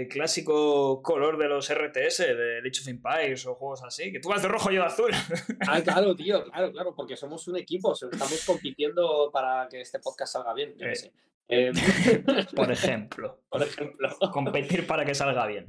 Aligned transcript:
el 0.00 0.08
clásico 0.08 1.02
color 1.02 1.36
de 1.38 1.48
los 1.48 1.68
RTS, 1.72 2.18
de 2.18 2.58
Age 2.58 2.80
of 2.80 2.88
Empires 2.88 3.46
o 3.46 3.54
juegos 3.54 3.82
así, 3.82 4.10
que 4.12 4.20
tú 4.20 4.28
vas 4.28 4.42
de 4.42 4.48
rojo 4.48 4.70
y 4.70 4.76
yo 4.76 4.80
de 4.82 4.86
azul. 4.86 5.10
Ah, 5.68 5.80
claro, 5.82 6.14
tío, 6.16 6.44
claro, 6.44 6.72
claro, 6.72 6.94
porque 6.94 7.16
somos 7.16 7.46
un 7.48 7.56
equipo, 7.56 7.92
estamos 7.94 8.44
compitiendo 8.46 9.30
para 9.32 9.68
que 9.68 9.80
este 9.80 9.98
podcast 9.98 10.32
salga 10.32 10.54
bien, 10.54 10.74
yo 10.76 10.86
Eh. 10.86 10.96
sé. 10.96 11.12
Eh, 11.48 11.72
Por 12.54 12.70
ejemplo. 12.70 13.40
por 13.48 13.62
ejemplo, 13.62 14.08
Competir 14.32 14.86
para 14.86 15.04
que 15.04 15.14
salga 15.14 15.46
bien. 15.46 15.66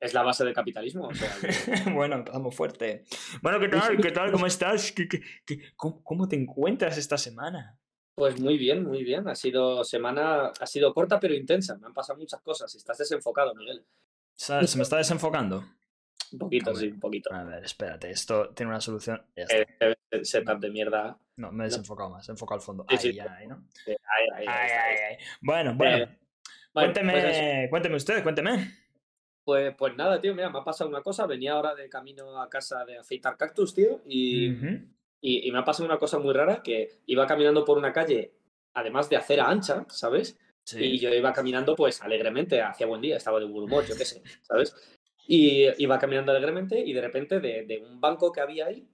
es 0.00 0.12
la 0.14 0.22
base 0.22 0.44
del 0.44 0.52
capitalismo. 0.52 1.06
O 1.08 1.14
sea, 1.14 1.30
que- 1.40 1.90
bueno, 1.90 2.16
empezamos 2.16 2.54
fuerte. 2.54 3.04
Bueno, 3.40 3.58
¿qué 3.60 3.68
tal? 3.68 3.96
¿Qué 4.00 4.10
tal? 4.10 4.30
¿Cómo 4.32 4.46
estás? 4.46 4.92
¿Qué- 4.92 5.08
qué- 5.08 5.22
qué- 5.46 5.60
cómo, 5.76 6.02
cómo 6.04 6.28
te 6.28 6.36
encuentras 6.36 6.98
esta 6.98 7.16
semana? 7.16 7.78
Pues 8.16 8.40
muy 8.40 8.56
bien, 8.56 8.82
muy 8.82 9.04
bien. 9.04 9.28
Ha 9.28 9.34
sido 9.34 9.84
semana, 9.84 10.46
ha 10.46 10.66
sido 10.66 10.92
corta 10.94 11.20
pero 11.20 11.34
intensa. 11.34 11.76
Me 11.76 11.86
han 11.86 11.92
pasado 11.94 12.18
muchas 12.18 12.40
cosas. 12.40 12.74
Estás 12.74 12.98
desenfocado, 12.98 13.54
Miguel. 13.54 13.84
¿Se 14.34 14.66
se 14.66 14.76
me 14.78 14.82
está 14.82 14.96
desenfocando? 14.96 15.62
Un 16.32 16.38
poquito, 16.38 16.74
sí, 16.74 16.88
un 16.88 16.98
poquito. 16.98 17.32
A 17.32 17.44
ver, 17.44 17.64
espérate, 17.64 18.10
esto 18.10 18.48
tiene 18.50 18.70
una 18.70 18.80
solución. 18.80 19.22
Ya 19.36 19.44
está. 19.44 19.86
Eh, 20.10 20.24
setup 20.24 20.58
de 20.58 20.70
mierda. 20.70 21.18
No, 21.36 21.52
me 21.52 21.64
he 21.64 21.66
desenfocado 21.68 22.10
más, 22.10 22.26
he 22.28 22.32
enfocado 22.32 22.58
al 22.58 22.64
fondo. 22.64 22.86
Sí, 22.88 22.96
Ahí, 22.96 23.12
sí. 23.12 23.20
ahí, 23.20 23.46
¿no? 23.46 23.62
Ahí, 24.34 24.46
ahí. 24.46 25.16
Bueno, 25.42 25.74
bueno. 25.74 25.96
Eh, 26.04 26.18
cuénteme, 26.72 27.12
pues 27.12 27.70
cuénteme 27.70 27.96
usted, 27.96 28.22
cuénteme. 28.22 28.72
Pues, 29.44 29.74
pues 29.76 29.94
nada, 29.94 30.20
tío, 30.20 30.34
mira, 30.34 30.50
me 30.50 30.58
ha 30.58 30.64
pasado 30.64 30.88
una 30.90 31.02
cosa. 31.02 31.26
Venía 31.26 31.52
ahora 31.52 31.74
de 31.74 31.88
camino 31.88 32.40
a 32.40 32.48
casa 32.48 32.84
de 32.86 32.98
afeitar 32.98 33.36
cactus, 33.36 33.74
tío, 33.74 34.00
y. 34.06 34.56
y, 35.20 35.48
y 35.48 35.52
me 35.52 35.58
ha 35.58 35.64
pasado 35.64 35.86
una 35.88 35.98
cosa 35.98 36.18
muy 36.18 36.32
rara, 36.34 36.62
que 36.62 37.00
iba 37.06 37.26
caminando 37.26 37.64
por 37.64 37.78
una 37.78 37.92
calle, 37.92 38.32
además 38.74 39.08
de 39.08 39.16
acera 39.16 39.48
ancha, 39.48 39.84
¿sabes? 39.88 40.38
Sí. 40.64 40.82
Y 40.84 40.98
yo 40.98 41.10
iba 41.14 41.32
caminando, 41.32 41.76
pues, 41.76 42.02
alegremente, 42.02 42.60
hacía 42.60 42.86
buen 42.86 43.00
día, 43.00 43.16
estaba 43.16 43.38
de 43.38 43.46
buen 43.46 43.64
humor, 43.64 43.84
yo 43.86 43.96
qué 43.96 44.04
sé, 44.04 44.22
¿sabes? 44.42 44.74
Y 45.28 45.66
iba 45.82 45.98
caminando 45.98 46.32
alegremente 46.32 46.78
y 46.78 46.92
de 46.92 47.00
repente 47.00 47.40
de, 47.40 47.64
de 47.66 47.78
un 47.78 48.00
banco 48.00 48.30
que 48.32 48.40
había 48.40 48.66
ahí, 48.66 48.88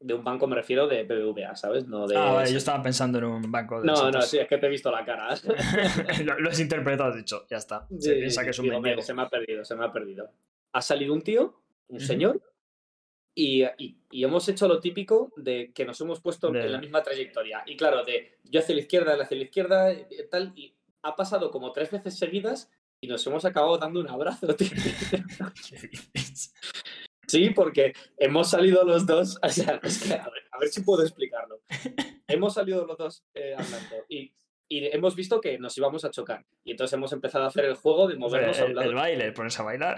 de 0.00 0.14
un 0.14 0.22
banco 0.22 0.46
me 0.46 0.54
refiero 0.54 0.86
de 0.86 1.02
BBVA, 1.04 1.56
¿sabes? 1.56 1.86
No 1.88 2.06
de... 2.06 2.16
Ah, 2.16 2.30
vale, 2.32 2.52
yo 2.52 2.58
estaba 2.58 2.82
pensando 2.82 3.18
en 3.18 3.24
un 3.24 3.50
banco 3.50 3.80
de 3.80 3.86
No, 3.86 4.10
no, 4.10 4.22
sí, 4.22 4.38
es 4.38 4.46
que 4.46 4.58
te 4.58 4.66
he 4.66 4.70
visto 4.70 4.90
la 4.90 5.04
cara. 5.04 5.34
lo, 6.24 6.38
lo 6.38 6.50
has 6.50 6.60
interpretado, 6.60 7.10
has 7.10 7.16
dicho, 7.16 7.46
ya 7.48 7.56
está. 7.56 7.86
Sí, 7.90 7.96
Se 8.00 8.14
piensa 8.14 8.40
sí, 8.42 8.44
que 8.44 8.50
es 8.50 8.58
un 8.60 8.64
digo. 8.66 8.80
"Mira, 8.80 9.02
se 9.02 9.12
me 9.14 9.22
ha 9.22 9.28
perdido, 9.28 9.64
se 9.64 9.74
me 9.74 9.84
ha 9.84 9.92
perdido. 9.92 10.30
Ha 10.72 10.82
salido 10.82 11.12
un 11.14 11.22
tío, 11.22 11.60
un 11.88 11.96
Ujú. 11.96 12.06
señor, 12.06 12.40
y, 13.40 13.64
y- 13.78 13.96
y 14.10 14.24
hemos 14.24 14.48
hecho 14.48 14.66
lo 14.66 14.80
típico 14.80 15.32
de 15.36 15.72
que 15.72 15.84
nos 15.84 16.00
hemos 16.00 16.20
puesto 16.20 16.50
De- 16.50 16.60
en 16.60 16.72
la 16.72 16.78
misma 16.80 17.02
trayectoria. 17.02 17.62
Y 17.66 17.76
claro, 17.76 18.04
de 18.04 18.38
yo 18.44 18.60
hacia 18.60 18.74
la 18.74 18.80
izquierda, 18.80 19.14
él 19.14 19.20
hacia 19.20 19.36
la 19.36 19.44
izquierda, 19.44 19.92
y 19.92 20.06
tal, 20.30 20.52
y 20.56 20.74
ha 21.02 21.14
pasado 21.14 21.50
como 21.50 21.72
tres 21.72 21.90
veces 21.90 22.18
seguidas 22.18 22.68
y 23.00 23.06
nos 23.06 23.24
hemos 23.28 23.44
acabado 23.44 23.78
dando 23.78 24.00
un 24.00 24.08
abrazo, 24.10 24.48
tío. 24.56 24.68
Sí, 27.26 27.50
porque 27.50 27.92
hemos 28.16 28.50
salido 28.50 28.84
los 28.84 29.06
dos, 29.06 29.38
o 29.42 29.48
sea, 29.48 29.78
es 29.82 30.02
que, 30.02 30.14
a 30.14 30.28
ver, 30.30 30.42
a 30.50 30.58
ver 30.58 30.68
si 30.68 30.80
puedo 30.82 31.02
explicarlo. 31.02 31.60
Hemos 32.26 32.54
salido 32.54 32.86
los 32.86 32.98
dos 32.98 33.24
eh, 33.34 33.54
hablando 33.56 34.04
y, 34.08 34.32
y 34.70 34.84
hemos 34.94 35.16
visto 35.16 35.40
que 35.40 35.58
nos 35.58 35.76
íbamos 35.78 36.04
a 36.04 36.10
chocar. 36.10 36.44
Y 36.64 36.72
entonces 36.72 36.92
hemos 36.94 37.12
empezado 37.12 37.44
a 37.44 37.48
hacer 37.48 37.64
el 37.64 37.74
juego 37.74 38.06
de 38.06 38.14
O 38.14 38.16
sea, 38.16 38.20
movernos 38.28 38.58
a 38.60 38.64
un 38.64 38.70
el, 38.70 38.76
lado 38.76 38.88
el 38.90 38.94
baile, 38.94 39.32
pones 39.32 39.58
a 39.58 39.62
bailar. 39.62 39.96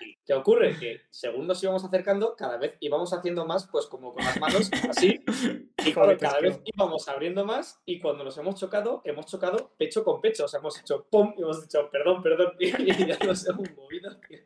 ¿y 0.00 0.16
¿qué 0.24 0.34
ocurre? 0.34 0.78
Que 0.78 1.00
según 1.10 1.46
nos 1.48 1.62
íbamos 1.62 1.84
acercando, 1.84 2.36
cada 2.36 2.58
vez 2.58 2.74
íbamos 2.80 3.12
haciendo 3.12 3.44
más, 3.44 3.68
pues 3.70 3.86
como 3.86 4.12
con 4.14 4.24
las 4.24 4.38
manos 4.40 4.70
así, 4.88 5.20
y 5.84 5.92
Joder, 5.92 6.16
cada 6.18 6.38
que- 6.38 6.48
vez 6.48 6.60
íbamos 6.64 7.08
abriendo 7.08 7.44
más, 7.44 7.80
y 7.84 7.98
cuando 7.98 8.22
nos 8.22 8.38
hemos 8.38 8.54
chocado, 8.60 9.02
hemos 9.04 9.26
chocado 9.26 9.74
pecho 9.76 10.04
con 10.04 10.20
pecho, 10.20 10.44
o 10.44 10.48
sea, 10.48 10.60
hemos 10.60 10.78
hecho 10.78 11.06
pum, 11.10 11.34
y 11.36 11.42
hemos 11.42 11.60
dicho 11.62 11.88
perdón, 11.90 12.22
perdón, 12.22 12.52
y 12.60 12.70
ya 13.06 13.18
nos 13.26 13.48
hemos 13.48 13.68
movido, 13.76 14.16
tío. 14.28 14.38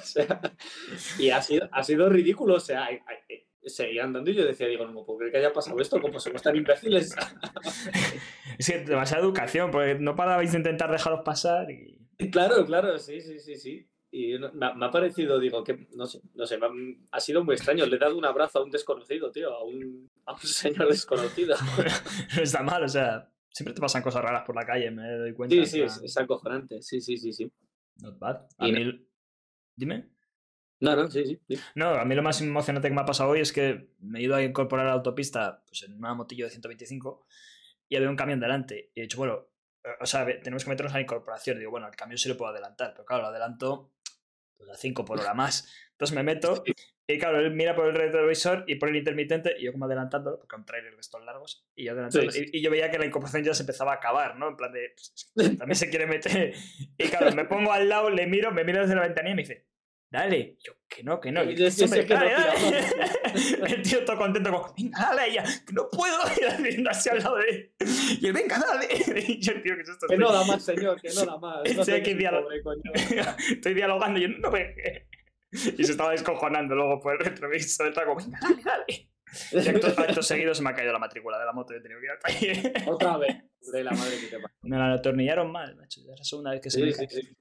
O 0.00 0.02
sea, 0.02 0.40
y 1.18 1.30
ha 1.30 1.40
sido, 1.42 1.68
ha 1.70 1.82
sido 1.82 2.08
ridículo, 2.08 2.54
o 2.54 2.60
sea, 2.60 2.86
hay- 2.86 2.98
hay- 3.06 3.46
seguía 3.64 4.04
andando 4.04 4.30
y 4.30 4.34
yo 4.34 4.44
decía, 4.44 4.66
digo, 4.66 4.84
no 4.86 4.92
me 4.92 5.04
puedo 5.04 5.18
creer 5.18 5.32
que 5.32 5.38
haya 5.38 5.52
pasado 5.52 5.78
esto, 5.80 6.00
como 6.00 6.18
somos 6.20 6.42
tan 6.42 6.56
imbéciles. 6.56 7.14
Es 8.58 8.66
que 8.70 8.78
demasiada 8.80 9.22
educación, 9.22 9.70
porque 9.70 9.94
no 9.98 10.14
parabais 10.14 10.52
de 10.52 10.58
intentar 10.58 10.90
dejaros 10.90 11.20
pasar 11.24 11.70
y. 11.70 11.98
Claro, 12.30 12.64
claro, 12.66 12.98
sí, 12.98 13.20
sí, 13.20 13.38
sí, 13.38 13.56
sí. 13.56 13.86
Y 14.12 14.36
me, 14.38 14.66
ha- 14.66 14.74
me 14.74 14.86
ha 14.86 14.90
parecido, 14.90 15.38
digo, 15.38 15.62
que 15.64 15.86
no 15.94 16.04
sé, 16.06 16.20
no 16.34 16.44
sé, 16.46 16.56
ha, 16.56 16.68
ha 17.12 17.20
sido 17.20 17.42
muy 17.44 17.54
extraño. 17.54 17.86
Le 17.86 17.96
he 17.96 17.98
dado 17.98 18.18
un 18.18 18.24
abrazo 18.26 18.58
a 18.58 18.64
un 18.64 18.70
desconocido, 18.70 19.30
tío, 19.30 19.50
a 19.54 19.64
un, 19.64 20.10
a 20.26 20.32
un 20.34 20.40
señor 20.40 20.88
desconocido. 20.88 21.54
no 22.36 22.42
está 22.42 22.62
mal, 22.62 22.82
o 22.82 22.88
sea, 22.88 23.30
siempre 23.48 23.72
te 23.72 23.80
pasan 23.80 24.02
cosas 24.02 24.22
raras 24.22 24.42
por 24.44 24.56
la 24.56 24.66
calle, 24.66 24.90
me 24.90 25.08
doy 25.10 25.32
cuenta. 25.32 25.54
Sí, 25.54 25.64
sí, 25.64 25.80
es, 25.82 26.00
es 26.02 26.16
acojonante. 26.18 26.82
Sí, 26.82 27.00
sí, 27.00 27.16
sí, 27.16 27.32
sí. 27.32 27.50
Not 28.02 28.18
bad. 28.18 28.46
A 28.58 28.68
Y- 28.68 28.72
mí- 28.72 29.06
Dime. 29.76 30.10
No, 30.80 30.96
no, 30.96 31.10
sí, 31.10 31.24
sí. 31.24 31.40
sí. 31.48 31.60
No, 31.74 31.90
a 31.90 32.04
mí 32.04 32.14
lo 32.14 32.22
más 32.22 32.40
emocionante 32.40 32.88
que 32.88 32.94
me 32.94 33.02
ha 33.02 33.04
pasado 33.04 33.30
hoy 33.30 33.40
es 33.40 33.52
que 33.52 33.90
me 34.00 34.18
he 34.18 34.22
ido 34.22 34.34
a 34.34 34.42
incorporar 34.42 34.86
a 34.86 34.90
la 34.90 34.94
autopista 34.94 35.62
pues, 35.66 35.82
en 35.82 35.94
una 35.94 36.14
motillo 36.14 36.46
de 36.46 36.50
125 36.50 37.26
y 37.88 37.96
había 37.96 38.08
un 38.08 38.16
camión 38.16 38.40
delante. 38.40 38.90
Y 38.94 39.00
he 39.00 39.02
dicho, 39.02 39.18
bueno, 39.18 39.46
eh, 39.84 39.88
o 40.00 40.06
sea, 40.06 40.24
tenemos 40.42 40.64
que 40.64 40.70
meternos 40.70 40.92
a 40.94 40.96
la 40.96 41.02
incorporación. 41.02 41.58
Digo, 41.58 41.70
bueno, 41.70 41.86
el 41.86 41.96
camión 41.96 42.18
sí 42.18 42.28
lo 42.28 42.36
puedo 42.36 42.50
adelantar, 42.50 42.92
pero 42.92 43.04
claro, 43.04 43.22
lo 43.22 43.28
adelanto 43.28 43.92
pues, 44.56 44.70
a 44.70 44.74
5 44.74 45.04
por 45.04 45.20
hora 45.20 45.34
más. 45.34 45.70
Entonces 45.92 46.16
me 46.16 46.22
meto 46.22 46.64
y 47.10 47.18
claro, 47.18 47.40
él 47.40 47.50
mira 47.50 47.74
por 47.74 47.88
el 47.88 47.94
retrovisor 47.94 48.64
y 48.68 48.76
por 48.76 48.88
el 48.88 48.96
intermitente 48.96 49.56
y 49.58 49.64
yo 49.64 49.72
como 49.72 49.86
adelantándolo, 49.86 50.38
porque 50.38 50.54
un 50.54 50.64
trailer 50.64 50.94
de 50.94 51.00
estos 51.00 51.24
largos, 51.24 51.66
y 51.74 51.86
yo 51.86 51.92
adelantando. 51.92 52.30
Sí, 52.30 52.48
Y, 52.52 52.58
y 52.58 52.62
yo 52.62 52.70
veía 52.70 52.88
que 52.88 52.98
la 52.98 53.06
incorporación 53.06 53.42
ya 53.42 53.52
se 53.52 53.64
empezaba 53.64 53.92
a 53.92 53.96
acabar, 53.96 54.36
¿no? 54.36 54.48
En 54.50 54.56
plan 54.56 54.72
de, 54.72 54.94
pues, 54.94 55.32
también 55.58 55.74
se 55.74 55.90
quiere 55.90 56.06
meter. 56.06 56.54
Y 56.96 57.08
claro, 57.08 57.34
me 57.34 57.46
pongo 57.46 57.72
al 57.72 57.88
lado, 57.88 58.10
le 58.10 58.26
miro, 58.28 58.52
me 58.52 58.62
mira 58.62 58.82
desde 58.82 58.94
la 58.94 59.02
ventanilla 59.02 59.32
y 59.32 59.36
me 59.36 59.42
dice, 59.42 59.66
dale. 60.10 60.56
Yo, 60.62 60.72
que 60.88 61.02
no, 61.04 61.20
que 61.20 61.32
no. 61.32 61.42
Y 61.44 61.56
Sí, 61.56 61.62
yo, 61.62 61.70
sí, 61.70 61.76
sí, 61.78 61.84
"Hombre, 61.84 62.06
que 62.06 62.14
no 62.14 62.20
dale, 62.20 62.32
dale". 62.32 63.74
El 63.74 63.82
tío 63.82 64.04
todo 64.04 64.16
contento, 64.18 64.50
como, 64.50 64.74
venga, 64.76 64.98
dale 64.98 65.32
ya, 65.32 65.44
que 65.44 65.72
no 65.72 65.88
puedo 65.88 66.16
ir 66.40 66.46
haciendo 66.48 66.90
así 66.90 67.08
al 67.08 67.18
lado 67.18 67.36
de 67.36 67.48
él. 67.48 67.72
Y 68.20 68.26
él, 68.26 68.32
venga, 68.32 68.58
dale. 68.58 68.88
Y 69.28 69.40
yo, 69.40 69.52
tío, 69.62 69.74
¿qué 69.76 69.82
es 69.82 69.88
esto? 69.88 70.06
Que 70.08 70.14
Estoy- 70.14 70.18
no 70.18 70.32
da 70.32 70.44
más, 70.44 70.64
señor, 70.64 71.00
que 71.00 71.08
no 71.14 71.24
da 71.24 71.38
más. 71.38 71.58
No 71.76 71.84
Sí, 71.84 71.84
sé 71.84 71.92
hay 71.94 72.02
que 72.02 72.16
qué 72.16 72.18
dialo- 72.18 72.42
pobre, 72.42 72.62
coño. 72.62 72.92
Estoy 73.50 73.74
dialogando 73.74 74.18
y 74.18 74.22
yo, 74.22 74.28
no 74.28 74.50
me... 74.50 74.74
Y 75.52 75.84
se 75.84 75.92
estaba 75.92 76.12
descojonando 76.12 76.74
luego 76.76 77.00
por 77.00 77.14
el 77.14 77.18
retrovisor. 77.24 77.88
Estaba 77.88 78.06
como, 78.06 78.20
venga, 78.20 78.38
dale, 78.40 78.62
dale. 78.62 79.10
Y 79.52 79.68
acto, 79.68 79.86
acto 80.00 80.22
seguido 80.22 80.54
se 80.54 80.62
me 80.62 80.70
ha 80.70 80.74
caído 80.74 80.92
la 80.92 80.98
matrícula 80.98 81.38
de 81.38 81.44
la 81.44 81.52
moto 81.52 81.72
y 81.72 81.76
he 81.76 81.80
tenido 81.80 82.00
que 82.00 82.06
ir 82.06 82.10
al 82.12 82.18
taller. 82.18 82.72
Otra 82.88 83.16
vez. 83.16 83.36
De 83.72 83.84
la 83.84 83.92
madre 83.92 84.18
que 84.20 84.26
te 84.26 84.38
pasa. 84.40 84.54
Me 84.62 84.76
la 84.76 84.92
atornillaron 84.94 85.50
mal, 85.52 85.76
macho. 85.76 86.00
Es 86.00 86.18
la 86.18 86.24
segunda 86.24 86.50
vez 86.52 86.60
que 86.60 86.70
se 86.70 86.78
Sí, 86.78 86.84
me 86.84 86.92
sí, 86.92 86.98
cae. 87.06 87.08
sí. 87.22 87.36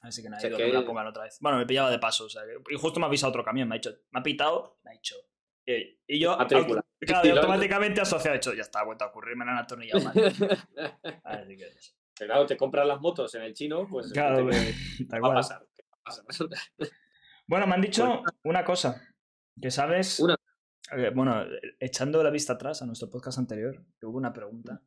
Así 0.00 0.22
que 0.22 0.28
nada, 0.28 0.38
O 0.38 0.40
sea 0.40 0.50
que- 0.50 0.56
que 0.56 0.66
me 0.66 0.72
la 0.72 0.84
pongan 0.86 1.06
otra 1.08 1.24
vez. 1.24 1.38
Bueno, 1.40 1.58
me 1.58 1.66
pillaba 1.66 1.90
de 1.90 1.98
paso. 1.98 2.24
O 2.26 2.28
sea, 2.28 2.42
que- 2.44 2.74
y 2.74 2.76
justo 2.78 3.00
me 3.00 3.06
ha 3.06 3.08
avisado 3.08 3.30
otro 3.30 3.44
camión. 3.44 3.68
Me 3.68 3.74
ha 3.74 3.78
dicho, 3.78 3.90
me 4.10 4.20
ha 4.20 4.22
pitado, 4.22 4.78
me 4.84 4.90
ha 4.90 4.94
dicho. 4.94 5.14
eh, 5.66 5.98
y 6.06 6.18
yo, 6.18 6.34
Matrícula. 6.36 6.80
auto- 6.80 6.88
claro, 7.00 7.26
y 7.28 7.30
automáticamente 7.66 8.00
asociado, 8.00 8.34
he 8.34 8.38
dicho, 8.38 8.54
ya 8.54 8.62
está, 8.62 8.80
ha 8.80 8.84
vuelto 8.84 9.04
a 9.04 9.08
ocurrir, 9.08 9.36
me 9.36 9.44
la 9.44 9.52
han 9.52 9.58
atornillado 9.58 10.00
mal. 10.02 10.14
Así 11.24 11.56
que, 11.56 11.66
eso. 11.66 11.92
Pero 12.18 12.28
claro, 12.32 12.46
te 12.46 12.56
compras 12.56 12.86
las 12.86 13.00
motos 13.00 13.34
en 13.34 13.42
el 13.42 13.52
chino, 13.54 13.86
pues 13.88 14.10
claro, 14.12 14.48
te- 14.48 15.18
va 15.20 15.28
a 15.28 15.34
pasar. 15.34 15.66
¿Qué 15.76 15.82
va 15.92 15.98
a 15.98 16.02
pasar? 16.04 16.24
Bueno, 17.46 17.66
me 17.66 17.74
han 17.74 17.80
dicho 17.82 18.22
una 18.44 18.64
cosa. 18.64 19.00
Que 19.60 19.70
sabes. 19.70 20.16
Pues 20.20 20.20
Una. 20.20 20.36
eh, 21.04 21.10
bueno, 21.14 21.44
echando 21.80 22.22
la 22.22 22.30
vista 22.30 22.54
atrás 22.54 22.80
a 22.82 22.86
nuestro 22.86 23.10
podcast 23.10 23.38
anterior, 23.38 23.84
hubo 24.02 24.16
una 24.16 24.32
pregunta 24.32 24.80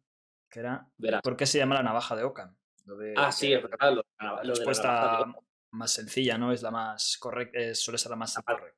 que 0.49 0.59
era: 0.61 0.87
Verás. 0.97 1.21
¿por 1.21 1.35
qué 1.37 1.45
se 1.45 1.57
llama 1.57 1.75
la 1.75 1.83
navaja 1.83 2.15
de 2.15 2.23
de 2.97 3.13
Ah, 3.17 3.31
sí, 3.31 3.53
es 3.53 3.61
verdad. 3.61 3.93
Lo, 3.95 4.05
La 4.21 4.35
la 4.43 4.53
respuesta 4.53 5.25
más 5.71 5.91
sencilla, 5.91 6.37
¿no? 6.37 6.51
Es 6.51 6.61
la 6.61 6.71
más 6.71 7.17
correcta, 7.17 7.59
suele 7.75 7.97
ser 7.97 8.09
la 8.11 8.15
más 8.17 8.35
correcta. 8.45 8.77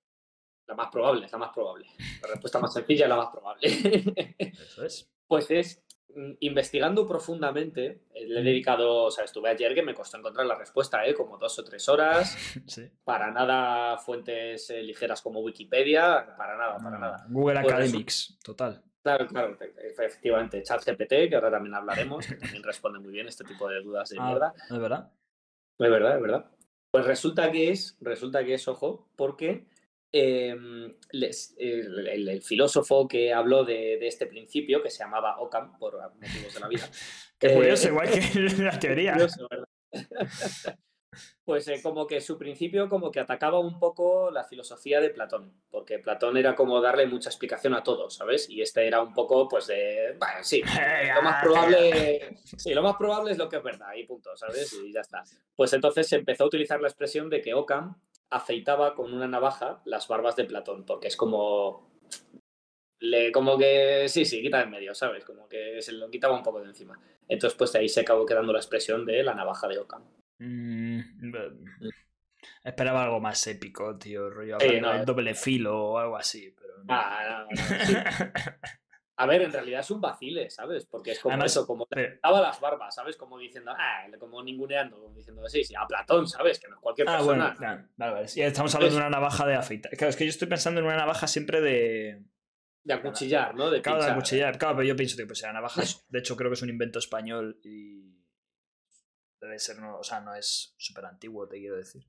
La 0.68 0.76
más 0.76 0.90
probable, 0.90 1.26
es 1.26 1.32
la 1.32 1.38
más 1.38 1.52
probable. 1.54 1.86
La 2.22 2.28
respuesta 2.30 2.60
más 2.60 2.74
sencilla 2.74 3.06
es 3.06 3.10
la 3.10 3.16
más 3.18 3.28
probable. 3.30 3.68
Eso 4.40 4.86
es. 4.86 5.10
Pues 5.28 5.52
es, 5.52 5.84
mm, 6.16 6.34
investigando 6.40 7.06
profundamente, 7.08 8.04
eh, 8.14 8.26
le 8.28 8.40
he 8.40 8.44
dedicado, 8.44 9.04
o 9.06 9.12
sea, 9.12 9.26
estuve 9.26 9.50
ayer 9.50 9.74
que 9.76 9.84
me 9.84 9.94
costó 9.94 10.18
encontrar 10.18 10.46
la 10.46 10.56
respuesta, 10.56 11.06
¿eh? 11.06 11.14
como 11.14 11.38
dos 11.38 11.58
o 11.60 11.64
tres 11.66 11.90
horas, 11.90 12.38
Sí. 12.68 12.90
para 13.04 13.32
nada 13.32 13.98
fuentes 13.98 14.70
eh, 14.70 14.82
ligeras 14.84 15.22
como 15.22 15.42
Wikipedia, 15.42 16.34
para 16.38 16.56
nada, 16.58 16.78
para 16.78 16.98
nada. 16.98 17.26
Google 17.30 17.62
Pues 17.62 17.74
Academics, 17.74 18.38
total. 18.44 18.82
Claro, 19.02 19.28
claro, 19.28 19.58
e- 19.60 19.88
efectivamente, 19.92 20.64
ChatGPT, 20.64 21.28
que 21.28 21.36
ahora 21.36 21.52
también 21.52 21.76
hablaremos, 21.76 22.26
que 22.26 22.36
también 22.36 22.64
responde 22.64 23.00
muy 23.00 23.12
bien 23.12 23.28
este 23.28 23.44
tipo 23.44 23.68
de 23.68 23.82
dudas 23.82 24.10
de 24.10 24.18
Ah, 24.20 24.26
mierda. 24.28 24.54
¿Es 24.70 24.80
verdad? 24.80 25.12
Es 25.80 25.90
verdad, 25.90 26.16
es 26.16 26.22
verdad. 26.22 26.46
Pues 26.92 27.06
resulta 27.06 27.52
que 27.52 27.72
es, 27.72 27.98
resulta 28.02 28.44
que 28.46 28.54
es, 28.54 28.68
ojo, 28.68 29.10
porque 29.16 29.66
em, 30.12 30.94
les- 31.12 31.56
el, 31.58 32.08
el- 32.08 32.30
el 32.30 32.42
filósofo 32.44 33.08
que 33.08 33.34
habló 33.34 33.64
de, 33.66 33.98
de 34.00 34.08
este 34.08 34.28
principio, 34.28 34.84
que 34.84 34.92
se 34.92 35.00
llamaba 35.00 35.40
Occam, 35.40 35.78
por 35.80 35.96
motivos 36.16 36.54
de 36.54 36.60
la 36.60 36.68
vida. 36.68 36.88
Qué 37.40 37.48
eh, 37.48 37.54
curioso, 37.56 37.88
igual 37.88 38.10
que 38.12 38.40
la 38.64 38.80
teoría. 38.80 39.14
curioso. 39.14 39.48
pues 41.46 41.68
eh, 41.68 41.82
como 41.82 42.08
que 42.08 42.22
su 42.22 42.38
principio 42.38 42.90
como 42.90 43.12
que 43.12 43.20
atacaba 43.20 43.60
un 43.60 43.80
poco 43.80 44.32
la 44.32 44.44
filosofía 44.44 45.02
de 45.02 45.10
Platón, 45.10 45.54
porque 45.70 46.00
Platón 46.00 46.38
era 46.38 46.56
como 46.56 46.82
darle 46.82 47.08
mucha 47.08 47.30
explicación 47.30 47.74
a 47.74 47.84
todo, 47.84 48.10
¿sabes? 48.10 48.50
Y 48.50 48.62
este 48.62 48.88
era 48.88 49.02
un 49.02 49.14
poco 49.14 49.48
pues 49.48 49.68
de, 49.68 50.16
bueno, 50.18 50.40
sí, 50.42 50.62
lo 51.16 51.22
más 51.22 51.44
probable, 51.44 52.38
sí, 52.58 52.74
lo 52.74 52.82
más 52.82 52.96
probable 52.96 53.32
es 53.32 53.38
lo 53.38 53.50
que 53.50 53.58
es 53.58 53.64
verdad 53.64 53.94
y 53.96 54.06
punto, 54.06 54.36
¿sabes? 54.36 54.74
Y 54.74 54.94
ya 54.94 55.02
está. 55.02 55.24
Pues 55.56 55.74
entonces 55.74 56.08
se 56.08 56.18
empezó 56.18 56.44
a 56.44 56.48
utilizar 56.48 56.82
la 56.82 56.88
expresión 56.88 57.30
de 57.30 57.42
que 57.42 57.54
Ockham 57.54 58.00
afeitaba 58.30 58.96
con 58.96 59.14
una 59.14 59.28
navaja 59.28 59.82
las 59.86 60.08
barbas 60.08 60.36
de 60.36 60.46
Platón, 60.46 60.86
porque 60.86 61.08
es 61.08 61.16
como 61.16 61.94
le, 63.04 63.34
como 63.34 63.58
que 63.58 64.08
sí, 64.08 64.24
sí, 64.24 64.42
quita 64.42 64.62
en 64.62 64.70
medio, 64.70 64.96
¿sabes? 64.96 65.26
Como 65.26 65.48
que 65.50 65.82
se 65.82 65.92
lo 65.92 66.10
quitaba 66.10 66.38
un 66.38 66.44
poco 66.44 66.62
de 66.62 66.68
encima. 66.68 66.98
Entonces, 67.28 67.58
pues 67.58 67.74
de 67.74 67.80
ahí 67.80 67.90
se 67.90 68.00
acabó 68.00 68.26
quedando 68.26 68.54
la 68.54 68.60
expresión 68.60 69.06
de 69.06 69.22
la 69.24 69.34
navaja 69.34 69.68
de 69.68 69.78
Ockham. 69.78 70.04
Mm, 70.40 71.00
esperaba 72.64 73.04
algo 73.04 73.20
más 73.20 73.46
épico, 73.48 73.98
tío. 73.98 74.30
Rollo 74.30 74.58
Sí, 74.60 74.80
no, 74.82 74.92
del 74.94 75.06
doble 75.06 75.36
filo 75.36 75.82
o 75.92 75.98
algo 75.98 76.18
así. 76.18 76.54
Pero 76.60 76.78
no. 76.80 76.86
Ah, 76.90 77.46
no, 77.50 77.50
no, 77.50 77.86
sí. 77.86 77.94
A 79.16 79.28
ver, 79.28 79.44
en 79.44 79.54
realidad 79.54 79.82
es 79.82 79.92
un 79.92 80.02
vacile, 80.02 80.50
¿sabes? 80.50 80.88
Porque 80.88 81.12
es 81.12 81.20
como 81.20 81.34
Además, 81.34 81.52
eso, 81.52 81.68
como 81.68 81.86
pero- 81.86 82.18
daba 82.24 82.42
las 82.42 82.60
barbas, 82.60 82.96
¿sabes? 82.96 83.16
Como 83.16 83.38
diciendo, 83.38 83.72
ah, 83.78 84.08
como 84.20 84.42
ninguneando, 84.44 85.00
como 85.00 85.16
diciendo, 85.16 85.48
sí, 85.48 85.64
sí, 85.64 85.76
a 85.76 85.86
Platón, 85.86 86.28
¿sabes? 86.28 86.60
Que 86.60 86.68
no 86.68 86.76
es 86.76 86.82
cualquier 86.82 87.08
Ah, 87.08 87.18
persona. 87.18 87.44
bueno, 87.44 87.56
claro, 87.56 87.88
vale, 87.96 88.14
vale. 88.14 88.28
Ya 88.28 88.48
estamos 88.48 88.74
hablando 88.74 88.96
de 88.96 89.02
una 89.02 89.10
navaja 89.12 89.46
de 89.46 89.54
afeitar. 89.54 89.92
Claro, 89.92 90.10
es 90.10 90.16
que 90.16 90.26
yo 90.26 90.30
estoy 90.32 90.48
pensando 90.48 90.80
en 90.82 90.88
una 90.88 90.98
navaja 90.98 91.28
siempre 91.28 91.62
de. 91.62 92.24
De 92.84 92.94
acuchillar, 92.96 93.54
¿no? 93.54 93.70
De 93.70 93.84
Claro, 93.84 94.04
de 94.04 94.10
acuchillar. 94.12 94.58
Claro, 94.58 94.78
pero 94.78 94.88
yo 94.88 94.96
pienso 94.96 95.16
que 95.16 95.28
pues, 95.28 95.42
la 95.44 95.54
navaja, 95.54 95.84
es- 95.84 96.04
de 96.10 96.20
hecho, 96.20 96.36
creo 96.36 96.50
que 96.50 96.56
es 96.56 96.62
un 96.64 96.70
invento 96.70 96.98
español 96.98 97.60
y. 97.64 98.13
Debe 99.44 99.60
ser, 99.60 99.78
no, 99.80 99.98
o 100.00 100.04
sea, 100.04 100.22
no 100.22 100.34
es 100.34 100.74
súper 100.78 101.06
antiguo, 101.06 101.48
te 101.48 101.58
quiero 101.60 101.76
decir. 101.76 102.06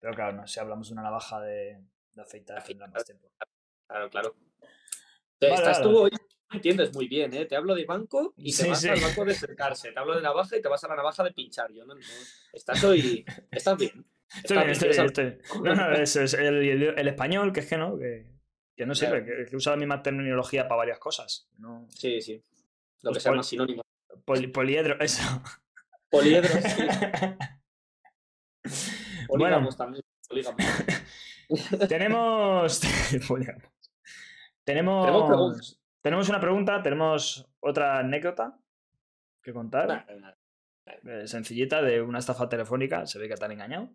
Pero 0.00 0.14
claro, 0.14 0.36
no, 0.36 0.46
si 0.46 0.60
hablamos 0.60 0.88
de 0.88 0.92
una 0.92 1.02
navaja 1.02 1.40
de, 1.40 1.82
de 2.12 2.22
afeitar, 2.22 2.62
tendrá 2.62 2.86
más 2.86 3.04
tiempo. 3.04 3.30
Claro, 3.88 4.08
claro. 4.10 4.36
Vale, 5.40 5.54
Estás 5.54 5.80
vale. 5.80 5.90
tú 5.90 5.98
hoy, 5.98 6.10
entiendes 6.52 6.94
muy 6.94 7.08
bien, 7.08 7.34
¿eh? 7.34 7.46
Te 7.46 7.56
hablo 7.56 7.74
de 7.74 7.84
banco 7.84 8.32
y 8.36 8.54
te 8.54 8.62
Sí, 8.62 8.68
vas 8.68 8.80
sí. 8.80 8.88
al 8.88 9.00
banco 9.00 9.24
de 9.24 9.34
cercarse. 9.34 9.90
Te 9.92 9.98
hablo 9.98 10.14
de 10.14 10.22
navaja 10.22 10.56
y 10.56 10.62
te 10.62 10.68
vas 10.68 10.84
a 10.84 10.88
la 10.88 10.96
navaja 10.96 11.24
de 11.24 11.32
pinchar. 11.32 11.72
Yo 11.72 11.84
no, 11.84 11.94
no- 11.94 12.00
Estás 12.52 12.82
hoy. 12.84 13.24
Estás 13.50 13.76
bien. 13.78 14.06
Estoy 14.34 14.56
bien, 14.58 14.70
estoy 14.70 14.88
¿quieres 14.90 14.96
bien, 14.96 15.06
estoy 15.06 15.24
bien. 15.60 15.64
No, 15.64 15.74
no, 15.90 15.92
eso 15.96 16.22
es 16.22 16.34
el, 16.34 16.56
el- 16.64 16.98
el 16.98 17.08
español, 17.08 17.52
que 17.52 17.60
es 17.60 17.66
que 17.68 17.76
no, 17.76 17.98
que, 17.98 18.26
que 18.76 18.86
no 18.86 18.94
sirve, 18.94 19.24
Claro. 19.24 19.44
que, 19.44 19.50
que 19.50 19.56
usa 19.56 19.72
la 19.72 19.78
misma 19.78 20.02
terminología 20.02 20.68
para 20.68 20.76
varias 20.78 20.98
cosas. 21.00 21.48
No, 21.58 21.86
Sí, 21.90 22.20
sí. 22.20 22.42
Lo 23.02 23.10
que 23.10 23.14
Pues 23.14 23.22
se 23.24 23.28
llama 23.28 23.38
pol- 23.38 23.44
sinónimo. 23.44 23.82
poli- 24.24 24.46
poliedro, 24.48 24.98
eso. 25.00 25.22
Poliedro, 26.12 26.48
sí. 26.48 26.82
bueno, 29.28 29.28
Polígamos 29.28 29.76
también. 29.80 30.04
polígamos. 30.28 30.56
tenemos. 31.88 32.80
Tenemos 34.64 35.04
tenemos. 35.04 35.78
Tenemos 36.02 36.28
una 36.28 36.40
pregunta, 36.40 36.82
tenemos 36.82 37.46
otra 37.60 37.98
anécdota 38.00 38.58
que 39.42 39.52
contar. 39.52 39.88
Nah, 39.88 40.04
nah. 40.20 40.32
eh, 40.86 41.26
sencillita 41.26 41.82
de 41.82 42.02
una 42.02 42.18
estafa 42.18 42.48
telefónica. 42.48 43.06
Se 43.06 43.18
ve 43.18 43.28
que 43.28 43.34
te 43.34 43.44
han 43.44 43.52
engañado. 43.52 43.88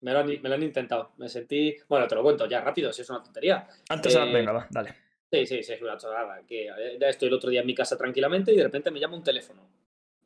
Me 0.00 0.12
lo, 0.12 0.20
han, 0.20 0.26
me 0.26 0.48
lo 0.48 0.54
han 0.54 0.62
intentado. 0.62 1.12
Me 1.16 1.28
sentí. 1.28 1.76
Bueno, 1.88 2.06
te 2.06 2.14
lo 2.14 2.22
cuento 2.22 2.46
ya 2.46 2.60
rápido, 2.60 2.92
si 2.92 3.02
es 3.02 3.10
una 3.10 3.22
tontería. 3.22 3.66
Antes, 3.88 4.14
Eh, 4.14 4.32
venga, 4.32 4.52
va, 4.52 4.66
dale. 4.70 4.94
Sí, 5.30 5.46
sí, 5.46 5.62
sí, 5.62 5.72
es 5.72 5.82
una 5.82 5.96
chorrada. 5.96 6.42
Que 6.46 6.68
eh, 6.68 6.98
ya 7.00 7.08
estoy 7.08 7.28
el 7.28 7.34
otro 7.34 7.50
día 7.50 7.60
en 7.60 7.66
mi 7.66 7.74
casa 7.74 7.96
tranquilamente 7.96 8.52
y 8.52 8.56
de 8.56 8.64
repente 8.64 8.90
me 8.90 9.00
llama 9.00 9.16
un 9.16 9.24
teléfono. 9.24 9.68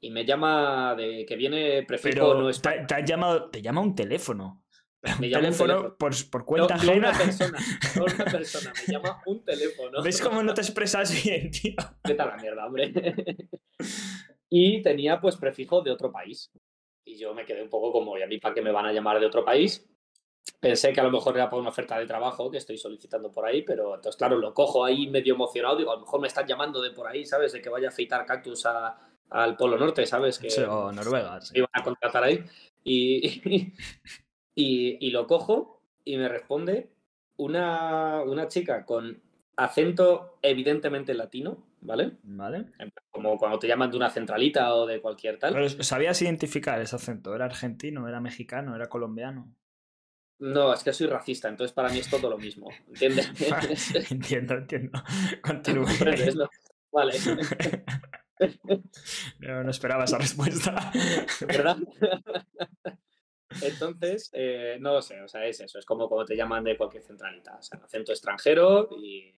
Y 0.01 0.11
me 0.11 0.25
llama 0.25 0.95
de 0.95 1.25
que 1.27 1.37
viene 1.37 1.83
prefijo 1.85 2.13
Pero 2.15 2.35
no 2.35 2.45
te, 2.47 2.51
español. 2.53 2.87
te 2.87 2.95
has 2.95 3.05
llamado, 3.05 3.51
te 3.51 3.63
llama 3.63 3.81
un 3.81 3.95
teléfono. 3.95 4.63
Me 5.21 5.29
llama 5.29 5.47
un 5.49 5.53
teléfono, 5.55 5.75
teléfono. 5.75 5.97
Por, 5.99 6.31
por 6.31 6.45
cuenta 6.45 6.75
no 6.77 6.81
ajena. 6.83 7.09
una 7.11 7.19
persona, 7.19 7.59
no 7.97 8.05
una 8.05 8.25
persona, 8.33 8.73
me 8.75 8.93
llama 8.93 9.23
un 9.27 9.45
teléfono. 9.45 10.03
¿Ves 10.03 10.21
cómo 10.21 10.43
no 10.43 10.53
te 10.53 10.63
expresas 10.63 11.23
bien, 11.25 11.51
tío? 11.51 11.75
Vete 12.05 12.23
a 12.23 12.27
la 12.27 12.37
mierda, 12.39 12.67
hombre. 12.67 12.93
y 14.51 14.83
tenía 14.83 15.21
pues 15.21 15.37
prefijo 15.37 15.81
de 15.83 15.91
otro 15.93 16.11
país. 16.11 16.51
Y 17.05 17.17
yo 17.19 17.35
me 17.35 17.45
quedé 17.45 17.63
un 17.63 17.69
poco 17.71 17.93
como, 17.93 18.19
¿y 18.19 18.23
a 18.23 18.27
mí 18.27 18.39
para 18.39 18.55
qué 18.55 18.63
me 18.63 18.73
van 18.73 18.87
a 18.87 18.93
llamar 18.93 19.21
de 19.21 19.27
otro 19.27 19.45
país? 19.45 19.87
Pensé 20.61 20.93
que 20.93 21.01
a 21.01 21.05
lo 21.05 21.11
mejor 21.13 21.37
era 21.37 21.49
por 21.49 21.61
una 21.61 21.69
oferta 21.71 21.99
de 21.99 22.07
trabajo 22.07 22.51
que 22.51 22.59
estoy 22.59 22.77
solicitando 22.79 23.31
por 23.31 23.47
ahí, 23.47 23.63
pero 23.63 23.95
entonces, 23.95 24.17
claro, 24.17 24.39
lo 24.39 24.53
cojo 24.55 24.85
ahí 24.85 25.07
medio 25.09 25.35
emocionado. 25.35 25.77
Digo, 25.77 25.93
a 25.93 25.95
lo 25.95 26.01
mejor 26.01 26.21
me 26.21 26.27
están 26.29 26.47
llamando 26.47 26.81
de 26.83 26.91
por 26.91 27.07
ahí, 27.07 27.25
¿sabes? 27.25 27.53
De 27.53 27.61
que 27.63 27.69
vaya 27.69 27.89
a 27.89 27.91
afeitar 27.91 28.27
cactus 28.27 28.67
a- 28.67 28.97
al 29.31 29.57
Polo 29.57 29.79
Norte, 29.79 30.07
¿sabes? 30.07 30.39
Que 30.39 30.51
Sí, 30.51 30.63
o 30.63 30.93
Noruega. 30.93 31.41
sí. 31.41 31.59
iban 31.59 31.71
a 31.73 31.83
contratar 31.83 32.25
ahí. 32.25 32.45
Y, 32.89 33.73
y, 34.55 34.97
y 35.01 35.11
lo 35.11 35.27
cojo 35.27 35.83
y 36.05 36.17
me 36.19 36.29
responde 36.29 36.89
una, 37.37 38.23
una 38.23 38.47
chica 38.47 38.85
con 38.85 39.21
acento 39.57 40.39
evidentemente 40.41 41.13
latino, 41.13 41.67
¿vale? 41.81 42.13
Vale. 42.23 42.67
Como 43.11 43.37
cuando 43.39 43.59
te 43.59 43.67
llaman 43.67 43.91
de 43.91 43.97
una 43.97 44.09
centralita 44.09 44.73
o 44.73 44.87
de 44.87 45.01
cualquier 45.01 45.37
tal. 45.39 45.55
Pero 45.55 45.69
¿sabías 45.83 46.23
identificar 46.23 46.81
ese 46.81 46.95
acento? 46.95 47.35
¿Era 47.35 47.47
argentino? 47.47 48.07
¿Era 48.07 48.21
mexicano? 48.21 48.77
¿Era 48.77 48.89
colombiano? 48.89 49.53
No, 50.39 50.73
es 50.73 50.85
que 50.85 50.93
soy 50.93 51.07
racista, 51.09 51.49
entonces 51.49 51.73
para 51.75 51.89
mí 51.89 51.99
es 51.99 52.09
todo 52.09 52.31
lo 52.31 52.39
mismo, 52.39 52.69
¿entiendes? 52.89 53.31
entiendo, 54.13 54.55
entiendo. 54.55 55.03
Continúe. 55.43 55.87
Vale, 56.93 57.15
No, 59.41 59.63
no 59.65 59.71
esperaba 59.71 60.05
esa 60.05 60.19
respuesta. 60.19 60.93
¿verdad? 61.47 61.79
Entonces, 63.63 64.31
eh, 64.33 64.77
no 64.81 64.93
lo 64.95 65.03
sé, 65.03 65.21
o 65.23 65.29
sea, 65.29 65.47
es 65.47 65.61
eso, 65.61 65.79
es 65.79 65.87
como 65.87 66.09
cuando 66.09 66.27
te 66.27 66.37
llaman 66.37 66.65
de 66.65 66.77
cualquier 66.77 67.03
centralita, 67.03 67.57
o 67.57 67.63
sea, 67.63 67.79
acento 67.79 68.13
extranjero 68.13 68.89
y... 69.03 69.35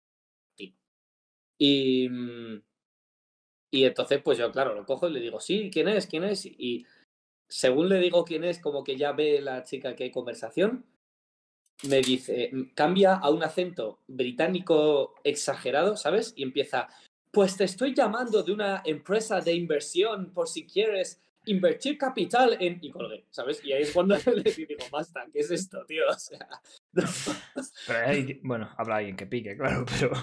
y- 1.60 2.50
Y, 3.70 3.84
entonces, 3.86 4.22
pues 4.24 4.38
yo, 4.38 4.52
claro, 4.52 4.74
lo 4.74 4.86
cojo 4.86 5.08
y 5.10 5.14
le 5.14 5.20
digo, 5.20 5.40
sí, 5.40 5.70
¿quién 5.72 5.88
es? 5.90 6.08
¿Quién 6.08 6.24
es? 6.24 6.46
Y 6.46 6.86
según 7.50 7.90
le 7.90 8.00
digo 8.00 8.24
quién 8.26 8.44
es, 8.44 8.60
como 8.60 8.84
que 8.84 8.96
ya 8.98 9.12
ve 9.12 9.42
la 9.42 9.64
chica 9.64 9.96
que 9.96 10.06
hay 10.06 10.12
conversación, 10.12 10.86
me 11.88 12.02
dice, 12.02 12.52
cambia 12.76 13.16
a 13.16 13.30
un 13.30 13.44
acento 13.44 14.00
británico 14.08 15.16
exagerado, 15.24 15.96
¿sabes? 15.98 16.34
Y 16.36 16.44
empieza, 16.44 16.88
pues 17.38 17.56
te 17.56 17.66
estoy 17.66 17.94
llamando 17.94 18.42
de 18.42 18.52
una 18.52 18.82
empresa 18.84 19.40
de 19.42 19.54
inversión 19.54 20.32
por 20.34 20.48
si 20.48 20.66
quieres 20.66 21.22
invertir 21.46 21.96
capital 21.96 22.58
en... 22.60 22.80
Y 22.82 22.90
colgué, 22.90 23.26
¿sabes? 23.30 23.64
Y 23.64 23.74
ahí 23.74 23.84
es 23.84 23.92
cuando 23.92 24.16
le 24.36 24.52
digo, 24.52 24.84
basta, 24.92 25.24
¿qué 25.32 25.42
es 25.42 25.52
esto, 25.52 25.86
tío? 25.86 26.02
O 26.10 26.14
sea, 26.18 26.40
no. 26.94 27.04
Pero 27.86 28.08
hay- 28.08 28.40
bueno, 28.42 28.68
habrá 28.76 28.96
alguien 28.96 29.16
que 29.16 29.28
pique, 29.28 29.56
claro, 29.56 29.86
pero. 30.00 30.14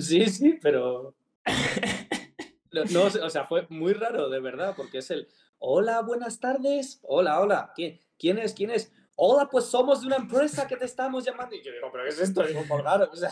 sí, 0.00 0.26
sí, 0.26 0.56
pero... 0.62 1.16
No, 2.70 2.84
no, 2.84 3.04
o 3.06 3.30
sea, 3.30 3.44
fue 3.46 3.66
muy 3.70 3.94
raro, 3.94 4.28
de 4.28 4.38
verdad, 4.38 4.74
porque 4.76 4.98
es 4.98 5.10
el, 5.10 5.26
hola, 5.58 6.02
buenas 6.02 6.38
tardes, 6.38 7.00
hola, 7.02 7.40
hola, 7.40 7.72
¿quién, 7.74 7.98
quién 8.18 8.38
es? 8.38 8.52
¿Quién 8.52 8.70
es? 8.70 8.92
Hola, 9.20 9.48
pues 9.50 9.64
somos 9.64 10.00
de 10.00 10.06
una 10.06 10.14
empresa 10.16 10.68
que 10.68 10.76
te 10.76 10.84
estamos 10.84 11.24
llamando. 11.24 11.56
Y 11.56 11.60
yo 11.62 11.72
digo, 11.72 11.90
¿pero 11.90 12.04
qué 12.04 12.10
es 12.10 12.20
esto? 12.20 12.40
Digo, 12.44 12.62
colgar, 12.68 13.02
o 13.02 13.16
sea, 13.16 13.28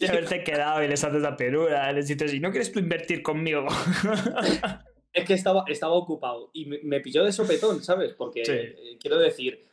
Y 0.00 0.06
haberte 0.06 0.42
quedado 0.42 0.82
y 0.82 0.88
les 0.88 1.04
haces 1.04 1.20
la 1.20 1.36
perura, 1.36 1.92
les 1.92 2.08
dices, 2.08 2.32
¿y 2.32 2.40
no 2.40 2.50
quieres 2.50 2.72
tú 2.72 2.78
invertir 2.78 3.22
conmigo? 3.22 3.66
Es 5.12 5.24
que 5.26 5.34
estaba, 5.34 5.62
estaba 5.68 5.92
ocupado 5.92 6.50
y 6.52 6.66
me, 6.66 6.80
me 6.82 6.98
pilló 7.00 7.22
de 7.22 7.30
sopetón, 7.30 7.84
¿sabes? 7.84 8.14
Porque 8.14 8.44
Sí. 8.44 8.50
eh, 8.52 8.98
quiero 8.98 9.16
decir, 9.16 9.64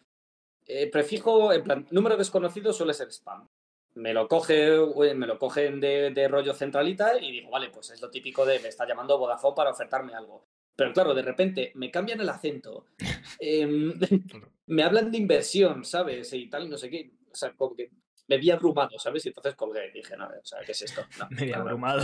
eh, 0.67 0.85
prefijo, 0.85 1.51
en 1.51 1.63
plan, 1.63 1.87
número 1.89 2.15
desconocido 2.15 2.71
suele 2.73 2.93
ser 2.93 3.07
spam. 3.11 3.47
Me 3.95 4.13
lo 4.13 4.27
coge, 4.27 4.75
eh, 4.75 5.13
me 5.15 5.25
lo 5.25 5.39
cogen 5.39 5.79
de, 5.79 6.11
de 6.11 6.27
rollo 6.27 6.53
centralita 6.53 7.17
y 7.19 7.31
digo, 7.31 7.49
vale, 7.49 7.71
pues 7.71 7.89
es 7.89 7.99
lo 8.01 8.11
típico 8.11 8.45
de 8.45 8.59
me 8.59 8.67
está 8.67 8.85
llamando 8.87 9.17
Vodafone 9.17 9.55
para 9.55 9.71
ofertarme 9.71 10.13
algo. 10.13 10.45
Pero 10.75 10.93
claro, 10.93 11.13
de 11.13 11.21
repente 11.21 11.71
me 11.75 11.91
cambian 11.91 12.21
el 12.21 12.29
acento, 12.29 12.85
em, 13.39 13.93
me 14.67 14.83
hablan 14.83 15.11
de 15.11 15.17
inversión, 15.17 15.83
¿sabes? 15.85 16.31
Y 16.33 16.49
tal, 16.49 16.65
y 16.65 16.69
no 16.69 16.77
sé 16.77 16.89
qué. 16.89 17.11
O 17.31 17.35
sea, 17.35 17.53
como 17.53 17.75
que 17.75 17.91
me 18.27 18.37
vi 18.37 18.49
abrumado, 18.51 18.97
¿sabes? 18.99 19.25
Y 19.25 19.29
entonces 19.29 19.55
colgué 19.55 19.87
y 19.89 19.91
dije, 19.91 20.15
no, 20.17 20.27
o 20.27 20.45
sea, 20.45 20.59
¿qué 20.65 20.71
es 20.71 20.81
esto? 20.81 21.01
No, 21.19 21.27
no, 21.29 21.45
no. 21.45 21.55
abrumado. 21.55 22.01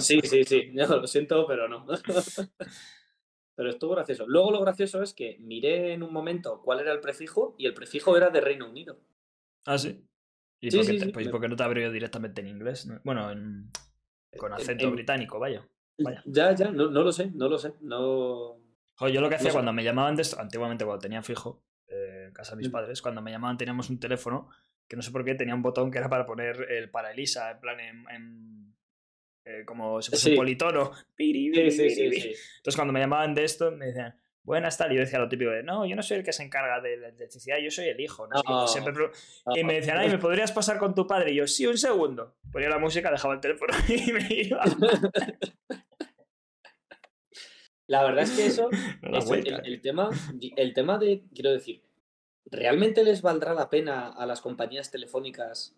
Sí, 0.00 0.20
sí, 0.22 0.44
sí. 0.44 0.70
No, 0.72 0.86
lo 0.86 1.06
siento, 1.06 1.46
pero 1.46 1.68
no. 1.68 1.86
Pero 3.56 3.70
estuvo 3.70 3.94
gracioso. 3.94 4.24
Luego 4.26 4.50
lo 4.50 4.60
gracioso 4.60 5.02
es 5.02 5.14
que 5.14 5.36
miré 5.40 5.92
en 5.92 6.02
un 6.02 6.12
momento 6.12 6.60
cuál 6.62 6.80
era 6.80 6.92
el 6.92 7.00
prefijo 7.00 7.54
y 7.58 7.66
el 7.66 7.74
prefijo 7.74 8.16
era 8.16 8.30
de 8.30 8.40
Reino 8.40 8.68
Unido. 8.68 8.98
ah, 9.66 9.78
sí. 9.78 10.04
¿Y 10.60 10.70
Sí, 10.70 10.78
por 10.78 10.86
qué, 10.86 10.92
sí, 10.92 10.98
te- 10.98 11.04
sí, 11.06 11.12
pues, 11.12 11.26
me- 11.26 11.32
por 11.32 11.40
qué 11.40 11.48
no 11.48 11.56
te 11.56 11.62
abrió 11.62 11.90
directamente 11.92 12.40
en 12.40 12.48
inglés? 12.48 12.86
no? 12.86 13.00
Bueno, 13.04 13.30
en- 13.30 13.70
con 14.38 14.52
En- 14.52 14.58
acento 14.60 14.86
en- 14.86 14.94
británico, 14.94 15.38
vaya. 15.38 15.68
Vaya. 15.98 16.22
Ya, 16.26 16.54
ya, 16.54 16.70
no, 16.70 16.90
no 16.90 17.02
lo 17.02 17.12
sé, 17.12 17.30
no 17.34 17.48
lo 17.48 17.58
sé. 17.58 17.74
No. 17.80 18.60
Joder, 18.96 19.14
yo 19.14 19.20
lo 19.20 19.28
que 19.28 19.36
hacía 19.36 19.52
cuando 19.52 19.72
me 19.72 19.82
llamaban 19.84 20.16
de 20.16 20.22
esto, 20.22 20.40
antiguamente 20.40 20.84
cuando 20.84 21.00
tenía 21.00 21.22
fijo, 21.22 21.64
eh, 21.88 22.24
en 22.28 22.32
casa 22.32 22.52
de 22.52 22.58
mis 22.58 22.68
Mm. 22.68 22.72
padres, 22.72 23.02
cuando 23.02 23.20
me 23.22 23.30
llamaban 23.30 23.56
teníamos 23.56 23.90
un 23.90 23.98
teléfono 24.00 24.48
que 24.88 24.96
no 24.96 25.02
sé 25.02 25.10
por 25.10 25.24
qué 25.24 25.34
tenía 25.34 25.54
un 25.54 25.62
botón 25.62 25.90
que 25.90 25.98
era 25.98 26.08
para 26.08 26.26
poner 26.26 26.70
el 26.70 26.90
para 26.90 27.10
Elisa, 27.12 27.50
en 27.50 27.60
plan 27.60 27.80
en, 27.80 28.04
en, 28.10 28.76
eh, 29.46 29.64
como 29.64 30.00
si 30.02 30.10
fuese 30.10 30.24
Sí. 30.26 30.30
un 30.32 30.36
politono. 30.36 30.90
Piri, 31.14 31.70
Sí, 31.70 31.90
sí. 31.90 32.02
Entonces 32.04 32.76
cuando 32.76 32.92
me 32.92 33.00
llamaban 33.00 33.34
de 33.34 33.44
esto 33.44 33.70
me 33.70 33.86
decían, 33.86 34.18
buenas 34.42 34.76
tal. 34.76 34.92
Y 34.92 34.96
yo 34.96 35.00
decía 35.00 35.18
lo 35.18 35.28
típico 35.28 35.50
de, 35.50 35.62
no, 35.62 35.86
yo 35.86 35.96
no 35.96 36.02
soy 36.02 36.18
el 36.18 36.24
que 36.24 36.32
se 36.32 36.42
encarga 36.42 36.80
de 36.80 36.96
la 36.98 37.08
electricidad, 37.08 37.56
yo 37.58 37.70
soy 37.70 37.88
el 37.88 37.98
hijo. 38.00 38.26
No 38.28 38.36
sé 38.38 38.44
qué. 38.46 38.68
Siempre 38.82 38.92
No. 39.46 39.56
Y 39.56 39.64
me 39.64 39.74
decían, 39.74 39.96
ay, 39.98 40.08
¿me 40.10 40.18
podrías 40.18 40.52
pasar 40.52 40.78
con 40.78 40.94
tu 40.94 41.06
padre? 41.06 41.32
Y 41.32 41.36
yo, 41.36 41.46
sí, 41.46 41.66
un 41.66 41.78
segundo. 41.78 42.36
Ponía 42.52 42.68
la 42.68 42.78
música, 42.78 43.10
dejaba 43.10 43.34
el 43.34 43.40
teléfono 43.40 43.72
y 43.88 44.12
me 44.12 44.26
iba. 44.30 44.62
La 47.86 48.02
verdad 48.02 48.24
es 48.24 48.30
que 48.32 48.46
eso, 48.46 48.68
el, 49.02 49.60
el 49.64 49.80
tema, 49.80 50.10
el 50.56 50.74
tema 50.74 50.98
de, 50.98 51.22
quiero 51.34 51.52
decir, 51.52 51.82
¿realmente 52.46 53.04
les 53.04 53.22
valdrá 53.22 53.54
la 53.54 53.68
pena 53.68 54.08
a 54.08 54.26
las 54.26 54.40
compañías 54.40 54.90
telefónicas 54.90 55.74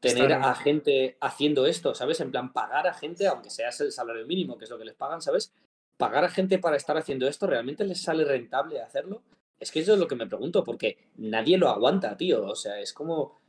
tener 0.00 0.32
a 0.32 0.54
gente 0.54 1.16
haciendo 1.20 1.66
esto, 1.66 1.94
¿sabes? 1.94 2.20
En 2.20 2.30
plan, 2.30 2.52
pagar 2.52 2.86
a 2.86 2.94
gente, 2.94 3.26
aunque 3.26 3.50
sea 3.50 3.70
el 3.80 3.92
salario 3.92 4.26
mínimo, 4.26 4.58
que 4.58 4.64
es 4.64 4.70
lo 4.70 4.78
que 4.78 4.84
les 4.84 4.94
pagan, 4.94 5.22
¿sabes? 5.22 5.52
Pagar 5.96 6.24
a 6.24 6.28
gente 6.28 6.58
para 6.58 6.76
estar 6.76 6.96
haciendo 6.96 7.26
esto, 7.26 7.46
¿realmente 7.46 7.84
les 7.84 8.02
sale 8.02 8.24
rentable 8.24 8.80
hacerlo? 8.80 9.22
Es 9.58 9.70
que 9.70 9.80
eso 9.80 9.94
es 9.94 9.98
lo 9.98 10.06
que 10.06 10.16
me 10.16 10.26
pregunto, 10.26 10.62
porque 10.64 10.98
nadie 11.16 11.56
lo 11.56 11.68
aguanta, 11.68 12.16
tío. 12.16 12.44
O 12.44 12.54
sea, 12.54 12.78
es 12.78 12.92
como. 12.92 13.40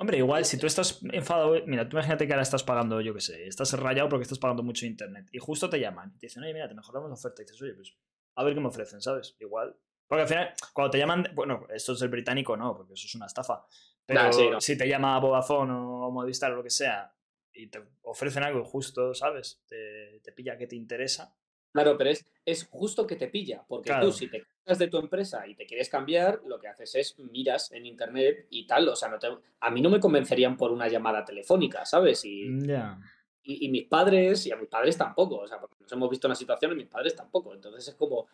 Hombre, 0.00 0.18
igual, 0.18 0.44
si 0.44 0.58
tú 0.58 0.66
estás 0.66 1.00
enfadado, 1.12 1.56
mira, 1.66 1.88
tú 1.88 1.96
imagínate 1.96 2.26
que 2.26 2.32
ahora 2.32 2.42
estás 2.42 2.62
pagando, 2.62 3.00
yo 3.00 3.12
qué 3.14 3.20
sé, 3.20 3.46
estás 3.48 3.72
rayado 3.72 4.08
porque 4.08 4.22
estás 4.22 4.38
pagando 4.38 4.62
mucho 4.62 4.86
internet 4.86 5.28
y 5.32 5.38
justo 5.38 5.68
te 5.68 5.80
llaman 5.80 6.12
y 6.14 6.18
te 6.18 6.26
dicen, 6.26 6.42
oye, 6.44 6.52
mira, 6.54 6.68
te 6.68 6.74
mejoramos 6.74 7.10
la 7.10 7.14
oferta 7.14 7.42
y 7.42 7.44
dices, 7.44 7.60
oye, 7.60 7.74
pues 7.74 7.92
a 8.36 8.44
ver 8.44 8.54
qué 8.54 8.60
me 8.60 8.68
ofrecen, 8.68 9.02
¿sabes? 9.02 9.36
Igual. 9.40 9.76
Porque 10.06 10.22
al 10.22 10.28
final, 10.28 10.54
cuando 10.72 10.90
te 10.92 10.98
llaman, 10.98 11.28
bueno, 11.34 11.66
esto 11.74 11.92
es 11.94 12.02
el 12.02 12.08
británico, 12.08 12.56
no, 12.56 12.76
porque 12.76 12.94
eso 12.94 13.06
es 13.06 13.14
una 13.16 13.26
estafa. 13.26 13.66
Pero 14.06 14.22
Nah, 14.22 14.32
sí, 14.32 14.48
no. 14.48 14.60
si 14.60 14.78
te 14.78 14.88
llama 14.88 15.18
Vodafone 15.18 15.72
o 15.72 16.10
Movistar 16.12 16.52
o 16.52 16.56
lo 16.56 16.62
que 16.62 16.70
sea 16.70 17.12
y 17.52 17.66
te 17.66 17.82
ofrecen 18.02 18.44
algo 18.44 18.64
justo, 18.64 19.12
¿sabes? 19.14 19.64
Te, 19.66 20.20
te 20.22 20.32
pilla 20.32 20.56
que 20.56 20.68
te 20.68 20.76
interesa. 20.76 21.36
Claro, 21.72 21.96
pero 21.98 22.10
es, 22.10 22.24
es 22.44 22.66
justo 22.70 23.06
que 23.06 23.16
te 23.16 23.28
pilla, 23.28 23.64
porque 23.68 23.90
Claro. 23.90 24.06
tú, 24.06 24.12
si 24.12 24.28
te 24.28 24.42
cambias 24.42 24.78
de 24.78 24.88
tu 24.88 24.98
empresa 24.98 25.46
y 25.46 25.54
te 25.54 25.66
quieres 25.66 25.88
cambiar, 25.88 26.40
lo 26.46 26.58
que 26.58 26.68
haces 26.68 26.94
es 26.94 27.18
miras 27.18 27.70
en 27.72 27.84
internet 27.86 28.46
y 28.50 28.66
tal. 28.66 28.88
O 28.88 28.96
sea, 28.96 29.08
no 29.08 29.18
te- 29.18 29.28
a 29.60 29.70
mí 29.70 29.80
no 29.80 29.90
me 29.90 30.00
convencerían 30.00 30.56
por 30.56 30.72
una 30.72 30.88
llamada 30.88 31.24
telefónica, 31.24 31.84
¿sabes? 31.84 32.24
Y, 32.24 32.66
Ya. 32.66 32.98
y, 33.42 33.66
y 33.66 33.68
mis 33.68 33.84
padres, 33.86 34.46
y 34.46 34.50
a 34.52 34.56
mis 34.56 34.68
padres 34.68 34.96
tampoco. 34.96 35.36
O 35.40 35.46
sea, 35.46 35.60
porque 35.60 35.76
nos 35.80 35.92
hemos 35.92 36.08
visto 36.10 36.26
en 36.26 36.30
la 36.30 36.34
situación 36.36 36.72
y 36.72 36.76
mis 36.76 36.86
padres 36.88 37.14
tampoco. 37.14 37.52
Entonces 37.54 37.86
es 37.88 37.94
como 37.94 38.26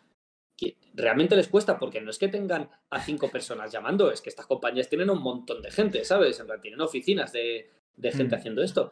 que 0.57 0.77
realmente 0.93 1.35
les 1.35 1.49
cuesta, 1.49 1.77
porque 1.77 1.99
no 1.99 2.09
es 2.11 2.17
que 2.17 2.29
tengan 2.29 2.69
a 2.89 3.01
cinco 3.01 3.29
personas 3.29 3.69
llamando, 3.73 4.09
es 4.11 4.21
que 4.21 4.29
estas 4.29 4.45
compañías 4.47 4.87
tienen 4.87 5.09
un 5.09 5.21
montón 5.21 5.61
de 5.61 5.69
gente, 5.69 6.05
¿sabes? 6.05 6.39
En 6.39 6.45
plan, 6.47 6.61
tienen 6.61 6.79
oficinas 6.79 7.33
de, 7.33 7.69
de 7.97 8.11
gente 8.13 8.37
Mm. 8.37 8.39
haciendo 8.39 8.63
esto. 8.63 8.91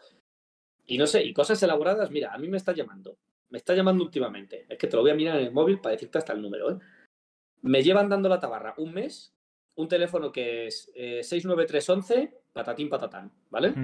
Y 0.86 0.98
no 0.98 1.08
sé, 1.08 1.24
y 1.24 1.32
cosas 1.34 1.64
elaboradas, 1.64 2.12
mira, 2.12 2.34
a 2.34 2.38
mí 2.38 2.50
me 2.50 2.58
está 2.58 2.74
llamando. 2.74 3.18
Me 3.54 3.60
está 3.60 3.76
llamando 3.76 4.04
últimamente. 4.04 4.66
Es 4.68 4.80
que 4.80 4.88
te 4.88 4.96
lo 4.96 5.04
voy 5.04 5.12
a 5.12 5.16
mirar 5.16 5.38
en 5.40 5.46
el 5.46 5.52
móvil 5.54 5.80
para 5.80 5.94
decirte 5.94 6.18
hasta 6.18 6.34
el 6.34 6.42
número, 6.42 6.72
¿eh? 6.72 6.80
Me 7.62 7.84
llevan 7.84 8.10
dando 8.10 8.28
la 8.28 8.40
tabarra 8.40 8.74
un 8.78 8.92
mes, 8.96 9.38
un 9.76 9.88
teléfono 9.88 10.32
que 10.32 10.66
es 10.66 10.92
eh, 10.96 11.22
69311, 11.22 12.42
patatín 12.52 12.90
patatán, 12.90 13.32
¿vale? 13.52 13.76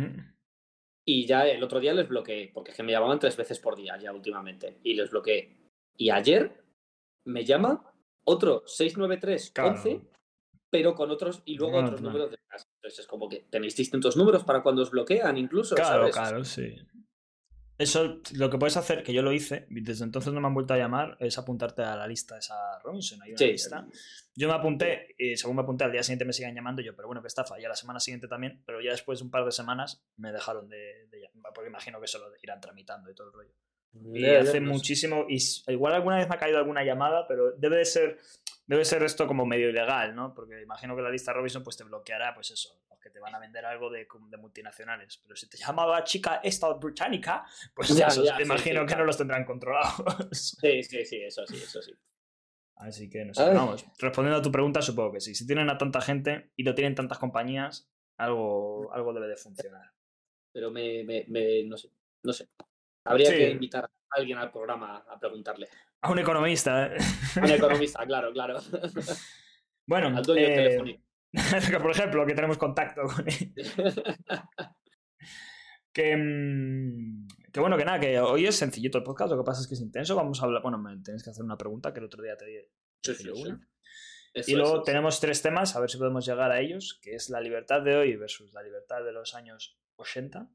Y 1.06 1.28
ya 1.28 1.48
el 1.48 1.64
otro 1.64 1.80
día 1.80 1.94
les 1.94 2.08
bloqueé, 2.10 2.50
porque 2.52 2.72
es 2.72 2.78
que 2.78 2.82
me 2.82 2.92
llamaban 2.92 3.20
tres 3.20 3.38
veces 3.38 3.60
por 3.60 3.76
día 3.76 3.96
ya 3.98 4.12
últimamente. 4.12 4.80
Y 4.84 4.96
les 4.96 5.12
bloqueé. 5.12 5.56
Y 5.96 6.10
ayer 6.10 6.64
me 7.26 7.46
llama 7.46 7.94
otro 8.26 8.64
69311, 8.66 9.52
Claro. 9.54 10.10
pero 10.72 10.96
con 10.96 11.12
otros, 11.12 11.44
y 11.46 11.58
luego 11.58 11.74
Claro, 11.74 11.86
otros 11.86 12.02
claro. 12.02 12.12
números 12.14 12.32
detrás. 12.32 12.68
Entonces 12.78 13.00
es 13.02 13.08
como 13.08 13.30
que 13.30 13.42
tenéis 13.52 13.76
distintos 13.76 14.18
números 14.18 14.44
para 14.44 14.64
cuando 14.64 14.82
os 14.82 14.90
bloquean, 14.90 15.38
incluso. 15.38 15.76
Claro, 15.76 16.12
¿sabes? 16.12 16.16
claro, 16.16 16.44
sí. 16.44 16.76
Eso, 17.80 18.20
lo 18.34 18.50
que 18.50 18.58
puedes 18.58 18.76
hacer, 18.78 19.04
que 19.04 19.14
yo 19.14 19.22
lo 19.22 19.32
hice, 19.32 19.66
y 19.70 19.80
desde 19.82 20.04
entonces 20.04 20.34
no 20.34 20.42
me 20.42 20.48
han 20.48 20.54
vuelto 20.54 20.74
a 20.74 20.78
llamar, 20.78 21.16
es 21.22 21.38
apuntarte 21.38 21.82
a 21.82 21.96
la 21.96 22.06
lista 22.08 22.38
esa 22.38 22.78
Robinson. 22.84 23.22
Hay 23.24 23.30
una 23.32 23.38
Sí. 23.38 23.46
lista. 23.48 23.88
Yo 24.36 24.48
me 24.50 24.54
apunté, 24.54 25.16
y 25.18 25.38
según 25.38 25.56
me 25.56 25.62
apunté, 25.64 25.86
al 25.86 25.92
día 25.92 26.04
siguiente 26.04 26.26
me 26.26 26.34
siguen 26.34 26.54
llamando, 26.54 26.82
yo, 26.82 26.94
pero 26.96 27.08
bueno, 27.08 27.22
que 27.22 27.28
estafa, 27.30 27.60
y 27.60 27.64
a 27.66 27.70
la 27.70 27.76
semana 27.78 28.00
siguiente 28.02 28.28
también, 28.28 28.62
pero 28.66 28.82
ya 28.82 28.92
después 28.92 29.20
de 29.20 29.26
un 29.26 29.32
par 29.32 29.46
de 29.46 29.52
semanas 29.54 30.04
me 30.18 30.32
dejaron 30.34 30.68
de, 30.70 31.08
de 31.10 31.22
llamar, 31.22 31.54
porque 31.56 31.70
imagino 31.70 32.00
que 32.00 32.06
eso 32.06 32.20
lo 32.20 32.28
irán 32.44 32.60
tramitando 32.62 33.10
y 33.10 33.16
todo 33.16 33.28
el 33.28 33.34
rollo. 33.34 33.54
Y 34.14 34.26
hace 34.26 34.60
no 34.60 34.68
sé. 34.68 34.74
muchísimo, 34.74 35.26
y 35.30 35.40
igual 35.72 35.94
alguna 35.96 36.18
vez 36.18 36.28
me 36.28 36.36
ha 36.36 36.38
caído 36.38 36.58
alguna 36.58 36.84
llamada, 36.84 37.28
pero 37.28 37.54
debe 37.54 37.78
de 37.78 37.86
ser, 37.86 38.20
debe 38.68 38.84
ser 38.86 39.02
esto 39.04 39.26
como 39.26 39.46
medio 39.46 39.70
ilegal, 39.70 40.14
¿no? 40.16 40.34
Porque 40.36 40.62
imagino 40.62 40.96
que 40.98 41.02
la 41.02 41.10
lista 41.10 41.34
Robinson 41.34 41.64
pues 41.64 41.76
te 41.78 41.86
bloqueará, 41.86 42.36
pues 42.36 42.52
eso, 42.52 42.78
que 43.00 43.10
te 43.10 43.20
van 43.20 43.34
a 43.36 43.40
vender 43.40 43.66
algo 43.66 43.90
de, 43.90 44.08
de 44.30 44.38
multinacionales. 44.38 45.18
Pero 45.24 45.36
si 45.36 45.48
te 45.50 45.58
llamaba 45.58 46.04
chica 46.04 46.42
esta 46.44 46.72
británica, 46.74 47.46
pues 47.74 47.90
Ya, 47.90 48.08
esos 48.08 48.26
ya, 48.26 48.34
me 48.34 48.40
sí, 48.40 48.46
imagino 48.46 48.80
sí, 48.82 48.86
que 48.86 48.88
claro. 48.88 49.02
no 49.02 49.06
los 49.08 49.18
tendrán 49.18 49.46
controlados. 49.46 49.96
Sí, 50.60 50.84
sí, 50.84 51.06
sí, 51.06 51.22
eso 51.24 51.46
sí, 51.48 51.56
eso 51.56 51.82
sí. 51.82 51.94
Así 52.76 53.10
que 53.10 53.26
no 53.26 53.34
sé, 53.34 53.44
vamos, 53.54 53.86
respondiendo 54.00 54.40
a 54.40 54.42
tu 54.42 54.52
pregunta, 54.52 54.82
supongo 54.82 55.14
que 55.14 55.20
sí. 55.20 55.36
Si 55.36 55.46
tienen 55.46 55.70
a 55.70 55.78
tanta 55.78 56.00
gente 56.00 56.52
y 56.56 56.64
lo 56.64 56.74
tienen 56.76 56.96
tantas 56.96 57.18
compañías, 57.20 57.90
algo, 58.18 58.94
algo 58.94 59.14
debe 59.14 59.28
de 59.28 59.36
funcionar. 59.36 59.92
Pero 60.54 60.72
me, 60.72 61.04
me, 61.04 61.26
me- 61.28 61.64
no 61.66 61.76
sé, 61.78 61.90
no 62.24 62.32
sé. 62.34 62.48
Habría 63.04 63.32
Sí. 63.32 63.38
que 63.38 63.50
invitar 63.50 63.84
a 63.86 63.90
alguien 64.12 64.38
al 64.38 64.52
programa 64.52 64.98
a 65.10 65.20
preguntarle. 65.20 65.68
A 66.02 66.10
un 66.12 66.20
economista, 66.20 66.88
¿eh? 66.88 66.98
A 67.36 67.40
un 67.44 67.52
economista, 67.52 68.04
claro, 68.08 68.32
claro. 68.32 68.60
Bueno, 69.86 70.16
Al 70.16 70.24
dueño 70.24 70.48
eh, 70.48 70.56
telefónico. 70.56 71.04
por 71.82 71.92
ejemplo, 71.92 72.26
que 72.26 72.34
tenemos 72.34 72.58
contacto 72.58 73.04
con 73.04 73.26
él. 73.28 73.54
Que, 75.92 76.16
mm, 76.16 77.28
que 77.52 77.60
bueno, 77.60 77.76
que 77.76 77.84
nada, 77.84 78.00
que 78.00 78.20
hoy 78.20 78.46
es 78.46 78.56
sencillito 78.56 79.00
el 79.00 79.04
podcast, 79.04 79.32
lo 79.32 79.38
que 79.40 79.44
pasa 79.44 79.62
es 79.62 79.68
que 79.68 79.74
es 79.74 79.82
intenso. 79.82 80.16
Vamos 80.16 80.40
a 80.40 80.46
hablar, 80.46 80.62
bueno, 80.62 80.78
me 80.78 80.96
tenéis 81.02 81.24
que 81.24 81.32
hacer 81.32 81.44
una 81.44 81.58
pregunta 81.58 81.92
que 81.92 82.00
el 82.00 82.06
otro 82.06 82.22
día 82.22 82.38
te 82.38 82.46
di 82.46 82.58
Sí. 83.02 83.14
Eso, 84.34 84.52
Y 84.52 84.56
luego 84.56 84.76
eso, 84.76 84.84
tenemos 84.84 85.20
tres 85.20 85.42
temas, 85.42 85.76
a 85.76 85.80
ver 85.80 85.90
si 85.90 85.98
podemos 85.98 86.26
llegar 86.26 86.52
a 86.52 86.60
ellos, 86.60 87.00
que 87.02 87.16
es 87.16 87.30
la 87.30 87.42
libertad 87.42 87.82
de 87.82 87.96
hoy 87.96 88.16
versus 88.16 88.54
la 88.54 88.62
libertad 88.62 89.04
de 89.04 89.12
los 89.12 89.34
años 89.34 89.80
80. 89.96 90.48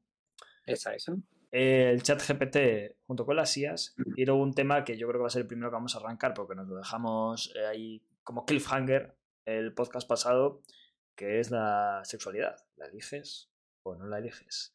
Esa, 0.65 0.95
esa. 0.95 1.15
el 1.51 2.01
chat 2.01 2.21
GPT 2.25 2.95
junto 3.05 3.25
con 3.25 3.35
las 3.35 3.55
IAS 3.57 3.95
y 4.15 4.25
luego 4.25 4.41
un 4.41 4.53
tema 4.53 4.83
que 4.83 4.97
yo 4.97 5.07
creo 5.07 5.19
que 5.19 5.23
va 5.23 5.27
a 5.27 5.31
ser 5.31 5.43
el 5.43 5.47
primero 5.47 5.69
que 5.69 5.75
vamos 5.75 5.95
a 5.95 5.99
arrancar 5.99 6.33
porque 6.33 6.55
nos 6.55 6.67
lo 6.67 6.77
dejamos 6.77 7.53
eh, 7.55 7.65
ahí 7.65 8.01
como 8.23 8.45
cliffhanger 8.45 9.15
el 9.45 9.73
podcast 9.73 10.07
pasado 10.07 10.61
que 11.15 11.39
es 11.39 11.51
la 11.51 12.01
sexualidad 12.03 12.57
¿la 12.77 12.87
eliges 12.87 13.49
o 13.83 13.95
no 13.95 14.07
la 14.07 14.17
eliges? 14.19 14.73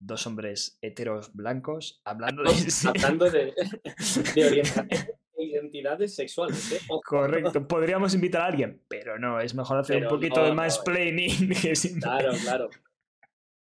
dos 0.00 0.26
hombres 0.26 0.78
heteros 0.82 1.34
blancos 1.34 2.00
hablando 2.04 2.42
de 2.42 2.50
Hablando 2.88 3.30
de, 3.30 3.54
de 4.34 4.46
orientación 4.46 5.08
e 5.40 5.44
identidades 5.44 6.16
sexuales, 6.16 6.72
¿eh? 6.72 6.80
Correcto 7.04 7.66
podríamos 7.68 8.12
invitar 8.14 8.42
a 8.42 8.46
alguien 8.46 8.82
pero 8.88 9.18
no 9.18 9.40
es 9.40 9.54
mejor 9.54 9.78
hacer 9.78 9.96
Pero 9.98 10.08
un 10.08 10.16
poquito 10.16 10.36
no, 10.40 10.42
de 10.44 10.48
no, 10.50 10.54
mansplaining 10.56 11.48
que 11.62 11.76
sin- 11.76 12.00
Claro, 12.00 12.32
claro. 12.42 12.70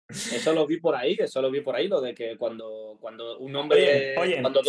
Eso 0.09 0.53
lo 0.53 0.65
vi 0.69 0.79
por 0.79 0.95
ahí, 0.95 1.17
eso 1.19 1.43
lo 1.43 1.51
vi 1.51 1.63
por 1.63 1.75
ahí, 1.75 1.89
lo 1.89 2.01
de 2.01 2.15
que 2.15 2.37
cuando, 2.37 2.97
cuando 3.01 3.39
un 3.41 3.57
hombre. 3.57 4.17
oye, 4.17 4.35
oye 4.37 4.41
cuando 4.41 4.63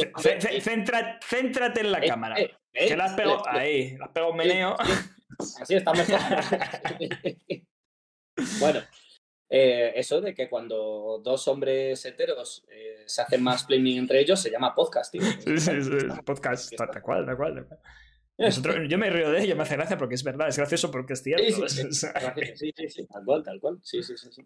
céntrate 1.22 1.82
en 1.82 1.92
la 1.92 2.00
Eh, 2.00 2.08
cámara 2.08 2.40
eh, 2.40 2.52
eh, 2.74 2.88
que 2.88 2.98
la 2.98 3.06
has 3.06 3.14
pegado 3.14 3.38
eh, 3.38 3.50
ahí 3.50 3.98
la 3.98 4.06
has 4.06 4.12
pegado 4.12 4.32
un 4.32 4.38
meneo 4.38 4.76
Así 5.62 5.76
está 5.76 5.94
mejor. 5.94 6.20
bueno, 8.60 8.80
eh, 9.50 9.94
eso 9.96 10.22
de 10.22 10.34
que 10.34 10.50
cuando 10.50 11.20
dos 11.24 11.48
hombres 11.48 12.04
heteros 12.06 12.66
eh, 12.70 13.04
se 13.06 13.22
hacen 13.22 13.44
más 13.44 13.64
planning 13.64 13.98
entre 13.98 14.20
ellos 14.20 14.40
se 14.40 14.52
llama 14.52 14.74
podcast, 14.76 15.12
tío. 15.12 15.22
Sí, 15.22 15.58
sí, 15.60 15.82
sí, 15.84 15.92
podcast, 16.26 16.74
tal 16.76 17.02
cual, 17.02 17.26
tal 17.26 17.36
cual. 17.38 17.56
tal 17.56 17.68
cual. 17.68 17.80
Nosotros- 18.40 18.76
yo 18.88 18.98
me 19.00 19.10
río 19.10 19.32
de 19.32 19.42
ello, 19.44 19.56
me 19.56 19.64
hace 19.64 19.76
gracia 19.76 19.98
porque 19.98 20.14
es 20.16 20.24
verdad, 20.24 20.48
es 20.48 20.58
gracioso 20.58 20.92
porque 20.92 21.14
es 21.14 21.24
cierto. 21.24 21.68
Sí, 21.68 21.84
sí, 21.92 22.08
Gracias, 22.14 22.60
Sí, 22.60 22.72
sí, 22.76 22.90
sí, 22.90 23.08
tal 23.08 23.26
cual, 23.26 23.44
tal 23.44 23.60
cual. 23.60 23.80
Sí, 23.82 24.04
sí, 24.04 24.16
sí, 24.18 24.32
sí. 24.32 24.44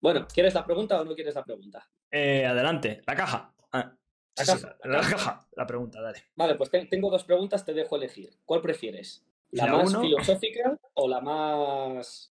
Bueno, 0.00 0.26
¿quieres 0.32 0.54
la 0.54 0.64
pregunta 0.64 1.00
o 1.00 1.04
no 1.04 1.14
quieres 1.14 1.34
la 1.34 1.44
pregunta? 1.44 1.86
eh, 2.10 2.46
adelante, 2.46 3.02
la 3.06 3.14
caja. 3.14 3.54
Ah, 3.72 3.92
La 4.38 4.44
sí, 4.44 4.52
sí, 4.52 4.62
caja, 4.62 4.76
la, 4.84 4.96
la 5.02 5.10
caja, 5.10 5.48
la 5.56 5.66
pregunta, 5.66 6.00
dale. 6.00 6.24
Vale, 6.36 6.54
pues 6.54 6.70
te- 6.70 6.86
tengo 6.86 7.10
dos 7.10 7.24
preguntas, 7.24 7.64
te 7.66 7.74
dejo 7.74 7.96
elegir. 7.96 8.30
¿Cuál 8.44 8.60
prefieres? 8.62 9.24
¿La, 9.54 9.66
La 9.66 9.72
más 9.72 9.90
uno- 9.90 10.00
filosófica 10.02 10.78
o 10.94 11.08
la 11.08 11.20
más 11.20 12.32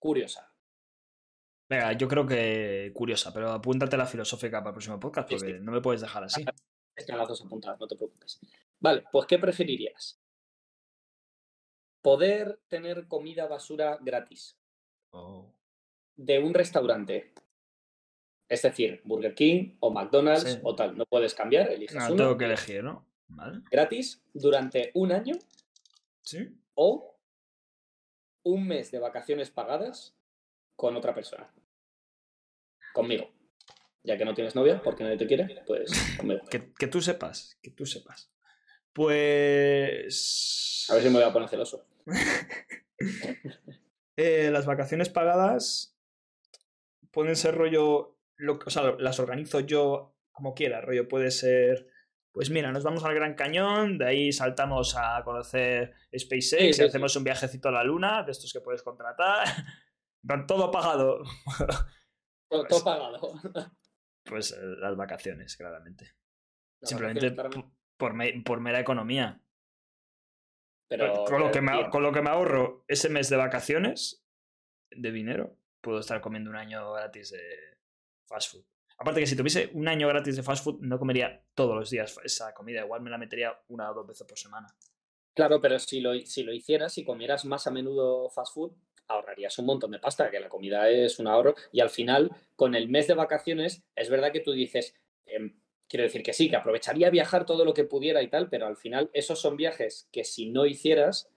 curiosa? 0.00 0.52
Venga, 1.70 1.92
yo 1.92 2.08
creo 2.08 2.26
que 2.26 2.90
curiosa, 2.94 3.32
pero 3.32 3.50
apúntate 3.52 3.96
la 3.96 4.06
filosófica 4.06 4.58
para 4.60 4.70
el 4.70 4.74
próximo 4.74 4.98
podcast 4.98 5.28
porque 5.30 5.54
sí. 5.54 5.60
no 5.60 5.70
me 5.72 5.80
puedes 5.80 6.00
dejar 6.00 6.24
así. 6.24 6.44
Están 6.96 7.18
las 7.18 7.28
dos 7.28 7.44
apuntadas, 7.44 7.78
no 7.78 7.86
te 7.86 7.94
preocupes. 7.96 8.40
Vale, 8.80 9.04
pues 9.12 9.26
¿qué 9.26 9.38
preferirías? 9.38 10.20
¿Poder 12.02 12.60
tener 12.68 13.06
comida 13.08 13.46
basura 13.46 13.98
gratis 14.00 14.56
Oh. 15.12 15.52
de 16.16 16.38
un 16.38 16.54
restaurante? 16.54 17.32
Es 18.48 18.62
decir, 18.62 19.00
Burger 19.04 19.34
King 19.34 19.76
o 19.80 19.90
McDonald's 19.90 20.54
Sí. 20.54 20.60
o 20.62 20.74
tal. 20.74 20.96
No 20.96 21.04
puedes 21.06 21.34
cambiar, 21.34 21.70
eliges 21.70 21.96
No, 21.96 22.06
uno. 22.06 22.16
tengo 22.16 22.38
que 22.38 22.44
elegir, 22.46 22.82
¿no? 22.82 23.06
¿Vale? 23.28 23.60
Gratis 23.70 24.22
durante 24.32 24.90
un 24.94 25.12
año 25.12 25.34
Sí. 26.28 26.46
o 26.74 27.18
un 28.44 28.68
mes 28.68 28.90
de 28.90 28.98
vacaciones 28.98 29.48
pagadas 29.50 30.14
con 30.76 30.94
otra 30.94 31.14
persona. 31.14 31.50
Conmigo. 32.92 33.30
Ya 34.02 34.18
que 34.18 34.26
no 34.26 34.34
tienes 34.34 34.54
novia 34.54 34.82
porque 34.82 35.04
nadie 35.04 35.16
te 35.16 35.26
quiere, 35.26 35.62
pues 35.66 35.90
conmigo. 36.18 36.44
Que, 36.50 36.74
que 36.74 36.86
tú 36.86 37.00
sepas, 37.00 37.58
que 37.62 37.70
tú 37.70 37.86
sepas. 37.86 38.30
Pues. 38.92 40.86
A 40.90 40.94
ver 40.94 41.02
si 41.02 41.08
me 41.08 41.14
voy 41.14 41.22
a 41.22 41.32
poner 41.32 41.48
celoso. 41.48 41.86
Eh, 44.20 44.50
las 44.50 44.66
vacaciones 44.66 45.08
pagadas 45.10 45.96
pueden 47.12 47.36
ser 47.36 47.54
rollo. 47.54 48.18
Lo, 48.34 48.58
o 48.66 48.70
sea, 48.70 48.96
las 48.98 49.20
organizo 49.20 49.60
yo 49.60 50.16
como 50.32 50.56
quiera. 50.56 50.80
Rollo 50.80 51.06
puede 51.06 51.30
ser. 51.30 51.88
Pues 52.38 52.50
mira, 52.50 52.70
nos 52.70 52.84
vamos 52.84 53.02
al 53.02 53.16
Gran 53.16 53.34
Cañón, 53.34 53.98
de 53.98 54.06
ahí 54.06 54.32
saltamos 54.32 54.94
a 54.96 55.24
conocer 55.24 55.92
SpaceX 56.16 56.50
Sí, 56.50 56.72
sí, 56.72 56.82
y 56.82 56.86
hacemos 56.86 57.16
un 57.16 57.24
viajecito 57.24 57.68
a 57.68 57.72
la 57.72 57.82
Luna, 57.82 58.22
de 58.22 58.30
estos 58.30 58.52
que 58.52 58.60
puedes 58.60 58.84
contratar. 58.84 59.44
Van 60.22 60.46
todo 60.46 60.70
pagado. 60.70 61.24
Todo, 62.48 62.64
todo 62.68 62.84
pagado. 62.84 63.32
Pues 64.24 64.52
eh, 64.52 64.56
las 64.78 64.96
vacaciones, 64.96 65.56
claramente. 65.56 66.14
Las 66.80 66.90
Simplemente 66.90 67.30
vacaciones 67.30 67.72
por, 67.96 68.14
me- 68.14 68.40
por 68.44 68.60
mera 68.60 68.78
economía. 68.78 69.42
Pero, 70.88 71.24
con, 71.24 71.40
lo 71.40 71.50
que 71.50 71.60
me, 71.60 71.90
con 71.90 72.04
lo 72.04 72.12
que 72.12 72.22
me 72.22 72.30
ahorro 72.30 72.84
ese 72.86 73.08
mes 73.08 73.28
de 73.30 73.36
vacaciones, 73.36 74.24
de 74.92 75.10
dinero, 75.10 75.56
puedo 75.82 75.98
estar 75.98 76.20
comiendo 76.20 76.50
un 76.50 76.56
año 76.56 76.92
gratis 76.92 77.30
de 77.32 77.78
fast 78.28 78.52
food. 78.52 78.64
Aparte 78.98 79.20
que 79.20 79.26
si 79.26 79.36
tuviese 79.36 79.70
un 79.74 79.86
año 79.86 80.08
gratis 80.08 80.36
de 80.36 80.42
fast 80.42 80.64
food, 80.64 80.80
no 80.80 80.98
comería 80.98 81.40
todos 81.54 81.76
los 81.76 81.88
días 81.88 82.18
esa 82.24 82.52
comida. 82.52 82.80
Igual 82.80 83.00
me 83.00 83.10
la 83.10 83.18
metería 83.18 83.56
una 83.68 83.90
o 83.90 83.94
dos 83.94 84.06
veces 84.06 84.26
por 84.26 84.36
semana. 84.36 84.66
Claro, 85.34 85.60
pero 85.60 85.78
si 85.78 86.00
lo, 86.00 86.14
si 86.26 86.42
lo 86.42 86.52
hicieras, 86.52 86.94
si 86.94 87.04
comieras 87.04 87.44
más 87.44 87.68
a 87.68 87.70
menudo 87.70 88.28
fast 88.28 88.54
food, 88.54 88.72
ahorrarías 89.06 89.56
un 89.60 89.66
montón 89.66 89.92
de 89.92 90.00
pasta, 90.00 90.30
que 90.30 90.40
la 90.40 90.48
comida 90.48 90.90
es 90.90 91.20
un 91.20 91.28
ahorro. 91.28 91.54
Y 91.70 91.78
al 91.80 91.90
final, 91.90 92.30
con 92.56 92.74
el 92.74 92.88
mes 92.88 93.06
de 93.06 93.14
vacaciones, 93.14 93.84
es 93.94 94.10
verdad 94.10 94.32
que 94.32 94.40
tú 94.40 94.50
dices, 94.50 94.96
em, 95.26 95.60
quiero 95.88 96.02
decir 96.02 96.24
que 96.24 96.32
sí, 96.32 96.50
que 96.50 96.56
aprovecharía 96.56 97.08
viajar 97.10 97.46
todo 97.46 97.64
lo 97.64 97.74
que 97.74 97.84
pudiera 97.84 98.20
y 98.22 98.28
tal, 98.28 98.48
pero 98.48 98.66
al 98.66 98.76
final 98.76 99.10
esos 99.12 99.40
son 99.40 99.56
viajes 99.56 100.08
que 100.12 100.24
si 100.24 100.50
no 100.50 100.66
hicieras, 100.66 101.30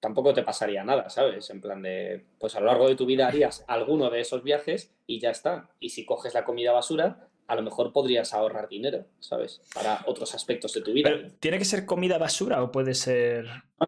tampoco 0.00 0.32
te 0.34 0.42
pasaría 0.42 0.82
nada, 0.82 1.08
¿sabes? 1.10 1.48
En 1.50 1.60
plan 1.60 1.82
de, 1.82 2.24
pues 2.38 2.56
a 2.56 2.60
lo 2.60 2.66
largo 2.66 2.88
de 2.88 2.96
tu 2.96 3.06
vida 3.06 3.28
harías 3.28 3.64
alguno 3.68 4.10
de 4.10 4.20
esos 4.20 4.42
viajes 4.42 4.92
y 5.06 5.20
ya 5.20 5.30
está. 5.30 5.68
Y 5.78 5.90
si 5.90 6.04
coges 6.04 6.34
la 6.34 6.44
comida 6.44 6.72
basura, 6.72 7.26
a 7.46 7.54
lo 7.56 7.62
mejor 7.62 7.92
podrías 7.92 8.32
ahorrar 8.32 8.68
dinero, 8.68 9.06
¿sabes? 9.18 9.60
Para 9.74 10.02
otros 10.06 10.34
aspectos 10.36 10.72
de 10.72 10.82
tu 10.82 10.92
vida. 10.92 11.10
Pero, 11.10 11.28
¿tiene 11.40 11.58
que 11.58 11.64
ser 11.64 11.84
comida 11.84 12.16
basura 12.16 12.62
o 12.62 12.70
puede 12.70 12.94
ser. 12.94 13.44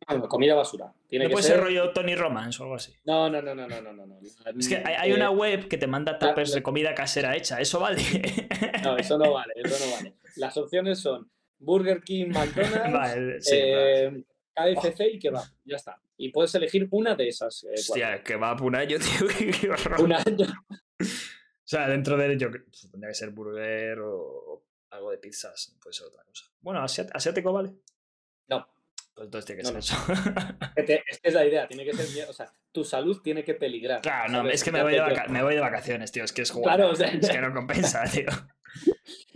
No, 0.09 0.19
no, 0.19 0.29
comida 0.29 0.55
basura. 0.57 0.93
Tiene 1.09 1.27
¿No 1.27 1.29
que 1.29 1.33
puede 1.35 1.45
ser... 1.47 1.55
ser 1.57 1.65
rollo 1.65 1.93
Tony 1.93 2.15
Romance 2.17 2.61
o 2.61 2.65
algo 2.65 2.75
así? 2.77 2.93
No, 3.05 3.31
no, 3.31 3.41
no, 3.41 3.55
no, 3.55 3.69
no, 3.69 3.81
no, 3.81 3.93
no. 3.93 4.07
no. 4.07 4.19
Es 4.59 4.69
que 4.69 4.77
hay, 4.79 4.95
hay 4.99 5.11
Eh, 5.13 5.15
una 5.15 5.31
web 5.31 5.69
que 5.69 5.79
te 5.79 5.87
manda 5.87 6.19
tapers 6.19 6.51
la- 6.51 6.57
de 6.57 6.63
comida 6.65 6.95
casera 6.95 7.37
hecha. 7.37 7.61
¿Eso 7.61 7.79
vale? 7.79 8.03
No, 8.83 8.97
eso 8.97 9.17
no 9.17 9.33
vale, 9.33 9.53
eso 9.57 9.87
no 9.87 9.93
vale. 9.97 10.15
Las 10.37 10.57
opciones 10.57 10.99
son 10.99 11.31
Burger 11.61 12.03
King, 12.03 12.27
McDonald's, 12.35 12.93
Vale, 12.93 13.41
sí, 13.43 13.61
vale. 13.61 14.25
KFC 14.55 15.01
y 15.15 15.19
kebab. 15.19 15.45
Ya 15.65 15.77
está. 15.77 16.01
Y 16.17 16.31
puedes 16.31 16.55
elegir 16.55 16.87
una 16.91 17.15
de 17.15 17.29
esas. 17.29 17.65
eh, 17.65 17.75
Hostia, 17.75 18.23
que 18.23 18.37
va 18.37 18.55
por 18.57 18.67
un 18.69 18.77
año, 18.77 18.99
tío. 19.01 19.27
qué 19.29 19.71
horror. 19.71 19.97
cuatro. 19.97 20.05
Una- 20.05 20.23
O 21.01 21.05
sea, 21.65 21.89
dentro 21.89 22.17
de 22.17 22.33
ello 22.35 22.51
pues, 22.51 22.89
tendría 22.91 23.09
que 23.11 23.15
ser 23.15 23.31
burger 23.31 23.99
o 24.01 24.65
algo 24.91 25.11
de 25.11 25.19
pizzas, 25.19 25.75
puede 25.83 25.95
ser 25.95 26.09
otra 26.09 26.23
cosa. 26.25 26.45
Bueno, 26.61 26.83
asiático 26.83 27.53
vale. 27.53 27.73
No. 28.49 28.67
Pues 29.15 29.27
entonces 29.27 29.47
tiene 29.47 29.63
que 29.63 29.73
No, 29.73 29.81
ser 29.83 29.97
no. 29.99 30.15
eso. 30.15 30.59
que 30.77 30.83
te- 30.83 31.03
Es 31.09 31.19
que 31.21 31.29
es 31.29 31.35
la 31.35 31.45
idea, 31.47 31.67
tiene 31.69 31.85
que 31.85 31.93
ser. 31.95 32.29
O 32.29 32.33
sea, 32.33 32.53
tu 32.73 32.85
salud 32.85 33.21
tiene 33.23 33.43
que 33.45 33.55
peligrar. 33.55 34.01
claro, 34.03 34.31
no, 34.33 34.39
¿sabes? 34.39 34.55
es 34.57 34.65
que 34.65 34.73
me 34.73 34.83
voy, 34.83 34.93
de 34.93 35.01
vaca- 35.01 35.29
me 35.29 35.43
voy 35.43 35.55
de 35.55 35.61
vacaciones, 35.61 36.13
tío. 36.13 36.25
Es 36.25 36.33
que 36.33 36.43
es 36.43 36.51
jugar. 36.51 36.77
Claro, 36.77 36.93
o 36.93 36.97
sea- 36.97 37.09
es 37.09 37.29
que 37.31 37.41
no 37.41 37.55
compensa, 37.55 38.05
tío. 38.13 38.27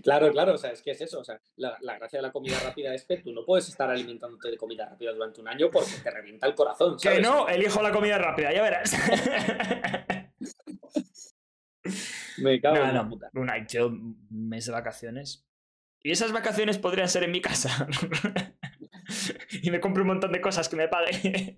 Claro, 0.02 0.31
claro, 0.31 0.55
o 0.55 0.59
sea, 0.59 0.71
es 0.71 0.83
que 0.83 0.93
es 0.93 1.00
eso. 1.00 1.21
O 1.21 1.25
sea, 1.25 1.40
la, 1.57 1.76
la 1.81 1.99
gracia 1.99 2.19
de 2.19 2.23
la 2.23 2.33
comida 2.33 2.59
rápida 2.61 2.95
es 2.95 3.05
que 3.05 3.16
tú 3.19 3.33
no 3.33 3.45
puedes 3.45 3.69
estar 3.69 3.90
alimentándote 3.90 4.51
de 4.51 4.57
comida 4.57 4.88
rápida 4.88 5.12
durante 5.12 5.40
un 5.40 5.49
año 5.49 5.70
porque 5.70 5.90
te 6.03 6.11
revienta 6.11 6.46
el 6.46 6.55
corazón. 6.55 6.96
Que 7.03 7.20
no, 7.20 7.49
elijo 7.49 7.83
la 7.83 7.90
comida 7.90 8.18
rápida, 8.18 8.53
ya 8.53 8.62
verás. 8.62 8.94
Me 12.38 12.61
cago 12.61 12.77
en 12.77 12.83
no, 12.83 12.92
la 12.92 13.03
no, 13.03 13.09
puta. 13.09 13.31
una, 13.35 13.66
yo 13.66 13.88
un 13.88 14.27
mes 14.31 14.66
de 14.66 14.72
vacaciones. 14.72 15.46
Y 16.03 16.11
esas 16.12 16.33
vacaciones 16.33 16.79
podrían 16.79 17.09
ser 17.09 17.25
en 17.25 17.33
mi 17.33 17.40
casa. 17.40 17.88
y 19.62 19.70
me 19.70 19.81
compro 19.81 20.03
un 20.03 20.09
montón 20.09 20.33
de 20.33 20.40
cosas 20.40 20.68
que 20.68 20.77
me 20.77 20.88
pague. 20.88 21.57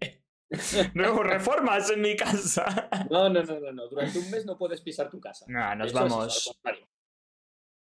Nuevas 0.95 1.27
reformas 1.27 1.91
en 1.91 2.01
mi 2.01 2.17
casa. 2.17 2.89
No, 3.11 3.29
no, 3.29 3.43
no, 3.43 3.61
no, 3.61 3.73
no. 3.73 3.89
Durante 3.89 4.19
un 4.19 4.31
mes 4.31 4.47
no 4.47 4.57
puedes 4.57 4.81
pisar 4.81 5.11
tu 5.11 5.21
casa. 5.21 5.45
Nah, 5.49 5.75
nos 5.75 5.89
eso, 5.89 6.01
vamos. 6.01 6.59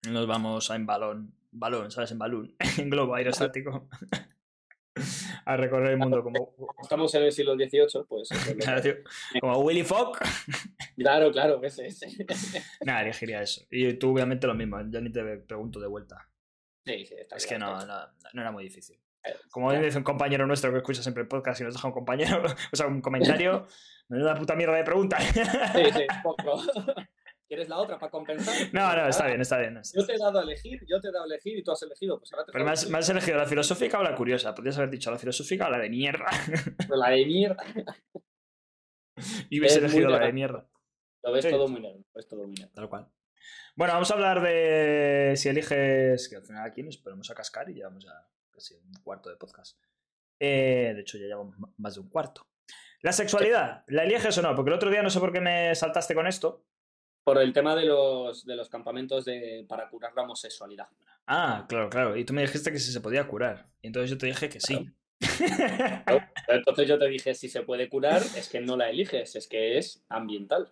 Nos 0.09 0.27
vamos 0.27 0.69
a 0.71 0.75
en 0.75 0.85
balón. 0.85 1.33
Balón, 1.51 1.91
¿sabes? 1.91 2.11
En 2.11 2.19
balón. 2.19 2.55
En 2.77 2.89
globo 2.89 3.15
aerostático. 3.15 3.87
a 5.45 5.57
recorrer 5.57 5.91
el 5.91 5.97
mundo 5.97 6.23
como. 6.23 6.55
Estamos 6.81 7.13
en 7.15 7.23
el 7.23 7.31
siglo 7.31 7.55
XVIII, 7.55 8.05
pues. 8.07 8.29
Claro, 8.59 8.81
tío, 8.81 8.95
como 9.39 9.59
Willy 9.59 9.83
Fogg. 9.83 10.17
Claro, 10.97 11.31
claro, 11.31 11.61
ese, 11.63 11.87
ese. 11.87 12.07
Nada, 12.85 13.01
elegiría 13.01 13.41
eso. 13.41 13.65
Y 13.69 13.93
tú, 13.93 14.11
obviamente, 14.11 14.47
lo 14.47 14.53
mismo. 14.53 14.79
Yo 14.89 15.01
ni 15.01 15.11
te 15.11 15.23
pregunto 15.37 15.79
de 15.79 15.87
vuelta. 15.87 16.27
Sí, 16.85 17.05
sí, 17.05 17.15
está 17.17 17.35
Es 17.35 17.47
que 17.47 17.57
no, 17.57 17.85
no, 17.85 18.07
no 18.33 18.41
era 18.41 18.51
muy 18.51 18.63
difícil. 18.63 18.97
Eh, 19.23 19.33
Como 19.49 19.69
claro. 19.69 19.83
dice 19.83 19.97
un 19.97 20.03
compañero 20.03 20.45
nuestro 20.45 20.71
que 20.71 20.77
escucha 20.77 21.01
siempre 21.01 21.23
el 21.23 21.27
podcast 21.27 21.59
y 21.61 21.63
nos 21.63 21.73
deja 21.73 21.87
un 21.87 21.93
compañero, 21.93 22.43
o 22.71 22.75
sea, 22.75 22.85
un 22.85 23.01
comentario, 23.01 23.65
menuda 24.07 24.35
puta 24.35 24.55
mierda 24.55 24.75
de 24.75 24.83
pregunta. 24.83 25.19
Sí, 25.19 25.41
sí, 25.93 26.05
poco. 26.23 26.61
¿Quieres 27.47 27.69
la 27.69 27.77
otra 27.77 27.99
para 27.99 28.09
compensar? 28.09 28.55
No, 28.73 28.95
no, 28.95 29.07
está 29.07 29.27
bien, 29.27 29.39
está 29.39 29.59
bien. 29.59 29.77
está 29.77 29.99
Yo 29.99 30.05
te 30.05 30.13
he 30.13 30.17
dado 30.17 30.39
a 30.39 30.43
elegir, 30.43 30.79
yo 30.87 30.99
te 30.99 31.09
he 31.09 31.11
dado 31.11 31.25
a 31.25 31.27
elegir 31.27 31.57
y 31.57 31.63
tú 31.63 31.71
has 31.71 31.81
elegido. 31.83 32.17
Pues 32.17 32.33
ahora 32.33 32.45
te 32.45 32.51
Pero 32.51 32.65
me 32.65 32.71
has, 32.71 32.89
me 32.89 32.97
has 32.97 33.09
elegido 33.09 33.37
la 33.37 33.45
filosófica 33.45 33.99
o 33.99 34.03
la 34.03 34.15
curiosa. 34.15 34.55
Podrías 34.55 34.77
haber 34.77 34.89
dicho 34.89 35.11
la 35.11 35.19
filosófica 35.19 35.67
o 35.67 35.69
la 35.69 35.77
de 35.77 35.89
mierda. 35.89 36.25
Pero 36.77 36.95
la 36.95 37.09
de 37.11 37.25
mierda. 37.25 37.63
y 39.49 39.59
hubiese 39.59 39.79
elegido 39.79 40.09
la 40.09 40.19
de 40.19 40.33
mierda. 40.33 40.67
Lo 41.23 41.31
ves 41.31 41.45
Sí. 41.45 41.51
todo 41.51 41.67
muy 41.67 41.81
negro. 41.81 41.99
Lo 41.99 42.13
ves 42.15 42.27
todo 42.27 42.43
muy 42.47 42.55
negro. 42.55 42.71
Tal 42.73 42.89
cual. 42.89 43.07
Bueno, 43.75 43.93
vamos 43.93 44.09
a 44.09 44.13
hablar 44.13 44.41
de 44.41 45.33
si 45.35 45.49
eliges, 45.49 46.29
que 46.29 46.37
al 46.37 46.43
final 46.43 46.65
aquí 46.65 46.81
nos 46.81 46.97
ponemos 46.97 47.29
a 47.29 47.35
cascar 47.35 47.69
y 47.69 47.73
llevamos 47.73 48.05
ya 48.05 48.27
casi 48.49 48.73
un 48.75 48.91
cuarto 49.03 49.29
de 49.29 49.35
podcast. 49.35 49.77
Eh, 50.39 50.93
de 50.95 51.01
hecho, 51.01 51.17
ya 51.17 51.25
llevamos 51.25 51.55
más 51.77 51.95
de 51.95 52.01
un 52.01 52.09
cuarto. 52.09 52.47
La 53.01 53.11
sexualidad, 53.11 53.83
¿la 53.87 54.03
eliges 54.03 54.37
o 54.37 54.41
no? 54.41 54.55
Porque 54.55 54.69
el 54.69 54.75
otro 54.75 54.89
día 54.89 55.03
no 55.03 55.09
sé 55.09 55.19
por 55.19 55.31
qué 55.31 55.41
me 55.41 55.75
saltaste 55.75 56.15
con 56.15 56.25
esto. 56.25 56.65
Por 57.25 57.39
el 57.41 57.51
tema 57.51 57.75
de 57.75 57.85
los, 57.85 58.45
de 58.45 58.55
los 58.55 58.69
campamentos 58.69 59.25
de, 59.25 59.65
para 59.67 59.89
curar 59.89 60.13
la 60.15 60.21
homosexualidad. 60.21 60.87
Ah, 61.27 61.65
claro, 61.67 61.89
claro. 61.89 62.15
Y 62.15 62.23
tú 62.23 62.33
me 62.33 62.41
dijiste 62.43 62.71
que 62.71 62.79
si 62.79 62.91
se 62.93 63.01
podía 63.01 63.27
curar. 63.27 63.67
Y 63.81 63.87
entonces 63.87 64.11
yo 64.11 64.17
te 64.17 64.27
dije 64.27 64.47
que 64.47 64.61
sí. 64.61 64.87
Entonces 66.47 66.87
yo 66.87 66.99
te 66.99 67.07
dije, 67.07 67.33
si 67.33 67.49
se 67.49 67.63
puede 67.63 67.89
curar, 67.89 68.21
es 68.21 68.47
que 68.49 68.59
no 68.61 68.77
la 68.77 68.89
eliges, 68.89 69.35
es 69.35 69.47
que 69.47 69.77
es 69.77 70.05
ambiental. 70.09 70.71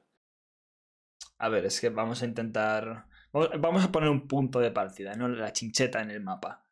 A 1.39 1.49
ver, 1.49 1.65
es 1.65 1.81
que 1.81 1.89
vamos 1.89 2.21
a 2.21 2.25
intentar. 2.25 3.05
Vamos 3.31 3.83
a 3.83 3.91
poner 3.91 4.09
un 4.09 4.27
punto 4.27 4.59
de 4.59 4.69
partida, 4.69 5.15
no 5.15 5.27
la 5.27 5.51
chincheta 5.51 6.01
en 6.01 6.11
el 6.11 6.21
mapa. 6.21 6.63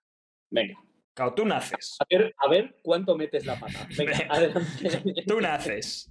Venga, 0.52 0.76
Claro, 1.14 1.34
tú 1.34 1.46
naces. 1.46 1.98
a 2.00 2.06
ver, 2.10 2.36
a 2.38 2.48
ver 2.50 2.76
cuánto 2.84 3.18
metes 3.18 3.46
la 3.46 3.60
pata. 3.60 3.88
Venga, 3.98 4.18
Venga. 4.18 4.34
adelante. 4.36 5.24
Tú 5.28 5.42
naces. 5.42 6.11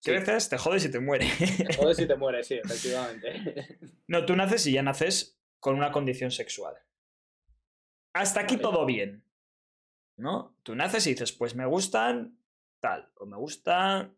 Sí. 0.00 0.12
Creces, 0.12 0.48
te 0.48 0.56
jodes 0.56 0.84
y 0.86 0.90
te 0.90 0.98
mueres. 0.98 1.30
Joder 1.76 1.94
si 1.94 2.06
te 2.06 2.16
mueres, 2.16 2.46
sí, 2.46 2.54
efectivamente. 2.54 3.78
No, 4.08 4.24
tú 4.26 4.34
naces 4.34 4.66
y 4.66 4.72
ya 4.72 4.82
naces 4.82 5.38
con 5.60 5.76
una 5.76 5.92
condición 5.92 6.30
sexual. 6.32 6.74
Hasta 8.12 8.40
aquí 8.40 8.56
todo 8.56 8.84
bien. 8.86 9.22
¿No? 10.16 10.56
Tú 10.64 10.74
naces 10.74 11.06
y 11.06 11.10
dices, 11.10 11.30
pues 11.32 11.54
me 11.54 11.64
gustan 11.64 12.36
tal, 12.80 13.08
o 13.16 13.26
me 13.26 13.36
gusta 13.36 14.10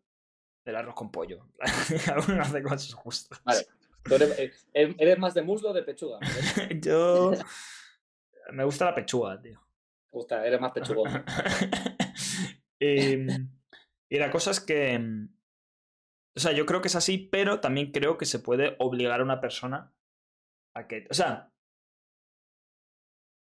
el 0.65 0.75
arroz 0.75 0.95
con 0.95 1.11
pollo. 1.11 1.47
Algunas 2.15 2.51
de 2.51 2.63
cosas 2.63 2.93
justas. 2.93 3.41
Vale. 3.43 3.67
Tú 4.03 4.15
eres, 4.15 4.39
eh, 4.73 4.95
eres 4.97 5.17
más 5.19 5.33
de 5.33 5.43
muslo 5.43 5.69
o 5.69 5.73
de 5.73 5.83
pechuga. 5.83 6.19
Yo. 6.81 7.33
Me 8.51 8.63
gusta 8.63 8.85
la 8.85 8.95
pechuga, 8.95 9.39
tío. 9.41 9.59
Te 10.09 10.17
gusta, 10.17 10.45
eres 10.45 10.59
más 10.59 10.71
pechugón. 10.71 11.23
y, 12.79 13.13
y 14.09 14.17
la 14.17 14.31
cosa 14.31 14.51
es 14.51 14.59
que. 14.59 15.27
O 16.35 16.39
sea, 16.39 16.51
yo 16.51 16.65
creo 16.65 16.81
que 16.81 16.87
es 16.87 16.95
así, 16.95 17.17
pero 17.17 17.59
también 17.59 17.91
creo 17.91 18.17
que 18.17 18.25
se 18.25 18.39
puede 18.39 18.75
obligar 18.79 19.21
a 19.21 19.23
una 19.23 19.39
persona 19.41 19.93
a 20.75 20.87
que. 20.87 21.07
O 21.09 21.13
sea. 21.13 21.49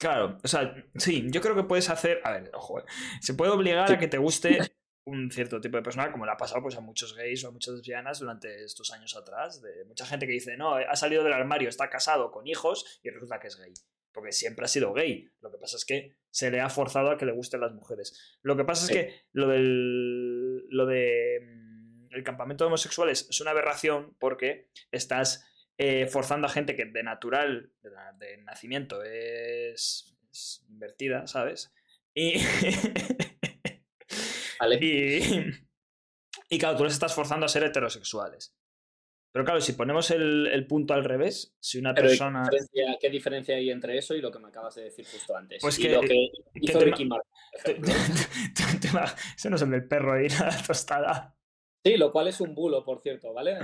Claro, 0.02 0.38
o 0.41 0.47
sea, 0.47 0.73
sí, 0.95 1.28
yo 1.30 1.41
creo 1.41 1.56
que 1.56 1.63
puedes 1.63 1.89
hacer. 1.89 2.21
A 2.23 2.32
ver, 2.32 2.52
ojo, 2.54 2.80
eh, 2.80 2.84
se 3.21 3.34
puede 3.34 3.52
obligar 3.52 3.91
a 3.91 3.99
que 3.99 4.08
te 4.08 4.17
guste 4.17 4.58
un 5.06 5.30
cierto 5.32 5.60
tipo 5.60 5.78
de 5.78 5.84
persona, 5.84 6.12
como 6.12 6.25
le 6.25 6.32
ha 6.32 6.38
pasado 6.38 6.62
pues, 6.62 6.75
a 6.78 6.82
muchos 6.82 7.15
gays 7.15 7.43
o 7.43 7.49
a 7.49 7.52
muchas 7.52 7.75
lesbianas 7.75 8.19
durante 8.19 8.63
estos 8.63 8.91
años 8.91 9.15
atrás. 9.15 9.62
De 9.62 9.84
mucha 9.86 10.06
gente 10.06 10.25
que 10.25 10.34
dice, 10.34 10.56
no, 10.56 10.75
ha 10.75 10.95
salido 10.95 11.23
del 11.23 11.34
armario, 11.34 11.69
está 11.69 11.89
casado 11.89 12.32
con 12.32 12.47
hijos 12.47 12.99
y 13.04 13.10
resulta 13.10 13.39
que 13.39 13.47
es 13.47 13.58
gay. 13.58 13.73
Porque 14.13 14.32
siempre 14.32 14.65
ha 14.65 14.67
sido 14.67 14.93
gay. 14.93 15.30
Lo 15.41 15.52
que 15.52 15.58
pasa 15.58 15.75
es 15.75 15.86
que 15.86 16.15
se 16.32 16.49
le 16.49 16.62
ha 16.62 16.69
forzado 16.69 17.12
a 17.12 17.17
que 17.17 17.25
le 17.25 17.32
gusten 17.34 17.62
las 17.62 17.73
mujeres. 17.73 18.38
Lo 18.41 18.56
que 18.56 18.63
pasa 18.63 18.86
es 18.86 18.91
que 18.91 19.25
lo 19.34 19.47
del. 19.47 20.67
Lo 20.69 20.86
de. 20.86 21.69
El 22.12 22.24
campamento 22.24 22.63
de 22.63 22.67
homosexuales 22.67 23.28
es 23.30 23.39
una 23.41 23.52
aberración 23.52 24.15
porque 24.19 24.69
estás 24.91 25.45
eh, 25.78 26.08
forzando 26.08 26.48
a 26.48 26.50
gente 26.50 26.76
que 26.76 26.86
de 26.86 27.04
natural, 27.04 27.72
de, 27.82 27.91
na- 27.91 28.13
de 28.13 28.38
nacimiento, 28.38 29.04
es, 29.04 30.15
es 30.32 30.65
invertida, 30.69 31.28
¿sabes? 31.28 31.72
Y. 32.13 32.41
Vale. 34.60 34.76
y. 34.82 35.52
Y 36.52 36.58
claro, 36.58 36.78
tú 36.78 36.84
les 36.84 36.93
estás 36.93 37.13
forzando 37.13 37.45
a 37.45 37.50
ser 37.50 37.63
heterosexuales. 37.63 38.56
Pero 39.32 39.45
claro, 39.45 39.62
si 39.62 39.74
ponemos 39.74 40.10
el, 40.10 40.48
el 40.48 40.65
punto 40.65 40.95
al 40.95 41.04
revés, 41.06 41.56
si 41.60 41.78
una 41.78 41.93
Pero 41.93 42.08
¿y 42.08 42.10
persona. 42.10 42.41
¿qué, 42.50 42.58
diferencia, 42.58 42.98
qué 43.00 43.10
diferencia 43.12 43.56
hay 43.56 43.69
entre 43.69 43.95
eso 44.00 44.15
y 44.15 44.22
lo 44.22 44.32
que 44.32 44.39
me 44.39 44.48
acabas 44.48 44.74
de 44.74 44.86
decir 44.86 45.06
justo 45.06 45.38
antes? 45.38 45.60
Pues 45.62 45.78
y 45.78 45.84
que- 45.84 45.89
lo 45.91 46.02
que 46.02 46.32
hizo 46.56 46.80
Ricky 46.80 47.06
Martin, 47.06 47.30
Ese 49.38 49.50
no 49.52 49.56
es 49.58 49.62
el 49.62 49.69
del 49.69 49.88
perro 49.88 50.13
ahí, 50.13 50.28
la 50.30 50.50
tostada. 50.65 51.36
Sí, 51.86 51.98
lo 51.98 52.12
cual 52.12 52.28
es 52.28 52.42
un 52.42 52.54
bulo, 52.54 52.84
por 52.84 53.02
cierto, 53.02 53.34
¿vale? 53.34 53.58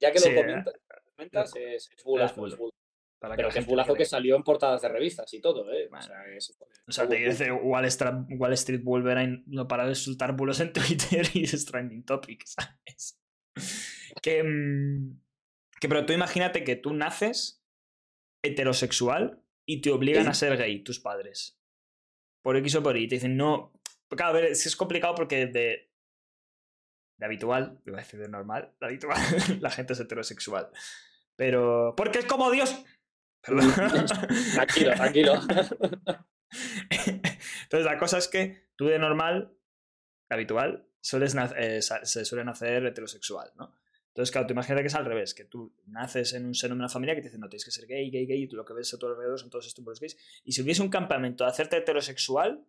Ya 0.00 0.12
que 0.12 0.18
lo 0.18 0.24
Sí, 0.26 0.30
eh, 0.30 0.34
comentas, 0.36 0.74
comentas, 1.16 1.56
es, 1.56 1.90
es 1.96 2.04
bulazo, 2.04 2.32
es 2.34 2.36
bulo. 2.36 2.52
es 2.52 2.58
bulo. 2.58 2.72
Para 3.20 3.34
Pero 3.34 3.48
que 3.48 3.58
es 3.58 3.66
bulazo 3.66 3.94
que 3.94 4.04
salió 4.04 4.36
en 4.36 4.44
portadas 4.44 4.80
de 4.82 4.88
revistas 4.88 5.32
y 5.34 5.40
todo, 5.40 5.68
¿eh? 5.72 5.88
Bueno. 5.90 6.04
O 6.04 6.06
sea, 6.08 6.26
es, 6.36 6.56
O 6.86 6.92
sea, 6.92 7.08
te 7.08 7.18
decir, 7.18 7.50
Wall 7.52 7.84
Street, 7.86 8.14
Wall 8.38 8.52
Street 8.52 8.80
volverá 8.84 9.22
a 9.22 9.26
no 9.46 9.66
parar 9.66 9.88
de 9.88 9.96
soltar 9.96 10.36
bulos 10.36 10.60
en 10.60 10.72
Twitter 10.72 11.26
y 11.34 11.42
es 11.44 11.64
trending 11.66 12.04
topic, 12.04 12.44
¿sabes? 12.46 13.18
Que, 14.22 14.42
mm, 14.44 15.20
que, 15.80 15.88
pero 15.88 16.06
tú 16.06 16.12
imagínate 16.12 16.62
que 16.62 16.76
tú 16.76 16.92
naces 16.94 17.64
heterosexual 18.44 19.42
y 19.66 19.80
te 19.80 19.90
obligan 19.90 20.24
Sí. 20.24 20.30
a 20.30 20.34
ser 20.34 20.56
gay, 20.56 20.82
tus 20.84 21.00
padres. 21.00 21.58
Por 22.42 22.56
X 22.56 22.76
o 22.76 22.82
por 22.82 22.96
Y. 22.96 23.08
Te 23.08 23.16
dicen, 23.16 23.36
no. 23.36 23.72
Claro, 24.10 24.30
a 24.30 24.32
ver, 24.32 24.44
es 24.52 24.62
que 24.62 24.68
es 24.68 24.76
complicado 24.76 25.14
porque 25.16 25.46
de. 25.46 25.87
De 27.18 27.26
habitual, 27.26 27.80
iba 27.84 27.98
a 27.98 28.00
decir 28.00 28.20
de 28.20 28.28
normal, 28.28 28.72
de 28.80 28.86
habitual, 28.86 29.18
la 29.60 29.70
gente 29.70 29.92
es 29.92 30.00
heterosexual. 30.00 30.70
Pero. 31.36 31.94
Porque 31.96 32.20
es 32.20 32.26
como 32.26 32.50
Dios. 32.50 32.84
Perdón. 33.40 33.72
Tranquilo, 34.54 34.94
tranquilo. 34.94 35.34
Entonces, 37.62 37.84
la 37.84 37.98
cosa 37.98 38.18
es 38.18 38.28
que 38.28 38.70
tú 38.76 38.86
de 38.86 38.98
normal, 38.98 39.56
habitual, 40.30 40.88
sueles 41.00 41.36
eh, 41.56 41.80
se 41.82 42.24
suele 42.24 42.44
nacer 42.44 42.86
heterosexual, 42.86 43.52
¿no? 43.56 43.74
Entonces, 44.18 44.32
claro, 44.32 44.48
tú 44.48 44.52
imagínate 44.52 44.82
que 44.82 44.88
es 44.88 44.94
al 44.96 45.04
revés, 45.04 45.32
que 45.32 45.44
tú 45.44 45.72
naces 45.86 46.32
en 46.32 46.44
un 46.46 46.54
seno 46.54 46.74
de 46.74 46.80
una 46.80 46.88
familia 46.88 47.14
que 47.14 47.20
te 47.20 47.28
dice, 47.28 47.38
no, 47.38 47.48
tienes 47.48 47.64
que 47.64 47.70
ser 47.70 47.86
gay, 47.86 48.10
gay, 48.10 48.26
gay, 48.26 48.42
y 48.42 48.48
tú 48.48 48.56
lo 48.56 48.64
que 48.64 48.74
ves 48.74 48.92
a 48.92 48.98
tu 48.98 49.06
alrededor 49.06 49.38
son 49.38 49.48
todos 49.48 49.66
estos 49.68 50.00
gays. 50.00 50.16
Y 50.42 50.52
si 50.52 50.62
hubiese 50.62 50.82
un 50.82 50.88
campamento 50.88 51.44
de 51.44 51.50
hacerte 51.50 51.76
heterosexual, 51.76 52.66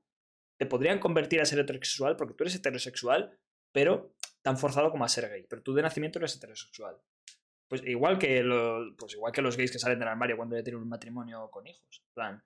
te 0.59 0.67
podrían 0.67 0.99
convertir 0.99 1.41
a 1.41 1.45
ser 1.45 1.57
heterosexual 1.57 2.17
porque 2.17 2.35
tú 2.35 2.43
eres 2.43 2.53
heterosexual, 2.53 3.35
pero 3.71 4.13
tan 4.41 4.57
forzado 4.57 4.91
como 4.91 5.05
a 5.05 5.09
ser 5.09 5.29
gay. 5.29 5.45
Pero 5.49 5.61
tú 5.61 5.73
de 5.73 5.81
nacimiento 5.81 6.19
eres 6.19 6.35
heterosexual. 6.35 6.97
Pues 7.67 7.83
igual 7.85 8.17
que, 8.17 8.41
lo- 8.41 8.95
pues 8.97 9.13
igual 9.13 9.31
que 9.31 9.41
los 9.41 9.55
gays 9.57 9.71
que 9.71 9.79
salen 9.79 9.99
del 9.99 10.07
armario 10.07 10.37
cuando 10.37 10.55
ya 10.57 10.63
tienen 10.63 10.81
un 10.81 10.89
matrimonio 10.89 11.49
con 11.51 11.67
hijos. 11.67 12.03
Plan, 12.13 12.43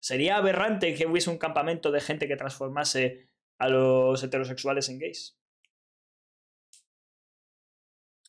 sería 0.00 0.36
aberrante 0.36 0.94
que 0.94 1.06
hubiese 1.06 1.30
un 1.30 1.38
campamento 1.38 1.90
de 1.90 2.00
gente 2.00 2.26
que 2.28 2.36
transformase 2.36 3.28
a 3.58 3.68
los 3.68 4.22
heterosexuales 4.22 4.88
en 4.88 4.98
gays. 4.98 5.38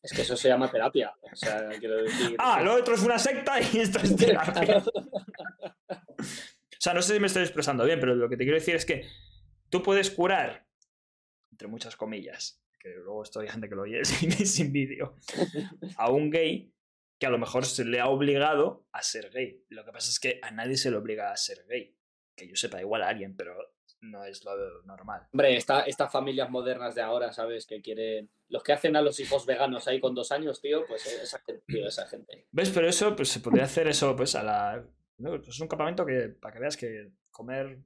Es 0.03 0.13
que 0.13 0.21
eso 0.21 0.37
se 0.37 0.49
llama 0.49 0.69
terapia. 0.69 1.15
O 1.21 1.35
sea, 1.35 1.67
quiero 1.79 1.95
decir. 2.03 2.35
Ah, 2.39 2.61
lo 2.61 2.75
otro 2.75 2.93
es 2.95 3.01
una 3.01 3.17
secta 3.17 3.59
y 3.59 3.79
esto 3.79 3.99
es 3.99 4.15
terapia. 4.17 4.83
O 5.87 6.79
sea, 6.79 6.93
no 6.93 7.01
sé 7.01 7.13
si 7.15 7.19
me 7.19 7.27
estoy 7.27 7.41
expresando 7.43 7.83
bien, 7.85 7.99
pero 7.99 8.13
lo 8.13 8.29
que 8.29 8.37
te 8.37 8.43
quiero 8.43 8.59
decir 8.59 8.75
es 8.75 8.85
que 8.85 9.07
tú 9.69 9.81
puedes 9.81 10.11
curar, 10.11 10.67
entre 11.51 11.67
muchas 11.67 11.95
comillas, 11.95 12.61
que 12.93 12.99
luego 12.99 13.23
esto 13.23 13.39
hay 13.39 13.47
gente 13.47 13.67
que 13.67 13.75
lo 13.75 13.81
oye 13.83 14.03
sin, 14.05 14.31
sin 14.31 14.71
vídeo, 14.71 15.15
a 15.97 16.11
un 16.11 16.29
gay 16.29 16.71
que 17.19 17.25
a 17.25 17.29
lo 17.29 17.37
mejor 17.37 17.65
se 17.65 17.85
le 17.85 17.99
ha 17.99 18.07
obligado 18.09 18.85
a 18.91 19.01
ser 19.01 19.29
gay. 19.31 19.63
Lo 19.69 19.85
que 19.85 19.91
pasa 19.91 20.09
es 20.09 20.19
que 20.19 20.39
a 20.43 20.51
nadie 20.51 20.75
se 20.77 20.91
le 20.91 20.97
obliga 20.97 21.31
a 21.31 21.37
ser 21.37 21.65
gay. 21.67 21.95
Que 22.35 22.47
yo 22.47 22.55
sepa, 22.57 22.81
igual 22.81 23.03
a 23.03 23.07
alguien, 23.07 23.35
pero 23.37 23.55
no 24.01 24.25
es 24.25 24.43
lo 24.43 24.51
normal. 24.83 25.25
Hombre, 25.31 25.55
esta- 25.55 25.83
estas 25.83 26.11
familias 26.11 26.49
modernas 26.49 26.93
de 26.93 27.01
ahora, 27.01 27.31
¿sabes? 27.31 27.65
Que 27.65 27.81
quieren. 27.81 28.29
Los 28.49 28.61
que 28.63 28.73
hacen 28.73 28.95
a 28.97 29.01
los 29.01 29.19
hijos 29.21 29.45
veganos 29.45 29.87
ahí 29.87 30.01
con 30.01 30.13
dos 30.13 30.31
años, 30.33 30.61
tío, 30.61 30.85
pues 30.85 31.05
eh, 31.07 31.21
esa 31.23 31.39
gente, 31.39 31.63
tío, 31.65 31.87
esa 31.87 32.05
gente. 32.07 32.45
¿Ves? 32.51 32.69
Pero 32.71 32.87
eso, 32.89 33.15
pues 33.15 33.29
se 33.29 33.39
podría 33.39 33.63
hacer 33.63 33.87
eso, 33.87 34.13
pues 34.15 34.35
a 34.35 34.43
la. 34.43 34.85
no, 35.17 35.35
es 35.35 35.59
un 35.61 35.67
campamento 35.69 36.05
que, 36.05 36.27
para 36.39 36.53
que 36.53 36.59
veas 36.59 36.75
que 36.77 37.11
comer 37.31 37.79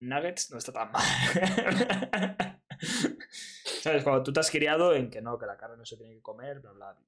nuggets 0.00 0.50
no 0.50 0.58
está 0.58 0.72
tan 0.74 0.92
mal. 0.92 1.02
¿Sabes? 3.84 4.02
Cuando 4.02 4.22
tú 4.22 4.32
te 4.32 4.40
has 4.40 4.50
criado 4.50 4.94
en 4.94 5.10
que 5.10 5.20
no, 5.20 5.36
que 5.38 5.44
la 5.44 5.58
carne 5.58 5.76
no 5.76 5.84
se 5.84 5.98
tiene 5.98 6.14
que 6.14 6.22
comer, 6.22 6.60
bla, 6.60 6.72
bla. 6.72 6.98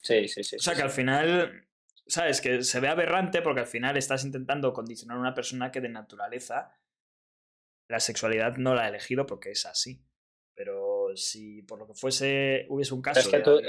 Sí, 0.00 0.28
sí, 0.28 0.44
sí. 0.44 0.54
O 0.54 0.60
sea, 0.60 0.74
sí, 0.74 0.78
que 0.78 0.84
al 0.84 0.90
final, 0.90 1.66
¿sabes? 2.06 2.40
Que 2.40 2.62
se 2.62 2.78
ve 2.78 2.86
aberrante 2.86 3.42
porque 3.42 3.62
al 3.62 3.66
final 3.66 3.96
estás 3.96 4.24
intentando 4.24 4.72
condicionar 4.72 5.16
a 5.16 5.20
una 5.20 5.34
persona 5.34 5.72
que 5.72 5.80
de 5.80 5.88
naturaleza 5.88 6.72
la 7.88 7.98
sexualidad 7.98 8.58
no 8.58 8.76
la 8.76 8.84
ha 8.84 8.88
elegido 8.88 9.26
porque 9.26 9.50
es 9.50 9.66
así. 9.66 10.00
Pero 10.54 11.08
si 11.16 11.62
por 11.62 11.80
lo 11.80 11.88
que 11.88 11.94
fuese 11.94 12.66
hubiese 12.68 12.94
un 12.94 13.02
caso. 13.02 13.18
es 13.18 13.26
que 13.28 13.40
tú- 13.40 13.60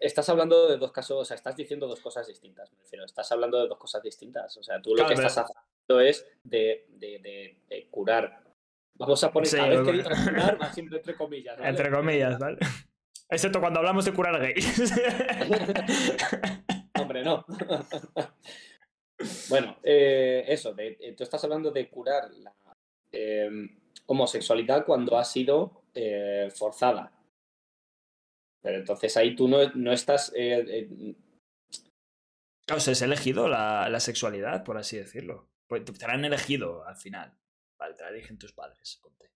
Estás 0.00 0.28
hablando 0.30 0.68
de 0.68 0.78
dos 0.78 0.90
casos, 0.92 1.18
o 1.20 1.24
sea, 1.26 1.34
estás 1.34 1.54
diciendo 1.56 1.86
dos 1.86 2.00
cosas 2.00 2.26
distintas, 2.26 2.72
me 2.72 2.78
refiero. 2.78 3.04
Estás 3.04 3.30
hablando 3.30 3.60
de 3.60 3.68
dos 3.68 3.78
cosas 3.78 4.02
distintas. 4.02 4.56
O 4.56 4.62
sea, 4.62 4.80
tú 4.80 4.90
lo 4.90 4.96
Claro, 4.96 5.08
que 5.08 5.14
estás 5.14 5.38
haciendo 5.38 6.00
es 6.00 6.26
de, 6.44 6.86
de, 6.88 7.18
de- 7.20 7.58
de 7.68 7.88
curar. 7.90 8.42
Vamos 8.94 9.24
a 9.24 9.32
poner 9.32 9.48
Sí, 9.48 9.56
cada 9.56 9.68
vez 9.68 9.80
que 9.82 9.92
digas 9.92 10.28
curar, 10.28 10.62
va 10.62 10.72
siempre 10.72 10.98
entre 10.98 11.14
comillas. 11.16 11.56
¿vale? 11.58 11.70
Entre 11.70 11.90
comillas, 11.90 12.38
¿vale? 12.38 12.58
Excepto 13.30 13.60
cuando 13.60 13.80
hablamos 13.80 14.04
de 14.04 14.12
curar 14.12 14.38
gays. 14.40 14.92
Hombre, 17.00 17.24
no. 17.24 17.44
bueno, 19.48 19.76
eh, 19.82 20.44
eso, 20.48 20.74
de- 20.74 20.98
eh, 21.00 21.14
tú 21.16 21.22
estás 21.24 21.42
hablando 21.44 21.70
de 21.70 21.88
curar 21.88 22.30
la 22.32 22.54
eh, 23.12 23.50
homosexualidad 24.06 24.84
cuando 24.84 25.16
ha 25.18 25.24
sido 25.24 25.82
eh, 25.94 26.50
forzada. 26.54 27.12
Pero 28.62 28.78
entonces 28.78 29.16
ahí 29.16 29.34
tú 29.34 29.48
no, 29.48 29.58
no 29.74 29.92
estás. 29.92 30.32
eh, 30.36 30.64
eh, 30.68 31.14
Claro, 32.66 32.80
se 32.80 32.92
has 32.92 33.02
elegido 33.02 33.48
la, 33.48 33.88
la 33.88 34.00
sexualidad, 34.00 34.62
por 34.62 34.78
así 34.78 34.96
decirlo. 34.96 35.48
Pues 35.68 35.84
te 35.84 36.04
han 36.04 36.24
elegido 36.24 36.86
al 36.86 36.96
final. 36.96 37.32
Vale, 37.82 37.94
te 37.96 38.04
la 38.04 38.10
eligen 38.10 38.38
tus 38.38 38.52
padres, 38.52 39.00
ponte. 39.02 39.28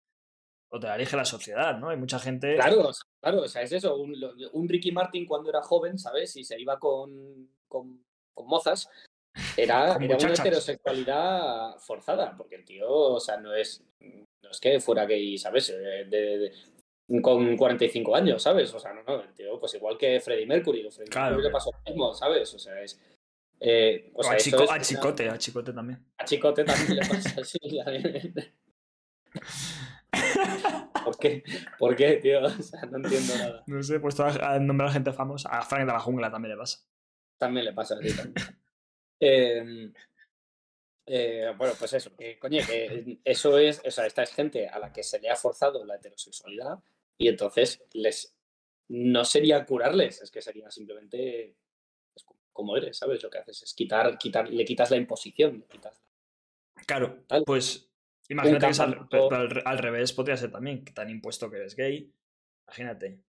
O 0.70 0.78
te 0.78 0.86
la 0.86 0.94
elige 0.94 1.16
la 1.16 1.24
sociedad, 1.24 1.76
¿no? 1.78 1.88
Hay 1.88 1.96
mucha 1.96 2.20
gente. 2.20 2.54
claro, 2.54 2.90
claro, 3.20 3.42
o 3.42 3.48
sea, 3.48 3.62
es 3.62 3.72
eso. 3.72 3.96
Un, 3.96 4.68
Ricky 4.68 4.92
Martin 4.92 5.26
cuando 5.26 5.50
era 5.50 5.62
joven, 5.62 5.98
¿sabes? 5.98 6.36
Y 6.36 6.44
se 6.44 6.60
iba 6.60 6.78
con, 6.78 7.50
con, 7.66 8.04
con 8.32 8.46
mozas. 8.46 8.88
Era, 9.56 9.96
una 9.96 10.14
heterosexualidad 10.14 11.76
forzada, 11.80 12.36
porque 12.36 12.54
el 12.54 12.64
tío, 12.64 12.88
o 12.88 13.18
sea, 13.18 13.36
no 13.38 13.52
es, 13.52 13.82
no 14.00 14.50
es 14.50 14.60
que 14.60 14.78
fuera 14.78 15.06
gay, 15.06 15.36
¿sabes? 15.38 15.70
Eh, 15.70 16.04
de- 16.08 16.38
de- 16.38 16.52
con 17.22 17.56
45 17.56 18.14
años, 18.14 18.42
¿sabes? 18.42 18.72
O 18.74 18.78
sea, 18.78 18.92
no, 18.92 19.02
no, 19.02 19.22
el 19.22 19.34
tío, 19.34 19.58
pues 19.58 19.74
igual 19.74 19.98
que 19.98 20.20
Freddie 20.20 20.46
Mercury, 20.46 20.88
Freddie 20.90 21.10
Claro, 21.10 21.30
Mercury 21.30 21.48
le 21.48 21.52
pasó 21.52 21.70
lo 21.72 21.90
mismo, 21.90 22.14
¿sabes? 22.14 22.54
O 22.54 22.58
sea, 22.60 22.80
es... 22.80 23.00
eh, 23.60 24.10
o 24.14 24.20
O 24.20 24.22
sea, 24.22 24.32
a, 24.32 24.36
eso 24.36 24.44
Chico- 24.50 24.62
es 24.64 24.70
a 24.70 24.74
una- 24.74 24.82
Chicote, 24.82 25.28
a 25.28 25.38
Chicote 25.38 25.72
también. 25.72 26.04
a 26.18 26.24
Chicote 26.24 26.64
también 26.64 26.96
le 26.96 27.06
pasa 27.06 27.34
así. 27.40 27.58
¿Por 31.04 31.18
qué? 31.18 31.44
¿Por 31.78 31.94
qué, 31.96 32.16
tío? 32.16 32.42
O 32.44 32.48
sea, 32.50 32.82
no 32.86 32.96
entiendo 32.98 33.34
nada. 33.36 33.62
No 33.66 33.82
sé, 33.82 33.96
he 33.96 34.00
puesto 34.00 34.24
a, 34.24 34.54
a 34.54 34.58
nombrar 34.58 34.90
gente 34.90 35.12
famosa. 35.12 35.48
A 35.50 35.62
Frank 35.62 35.86
de 35.86 35.92
la 35.92 36.00
jungla 36.00 36.30
también 36.30 36.54
le 36.54 36.58
pasa. 36.58 36.80
También 37.38 37.66
le 37.66 37.72
pasa 37.72 37.94
así 37.96 38.14
también. 38.14 38.34
Eh, 39.18 39.92
eh, 41.06 41.54
bueno, 41.56 41.72
pues 41.78 41.90
eso, 41.94 42.14
que, 42.14 42.38
coño, 42.38 42.60
que 42.66 43.18
eso 43.24 43.56
es, 43.56 43.80
o 43.82 43.90
sea, 43.90 44.04
esta 44.04 44.22
es 44.22 44.34
gente 44.34 44.68
a 44.68 44.78
la 44.78 44.92
que 44.92 45.02
se 45.02 45.18
le 45.20 45.30
ha 45.30 45.36
forzado 45.36 45.86
la 45.86 45.96
heterosexualidad 45.96 46.80
y 47.16 47.28
entonces 47.28 47.82
les 47.94 48.36
no 48.88 49.24
sería 49.24 49.64
curarles, 49.64 50.20
es 50.20 50.30
que 50.30 50.42
sería 50.42 50.70
simplemente 50.70 51.54
pues, 51.56 51.65
como- 52.56 52.76
eres, 52.76 52.96
¿sabes? 52.98 53.22
Lo 53.22 53.30
que 53.30 53.38
haces 53.38 53.62
es 53.62 53.74
quitar, 53.74 54.18
quitar, 54.18 54.48
le 54.50 54.64
quitas 54.64 54.90
la 54.90 54.96
imposición, 54.96 55.60
le 55.60 55.66
quitas 55.66 56.02
Claro, 56.86 57.22
Tal. 57.28 57.44
pues 57.44 57.88
imagínate 58.28 58.66
que 58.66 58.72
es 58.72 58.80
al, 58.80 59.08
al 59.12 59.50
re- 59.50 59.62
al 59.64 59.78
revés 59.78 60.12
podría 60.12 60.36
ser 60.36 60.50
también, 60.50 60.84
que 60.84 60.92
te 60.92 61.00
han 61.00 61.10
impuesto 61.10 61.50
que 61.50 61.56
eres 61.58 61.76
gay. 61.76 62.12
Imagínate. 62.66 63.20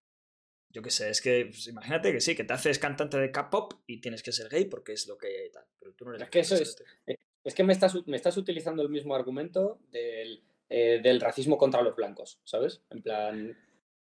Yo 0.69 0.81
qué 0.81 0.89
sé, 0.91 1.09
es 1.09 1.21
que 1.21 1.45
pues, 1.45 1.67
imagínate 1.67 2.11
que 2.11 2.19
sí, 2.19 2.35
que 2.35 2.43
te 2.43 2.53
haces 2.53 2.77
cantante 2.77 3.17
de 3.17 3.31
K-pop 3.31 3.73
y 3.87 4.01
tienes 4.01 4.21
que 4.21 4.31
ser 4.31 4.49
gay 4.49 4.65
porque 4.65 4.93
es 4.93 5.07
lo 5.07 5.17
que 5.17 5.27
hay 5.27 5.47
y 5.47 5.51
tal. 5.51 5.65
Pero 5.79 5.93
tú 5.93 6.05
no 6.05 6.11
eres 6.11 6.23
Es 6.23 6.29
que 6.29 6.39
eso 6.39 6.55
es- 6.55 6.73
hetero. 7.05 7.19
Es 7.43 7.55
que 7.55 7.63
me 7.63 7.71
estás, 7.73 7.95
me 8.07 8.17
estás 8.17 8.35
utilizando 8.35 8.83
el 8.83 8.89
mismo 8.89 9.15
argumento 9.15 9.79
del, 9.91 10.43
eh, 10.69 10.99
del 11.01 11.21
racismo 11.21 11.57
contra 11.57 11.81
los 11.81 11.95
blancos, 11.95 12.39
¿sabes? 12.43 12.81
En 12.89 13.01
plan, 13.01 13.57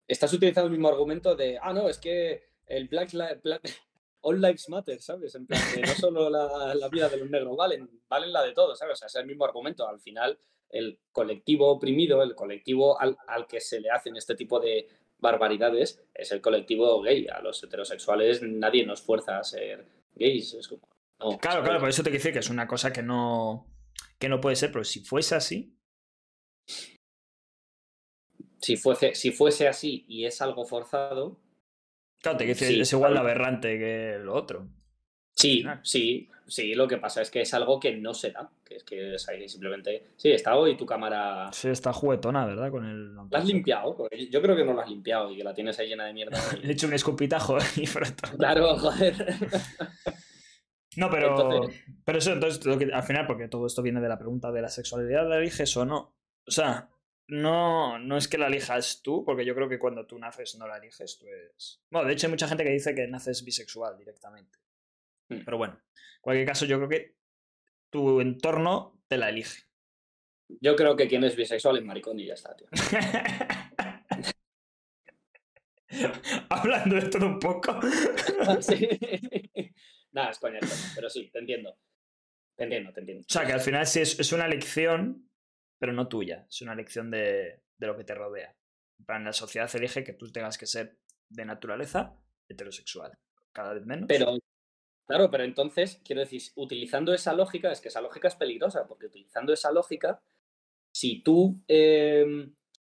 estás 0.08 0.32
utilizando 0.32 0.68
el 0.68 0.72
mismo 0.72 0.88
argumento 0.88 1.36
de, 1.36 1.60
ah, 1.62 1.74
no, 1.74 1.90
es 1.90 1.98
que 1.98 2.48
el 2.68 2.88
Black- 2.88 3.12
All 4.28 4.42
Lives 4.42 4.70
Matter, 4.70 5.00
¿sabes? 5.02 5.36
En 5.36 5.46
plan, 5.46 5.62
que 5.74 5.82
no 5.82 5.94
solo 5.94 6.30
la, 6.30 6.74
la 6.74 6.90
vida 6.90 7.10
de 7.10 7.18
los 7.18 7.30
negros 7.30 7.56
valen, 7.56 7.88
valen 8.10 8.34
la 8.34 8.42
de 8.44 8.54
todos, 8.54 8.80
¿sabes? 8.80 8.94
O 8.94 8.98
sea, 8.98 9.06
es 9.08 9.16
el 9.16 9.28
mismo 9.28 9.46
argumento. 9.46 9.88
Al 9.88 10.00
final, 10.00 10.40
el 10.70 11.00
colectivo 11.12 11.70
oprimido, 11.70 12.24
el 12.24 12.34
colectivo 12.34 13.00
al, 13.00 13.16
al 13.28 13.46
que 13.46 13.62
se 13.62 13.80
le 13.80 13.92
hacen 13.92 14.16
este 14.16 14.36
tipo 14.36 14.60
de 14.60 14.88
barbaridades, 15.20 16.04
es 16.14 16.32
el 16.32 16.42
colectivo 16.42 17.02
gay. 17.02 17.28
A 17.28 17.42
los 17.42 17.64
heterosexuales 17.64 18.42
nadie 18.42 18.86
nos 18.86 19.02
fuerza 19.02 19.38
a 19.38 19.44
ser 19.44 19.86
gays. 20.16 20.56
Es 20.56 20.68
como, 20.68 20.82
no, 21.20 21.38
Claro, 21.38 21.58
¿sabes? 21.58 21.66
claro, 21.66 21.80
por 21.80 21.90
eso 21.90 22.02
te 22.02 22.10
quiero 22.10 22.20
decir 22.24 22.34
que 22.34 22.40
es 22.40 22.50
una 22.50 22.68
cosa 22.68 22.92
que 22.92 23.04
no, 23.04 23.68
que 24.18 24.28
no 24.28 24.42
puede 24.42 24.56
ser, 24.56 24.72
pero 24.72 24.84
si 24.84 25.02
fuese 25.02 25.36
así, 25.36 25.78
Si 28.62 28.78
fuese, 28.78 29.14
si 29.14 29.32
fuese 29.32 29.68
así 29.68 30.06
y 30.08 30.26
es 30.26 30.42
algo 30.42 30.66
forzado. 30.66 31.40
Claro, 32.26 32.40
te 32.40 32.48
decir, 32.48 32.68
Sí, 32.70 32.82
es 32.82 32.92
igual 32.92 33.14
de 33.14 33.20
aberrante 33.20 33.78
que 33.78 34.18
lo 34.20 34.34
otro. 34.34 34.68
Sí, 35.36 35.64
sí, 35.84 36.28
sí, 36.48 36.74
lo 36.74 36.88
que 36.88 36.98
pasa 36.98 37.22
es 37.22 37.30
que 37.30 37.42
es 37.42 37.54
algo 37.54 37.80
que 37.80 37.96
no 37.96 38.16
se 38.16 38.32
da. 38.32 38.50
Que 38.64 38.78
es 38.78 38.84
que 38.84 39.14
es 39.14 39.30
ahí 39.30 39.48
simplemente. 39.48 40.08
Sí, 40.18 40.32
está 40.32 40.56
hoy 40.56 40.76
tu 40.76 40.88
cámara. 40.88 41.52
Sí, 41.54 41.68
está 41.70 41.94
juguetona, 41.94 42.48
¿verdad? 42.48 42.72
Con 42.72 42.84
el. 42.84 43.14
¿La 43.30 43.38
has 43.38 43.46
limpiado? 43.46 44.10
Yo 44.32 44.42
creo 44.42 44.56
que 44.56 44.64
no 44.66 44.74
la 44.74 44.82
has 44.82 44.90
limpiado 44.90 45.32
y 45.32 45.38
que 45.38 45.44
la 45.44 45.54
tienes 45.54 45.78
ahí 45.78 45.90
llena 45.90 46.06
de 46.06 46.14
mierda. 46.14 46.40
Le 46.64 46.70
he 46.70 46.72
hecho 46.72 46.88
un 46.88 46.94
escupitajo 46.94 47.58
y 47.76 47.86
pronto. 47.86 48.28
Claro, 48.38 48.76
joder. 48.76 49.14
No, 50.98 51.10
pero. 51.12 51.30
Entonces- 51.32 51.84
pero 52.06 52.18
eso, 52.18 52.32
entonces, 52.32 52.66
lo 52.66 52.78
que, 52.80 52.86
al 52.86 53.04
final, 53.04 53.28
porque 53.28 53.50
todo 53.50 53.68
esto 53.68 53.82
viene 53.82 54.00
de 54.00 54.08
la 54.08 54.18
pregunta 54.18 54.52
de 54.52 54.62
la 54.62 54.70
sexualidad, 54.70 55.28
¿la 55.28 55.38
eliges 55.38 55.76
o 55.76 55.86
no? 55.86 56.16
O 56.48 56.52
sea, 56.52 56.90
no, 57.28 57.98
no 57.98 58.18
es 58.18 58.28
que 58.28 58.38
la 58.38 58.48
elijas 58.48 59.02
tú, 59.02 59.24
porque 59.26 59.46
yo 59.46 59.56
creo 59.56 59.68
que 59.68 59.80
cuando 59.80 60.06
tú 60.06 60.20
naces 60.20 60.56
no 60.58 60.68
la 60.68 60.78
eliges, 60.78 61.18
tú 61.18 61.28
eres. 61.28 61.82
Bueno, 61.90 62.08
de 62.08 62.14
hecho, 62.14 62.28
hay 62.28 62.32
mucha 62.32 62.48
gente 62.48 62.64
que 62.64 62.70
dice 62.70 62.94
que 62.94 63.08
naces 63.08 63.44
bisexual 63.44 63.98
directamente. 63.98 64.60
Hmm. 65.30 65.40
Pero 65.44 65.58
bueno, 65.58 65.74
en 65.74 66.22
cualquier 66.22 66.48
caso, 66.48 66.66
yo 66.66 66.78
creo 66.78 66.90
que 66.90 67.16
tu 67.90 68.22
entorno 68.22 69.02
te 69.08 69.18
la 69.18 69.30
elige. 69.30 69.64
Yo 70.62 70.76
creo 70.76 70.96
que 70.96 71.08
quien 71.08 71.24
es 71.24 71.36
bisexual 71.36 71.78
es 71.78 71.84
maricón 71.84 72.20
y 72.20 72.28
ya 72.28 72.36
está, 72.36 72.56
tío. 72.56 72.68
Hablando 76.50 76.96
de 76.96 77.10
todo 77.10 77.26
un 77.26 77.40
poco. 77.40 77.80
Sí. 78.60 78.88
Nada, 80.12 80.30
es 80.30 80.40
coña, 80.40 80.60
pero 80.94 81.10
sí, 81.10 81.30
te 81.32 81.40
entiendo. 81.40 81.78
Te 82.56 82.64
entiendo, 82.64 82.94
te 82.94 83.00
entiendo. 83.00 83.26
O 83.28 83.32
sea, 83.32 83.46
que 83.46 83.54
al 83.54 83.60
final 83.60 83.88
sí 83.88 84.02
es, 84.02 84.20
es 84.20 84.32
una 84.32 84.46
elección, 84.46 85.28
pero 85.80 85.94
no 85.94 86.08
tuya. 86.08 86.46
Es 86.50 86.62
una 86.62 86.74
elección 86.74 87.12
de, 87.12 87.62
de 87.78 87.88
lo 87.88 87.96
que 87.98 88.04
te 88.04 88.16
rodea. 88.16 88.56
En 89.08 89.26
la 89.26 89.34
sociedad 89.34 89.70
elige 89.76 90.04
que 90.04 90.14
tú 90.14 90.32
tengas 90.32 90.58
que 90.58 90.66
ser 90.66 90.98
de 91.30 91.46
naturaleza 91.46 92.18
heterosexual. 92.48 93.18
Cada 93.52 93.74
vez 93.74 93.86
menos. 93.86 94.08
Pero, 94.08 94.38
claro, 95.08 95.30
pero 95.32 95.44
entonces, 95.44 96.02
quiero 96.04 96.22
decir, 96.22 96.42
utilizando 96.56 97.14
esa 97.14 97.34
lógica, 97.34 97.72
es 97.72 97.82
que 97.82 97.90
esa 97.90 98.02
lógica 98.02 98.28
es 98.28 98.36
peligrosa, 98.36 98.88
porque 98.88 99.08
utilizando 99.08 99.54
esa 99.54 99.72
lógica, 99.72 100.22
si 100.94 101.22
tú, 101.22 101.62
eh, 101.68 102.26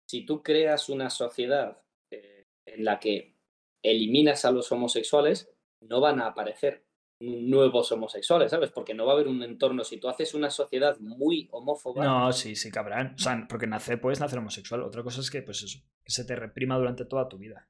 si 0.08 0.26
tú 0.26 0.42
creas 0.42 0.90
una 0.90 1.10
sociedad 1.10 1.82
eh, 2.12 2.46
en 2.66 2.84
la 2.84 3.00
que 3.00 3.36
eliminas 3.84 4.46
a 4.46 4.52
los 4.52 4.72
homosexuales, 4.72 5.52
no 5.82 6.00
van 6.00 6.22
a 6.22 6.28
aparecer 6.28 6.86
nuevos 7.22 7.92
homosexuales, 7.92 8.52
¿sabes? 8.52 8.72
Porque 8.72 8.94
no 8.94 9.06
va 9.06 9.14
a 9.14 9.16
haber 9.16 9.28
un 9.28 9.42
entorno. 9.44 9.84
Si 9.84 9.98
tú 9.98 10.10
haces 10.10 10.34
una 10.34 10.50
sociedad 10.50 10.98
muy 11.00 11.48
homófoba, 11.52 12.04
No, 12.04 12.34
sí, 12.34 12.56
sí, 12.56 12.72
cabrán. 12.72 13.14
O 13.16 13.18
sea, 13.20 13.46
porque 13.48 13.68
nacer 13.68 14.02
puedes 14.02 14.20
nacer 14.20 14.40
homosexual. 14.40 14.82
Otra 14.84 15.04
cosa 15.04 15.22
es 15.22 15.30
que, 15.32 15.42
pues 15.42 15.62
eso, 15.64 15.80
que 16.04 16.12
se 16.12 16.26
te 16.26 16.36
reprima 16.36 16.78
durante 16.78 17.06
toda 17.06 17.30
tu 17.30 17.38
vida. 17.38 17.68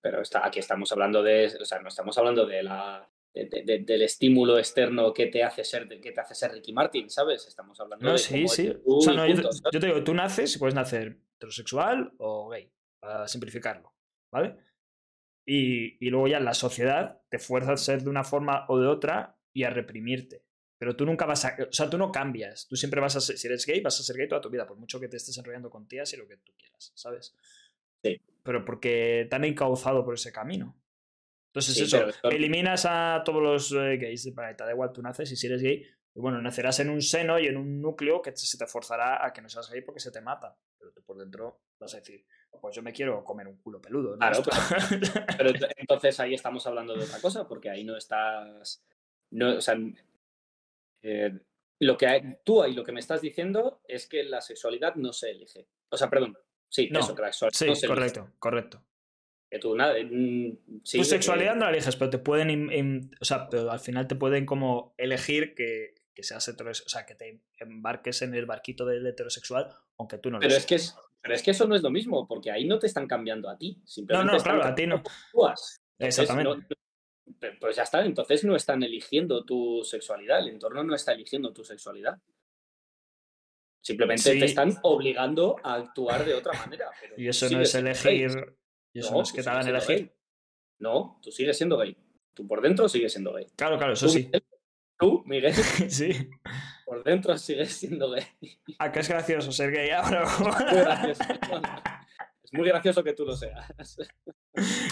pero 0.00 0.20
está, 0.20 0.44
aquí 0.44 0.58
estamos 0.58 0.90
hablando 0.90 1.22
de, 1.22 1.46
o 1.60 1.64
sea, 1.64 1.78
no 1.80 1.88
estamos 1.88 2.18
hablando 2.18 2.44
de 2.44 2.62
la 2.64 3.08
de- 3.34 3.46
de- 3.46 3.62
de- 3.62 3.78
del 3.78 4.02
estímulo 4.02 4.58
externo 4.58 5.14
que 5.14 5.28
te 5.28 5.42
hace 5.44 5.64
ser 5.64 5.88
que 5.88 6.10
te 6.12 6.20
hace 6.20 6.34
ser 6.34 6.52
Ricky 6.52 6.72
Martin, 6.72 7.08
¿sabes? 7.08 7.46
Estamos 7.46 7.80
hablando 7.80 8.04
No, 8.04 8.12
de 8.12 8.18
sí, 8.18 8.46
sí. 8.48 8.74
O 8.84 9.00
sea, 9.00 9.14
no, 9.14 9.26
yo, 9.26 9.36
yo 9.72 9.80
te 9.80 9.86
digo, 9.86 10.02
tú 10.04 10.12
naces 10.12 10.54
y 10.54 10.58
puedes 10.58 10.74
nacer 10.74 11.18
heterosexual 11.36 12.12
o 12.18 12.48
gay, 12.50 12.70
para 13.00 13.26
simplificarlo, 13.28 13.94
¿vale? 14.32 14.56
Y, 15.44 16.04
y 16.04 16.10
luego 16.10 16.28
ya 16.28 16.40
la 16.40 16.54
sociedad 16.54 17.20
te 17.28 17.38
fuerza 17.38 17.72
a 17.72 17.76
ser 17.76 18.02
de 18.02 18.10
una 18.10 18.24
forma 18.24 18.64
o 18.68 18.78
de 18.78 18.86
otra 18.86 19.38
y 19.52 19.64
a 19.64 19.70
reprimirte. 19.70 20.44
Pero 20.82 20.96
tú 20.96 21.06
nunca 21.06 21.26
vas 21.26 21.44
a. 21.44 21.56
O 21.68 21.72
sea, 21.72 21.88
tú 21.88 21.96
no 21.96 22.10
cambias. 22.10 22.66
Tú 22.66 22.74
siempre 22.74 23.00
vas 23.00 23.14
a 23.14 23.20
ser. 23.20 23.38
Si 23.38 23.46
eres 23.46 23.64
gay, 23.66 23.80
vas 23.80 24.00
a 24.00 24.02
ser 24.02 24.16
gay 24.16 24.26
toda 24.26 24.40
tu 24.40 24.50
vida, 24.50 24.66
por 24.66 24.76
mucho 24.76 24.98
que 24.98 25.06
te 25.06 25.16
estés 25.16 25.38
enrollando 25.38 25.70
con 25.70 25.86
tías 25.86 26.12
y 26.12 26.16
lo 26.16 26.26
que 26.26 26.38
tú 26.38 26.52
quieras, 26.58 26.90
¿sabes? 26.96 27.36
Sí. 28.02 28.20
Pero 28.42 28.64
porque 28.64 29.28
te 29.30 29.36
han 29.36 29.44
encauzado 29.44 30.04
por 30.04 30.14
ese 30.14 30.32
camino. 30.32 30.76
Entonces, 31.50 31.74
Sí, 31.76 31.82
eso, 31.84 32.06
pero 32.20 32.34
eliminas 32.34 32.84
a 32.84 33.22
todos 33.24 33.40
los 33.40 33.70
eh, 33.72 33.96
gays 33.96 34.24
del 34.24 34.34
planeta. 34.34 34.64
Da 34.64 34.72
igual, 34.72 34.92
tú 34.92 35.02
naces 35.02 35.30
y 35.30 35.36
si 35.36 35.46
eres 35.46 35.62
gay, 35.62 35.82
pues 36.12 36.20
bueno, 36.20 36.42
nacerás 36.42 36.80
en 36.80 36.90
un 36.90 37.00
seno 37.00 37.38
y 37.38 37.46
en 37.46 37.58
un 37.58 37.80
núcleo 37.80 38.20
que 38.20 38.34
se 38.34 38.58
te 38.58 38.66
forzará 38.66 39.24
a 39.24 39.32
que 39.32 39.40
no 39.40 39.48
seas 39.48 39.70
gay 39.70 39.82
porque 39.82 40.00
se 40.00 40.10
te 40.10 40.20
mata. 40.20 40.58
Pero 40.78 40.90
tú 40.92 41.04
por 41.04 41.16
dentro 41.16 41.60
vas 41.78 41.94
a 41.94 41.98
decir, 41.98 42.24
pues 42.60 42.76
yo 42.76 42.82
me 42.82 42.92
quiero 42.92 43.24
comer 43.24 43.48
un 43.48 43.56
culo 43.56 43.80
peludo. 43.80 44.12
¿no? 44.12 44.18
Claro, 44.18 44.42
Pero 45.38 45.50
ent- 45.50 45.72
entonces 45.76 46.18
ahí 46.20 46.34
estamos 46.34 46.66
hablando 46.66 46.94
de 46.94 47.04
otra 47.04 47.20
cosa, 47.20 47.46
porque 47.48 47.70
ahí 47.70 47.82
no 47.84 47.96
estás. 47.96 48.84
No, 49.30 49.56
o 49.56 49.60
sea, 49.60 49.76
eh, 51.02 51.38
lo 51.80 51.96
que 51.96 52.06
hay- 52.06 52.36
tú 52.44 52.62
ahí 52.62 52.74
lo 52.74 52.84
que 52.84 52.92
me 52.92 53.00
estás 53.00 53.20
diciendo 53.20 53.80
es 53.88 54.06
que 54.06 54.22
la 54.24 54.40
sexualidad 54.40 54.94
no 54.94 55.12
se 55.12 55.30
elige. 55.30 55.66
O 55.90 55.96
sea, 55.96 56.08
perdón. 56.08 56.36
Sí, 56.68 56.88
No, 56.90 57.00
eso, 57.00 57.14
que 57.14 57.22
la 57.22 57.32
sexualidad 57.32 57.58
sí, 57.58 57.66
no 57.66 57.74
se 57.74 57.86
elige. 57.86 57.94
correcto, 57.94 58.30
correcto. 58.38 58.82
Que 59.50 59.58
tú 59.58 59.74
nada. 59.76 59.94
mm, 60.02 60.80
sí, 60.84 60.98
tu 60.98 61.02
que- 61.02 61.04
sexualidad 61.04 61.54
no 61.56 61.64
la 61.66 61.70
eliges, 61.72 61.96
pero 61.96 62.10
te 62.10 62.18
pueden. 62.18 63.10
o 63.20 63.24
sea, 63.24 63.48
pero 63.48 63.70
al 63.70 63.80
final 63.80 64.06
te 64.06 64.14
pueden 64.14 64.46
como 64.46 64.94
elegir 64.96 65.54
que, 65.54 65.94
que 66.14 66.22
seas 66.22 66.46
heterosexual. 66.48 66.86
O 66.86 66.88
sea, 66.90 67.06
que 67.06 67.14
te 67.14 67.42
embarques 67.58 68.22
en 68.22 68.34
el 68.34 68.46
barquito 68.46 68.86
del 68.86 69.06
heterosexual, 69.06 69.74
aunque 69.98 70.18
tú 70.18 70.30
no 70.30 70.36
lo 70.38 70.40
Pero 70.40 70.54
es, 70.54 70.64
que 70.66 70.76
es, 70.76 70.96
pero 71.22 71.34
es 71.34 71.42
que 71.42 71.52
eso 71.52 71.66
no 71.66 71.74
es 71.76 71.82
lo 71.82 71.90
mismo, 71.90 72.26
porque 72.26 72.50
ahí 72.50 72.64
no 72.66 72.78
te 72.78 72.86
están 72.88 73.06
cambiando 73.06 73.48
a 73.48 73.56
ti. 73.56 73.76
No, 73.80 73.86
Simplemente 73.86 74.30
no, 74.32 74.36
están 74.36 74.56
claro, 74.58 74.72
a 74.72 74.74
ti 74.74 74.86
no. 74.86 75.02
Exactamente. 75.98 76.50
no- 76.50 76.66
pues 77.60 77.76
ya 77.76 77.82
está, 77.84 78.04
entonces 78.04 78.44
no 78.44 78.54
están 78.56 78.82
eligiendo 78.82 79.44
tu 79.44 79.82
sexualidad, 79.84 80.40
el 80.40 80.48
entorno 80.48 80.82
no 80.84 80.94
está 80.94 81.12
eligiendo 81.12 81.52
tu 81.52 81.64
sexualidad. 81.64 82.18
Simplemente 83.80 84.32
Sí. 84.32 84.38
te 84.38 84.44
están 84.44 84.74
obligando 84.82 85.56
a 85.62 85.74
actuar 85.74 86.24
de 86.24 86.34
otra 86.34 86.52
manera. 86.58 86.86
pero 87.00 87.14
Y 87.16 87.28
eso 87.28 87.48
no 87.50 87.60
es 87.60 87.74
elegir. 87.74 88.54
Y 88.92 89.00
eso 89.00 89.10
No, 89.10 89.16
no 89.18 89.22
es 89.22 89.32
que 89.32 89.42
te 89.42 89.50
hagan 89.50 89.66
elegir. 89.68 89.96
gay. 89.96 90.12
No, 90.78 91.18
tú 91.22 91.32
sigues 91.32 91.56
siendo 91.56 91.78
gay. 91.78 91.96
Tú 92.34 92.46
por 92.46 92.60
dentro 92.60 92.88
sigues 92.88 93.12
siendo 93.12 93.32
gay. 93.32 93.46
Claro, 93.56 93.76
claro, 93.78 93.92
eso 93.94 94.06
Tú, 94.06 94.12
sí. 94.12 94.24
Miguel, 94.24 94.44
tú, 94.98 95.22
Miguel, 95.26 95.52
Sí. 95.90 96.10
Por 96.92 97.04
dentro 97.04 97.38
sigues 97.38 97.72
siendo 97.72 98.10
gay. 98.10 98.24
Ah, 98.78 98.92
que 98.92 99.00
es 99.00 99.08
gracioso 99.08 99.50
ser 99.52 99.70
gay 99.72 99.90
ahora. 99.90 100.24
Muy. 100.38 101.12
Es 102.44 102.52
muy 102.52 102.68
gracioso 102.68 103.02
que 103.02 103.14
tú 103.14 103.24
lo 103.24 103.34
seas. 103.34 103.64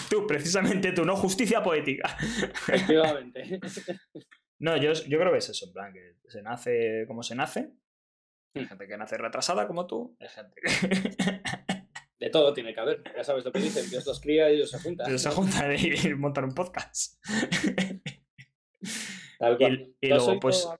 tú, 0.09 0.25
precisamente 0.25 0.91
tú, 0.93 1.05
no 1.05 1.15
justicia 1.15 1.61
poética. 1.61 2.17
Efectivamente. 2.19 3.59
No, 4.59 4.77
yo, 4.77 4.93
yo 4.93 5.19
creo 5.19 5.31
que 5.31 5.37
es 5.37 5.49
eso, 5.49 5.65
en 5.67 5.73
plan, 5.73 5.93
que 5.93 6.15
se 6.27 6.41
nace 6.41 7.05
como 7.07 7.21
se 7.23 7.35
nace. 7.35 7.71
Hay 8.55 8.63
Hmm. 8.63 8.67
gente 8.67 8.87
que 8.87 8.97
nace 8.97 9.17
retrasada 9.17 9.67
como 9.67 9.85
tú. 9.87 10.17
Hay 10.19 10.27
gente 10.29 10.59
que 10.61 11.41
De 12.19 12.29
todo 12.29 12.53
tiene 12.53 12.73
que 12.73 12.79
haber. 12.79 13.03
Ya 13.15 13.23
sabes 13.23 13.45
lo 13.45 13.51
que 13.51 13.59
dicen. 13.59 13.89
Dios 13.89 14.05
los 14.05 14.19
cría 14.19 14.51
y 14.51 14.55
ellos 14.55 14.69
se 14.71 14.79
juntan. 14.79 15.09
que 15.11 15.17
se 15.19 15.29
juntan 15.29 15.71
y 15.77 16.13
montan 16.15 16.45
un 16.45 16.53
podcast. 16.55 17.23
Tal 19.39 19.57
cual. 19.57 19.95
Y, 20.01 20.07
luego, 20.07 20.39
pues, 20.39 20.63
todo- 20.63 20.77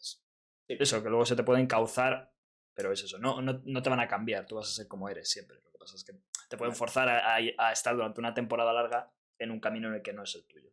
Sí. 0.77 0.83
eso, 0.83 1.01
que 1.03 1.09
luego 1.09 1.25
se 1.25 1.35
te 1.35 1.43
pueden 1.43 1.67
cauzar, 1.67 2.31
pero 2.73 2.91
es 2.91 3.03
eso, 3.03 3.17
no, 3.19 3.41
no, 3.41 3.61
no 3.65 3.81
te 3.81 3.89
van 3.89 3.99
a 3.99 4.07
cambiar, 4.07 4.45
tú 4.45 4.55
vas 4.55 4.69
a 4.69 4.73
ser 4.73 4.87
como 4.87 5.09
eres 5.09 5.29
siempre. 5.29 5.57
Lo 5.63 5.71
que 5.71 5.77
pasa 5.77 5.95
es 5.95 6.03
que 6.03 6.13
te 6.49 6.57
pueden 6.57 6.75
forzar 6.75 7.09
a, 7.09 7.35
a- 7.35 7.67
a 7.69 7.71
estar 7.71 7.95
durante 7.95 8.19
una 8.19 8.33
temporada 8.33 8.73
larga 8.73 9.11
en 9.39 9.51
un 9.51 9.59
camino 9.59 9.87
en 9.89 9.95
el 9.95 10.01
que 10.01 10.13
no 10.13 10.23
es 10.23 10.35
el 10.35 10.43
tuyo. 10.45 10.69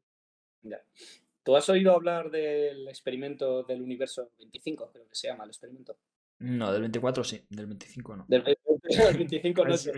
¿Tú 1.43 1.57
has 1.57 1.69
oído 1.71 1.95
hablar 1.95 2.31
del 2.31 2.87
experimento 2.89 3.63
del 3.63 3.81
universo 3.81 4.33
25? 4.39 4.91
Creo 4.93 5.09
que 5.09 5.15
se 5.15 5.29
llama 5.29 5.45
el 5.45 5.51
experimento. 5.51 5.97
No, 6.41 6.71
del 6.73 6.83
24 6.83 7.25
sí, 7.25 7.45
del 7.49 7.67
25 7.67 8.17
no. 8.17 8.25
Del, 8.29 8.45
del 8.89 9.17
25 9.17 9.65
no. 9.65 9.75
Ese- 9.75 9.93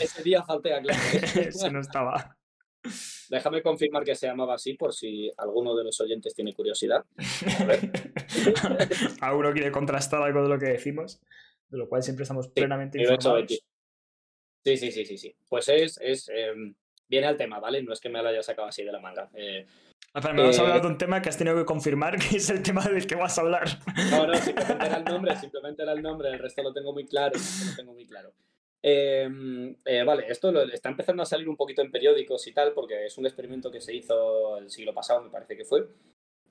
Ese 0.00 0.22
día 0.22 0.42
falté 0.42 0.74
a 0.74 0.80
clase. 0.82 1.16
Ese 1.48 1.70
no 1.70 1.80
estaba. 1.80 2.36
Déjame 3.28 3.62
confirmar 3.62 4.04
que 4.04 4.14
se 4.14 4.26
llamaba 4.26 4.54
así 4.54 4.74
por 4.74 4.94
si 4.94 5.30
alguno 5.36 5.74
de 5.74 5.84
los 5.84 6.00
oyentes 6.00 6.34
tiene 6.34 6.54
curiosidad. 6.54 7.04
A 9.20 9.34
uno 9.36 9.52
quiere 9.52 9.70
contrastar 9.70 10.22
algo 10.22 10.42
de 10.42 10.48
lo 10.48 10.58
que 10.58 10.66
decimos, 10.66 11.20
de 11.68 11.78
lo 11.78 11.88
cual 11.88 12.02
siempre 12.02 12.22
estamos 12.22 12.48
plenamente 12.48 12.98
universo 12.98 13.30
informados. 13.38 13.48
20. 13.48 13.64
Sí, 14.64 14.76
sí, 14.76 14.92
sí, 14.92 15.04
sí, 15.06 15.18
sí. 15.18 15.36
Pues 15.48 15.68
es, 15.68 15.98
es 16.00 16.28
eh, 16.32 16.52
viene 17.08 17.26
al 17.26 17.36
tema, 17.36 17.60
¿vale? 17.60 17.82
No 17.82 17.92
es 17.92 18.00
que 18.00 18.08
me 18.08 18.22
lo 18.22 18.28
haya 18.28 18.42
sacado 18.42 18.68
así 18.68 18.82
de 18.84 18.92
la 18.92 19.00
manga. 19.00 19.30
Eh, 19.34 19.66
Ah, 20.18 20.32
me 20.32 20.44
vas 20.44 20.58
a 20.58 20.62
Eh, 20.62 20.64
hablar 20.64 20.80
de 20.80 20.88
un 20.88 20.96
tema 20.96 21.20
que 21.20 21.28
has 21.28 21.36
tenido 21.36 21.54
que 21.56 21.66
confirmar 21.66 22.18
que 22.18 22.38
es 22.38 22.48
el 22.48 22.62
tema 22.62 22.82
del 22.82 23.06
que 23.06 23.16
vas 23.16 23.36
a 23.36 23.42
hablar. 23.42 23.68
No, 24.10 24.26
no, 24.26 24.34
simplemente 24.34 24.86
era 24.86 24.96
el 24.96 25.04
nombre, 25.04 25.36
simplemente 25.36 25.82
era 25.82 25.92
el 25.92 26.02
nombre, 26.02 26.30
el 26.30 26.38
resto 26.38 26.62
lo 26.62 26.72
tengo 26.72 26.94
muy 26.94 27.04
claro, 27.06 27.34
lo 27.36 27.76
tengo 27.76 27.92
muy 27.92 28.06
claro. 28.06 28.32
Eh, 28.82 29.74
eh, 29.84 30.02
vale, 30.04 30.26
esto 30.28 30.52
lo- 30.52 30.62
está 30.62 30.88
empezando 30.90 31.22
a 31.22 31.26
salir 31.26 31.48
un 31.48 31.56
poquito 31.56 31.82
en 31.82 31.90
periódicos 31.90 32.46
y 32.46 32.52
tal, 32.52 32.72
porque 32.72 33.06
es 33.06 33.18
un 33.18 33.26
experimento 33.26 33.70
que 33.70 33.80
se 33.80 33.94
hizo 33.94 34.58
el 34.58 34.70
siglo 34.70 34.94
pasado, 34.94 35.22
me 35.22 35.30
parece 35.30 35.56
que 35.56 35.64
fue, 35.64 35.88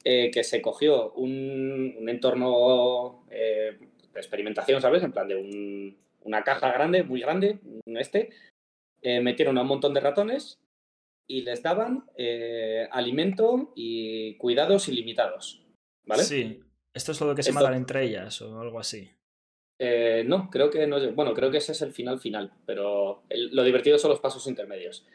eh, 0.03 0.29
que 0.31 0.43
se 0.43 0.61
cogió 0.61 1.11
un, 1.13 1.95
un 1.97 2.09
entorno 2.09 3.25
eh, 3.31 3.77
de 4.13 4.19
experimentación, 4.19 4.81
¿sabes? 4.81 5.03
En 5.03 5.11
plan 5.11 5.27
de 5.27 5.35
un- 5.35 5.97
una 6.23 6.43
caja 6.43 6.71
grande, 6.71 7.03
muy 7.03 7.21
grande, 7.21 7.59
este, 7.85 8.31
metieron 9.21 9.57
a 9.59 9.61
un 9.61 9.67
montón 9.67 9.93
de 9.93 9.99
ratones 9.99 10.57
y 11.27 11.41
les 11.41 11.61
daban 11.61 12.05
alimento 12.91 13.71
y 13.75 14.35
cuidados 14.37 14.87
ilimitados, 14.89 15.63
¿vale? 16.05 16.23
Sí. 16.23 16.59
Esto 16.95 17.11
es 17.11 17.21
lo 17.21 17.35
que 17.35 17.43
se 17.43 17.49
Esto- 17.51 17.61
matan 17.61 17.75
entre 17.75 18.03
ellas 18.05 18.41
o 18.41 18.59
algo 18.59 18.79
así. 18.79 19.11
Eh, 19.77 20.23
no, 20.25 20.49
creo 20.49 20.69
que 20.69 20.87
no. 20.87 20.97
Bueno, 21.13 21.33
creo 21.33 21.51
que 21.51 21.57
ese 21.57 21.73
es 21.73 21.81
el 21.81 21.91
final 21.91 22.19
final, 22.19 22.51
pero 22.65 23.23
el- 23.29 23.53
lo 23.55 23.63
divertido 23.63 23.97
son 23.97 24.09
los 24.11 24.19
pasos 24.19 24.47
intermedios. 24.47 25.05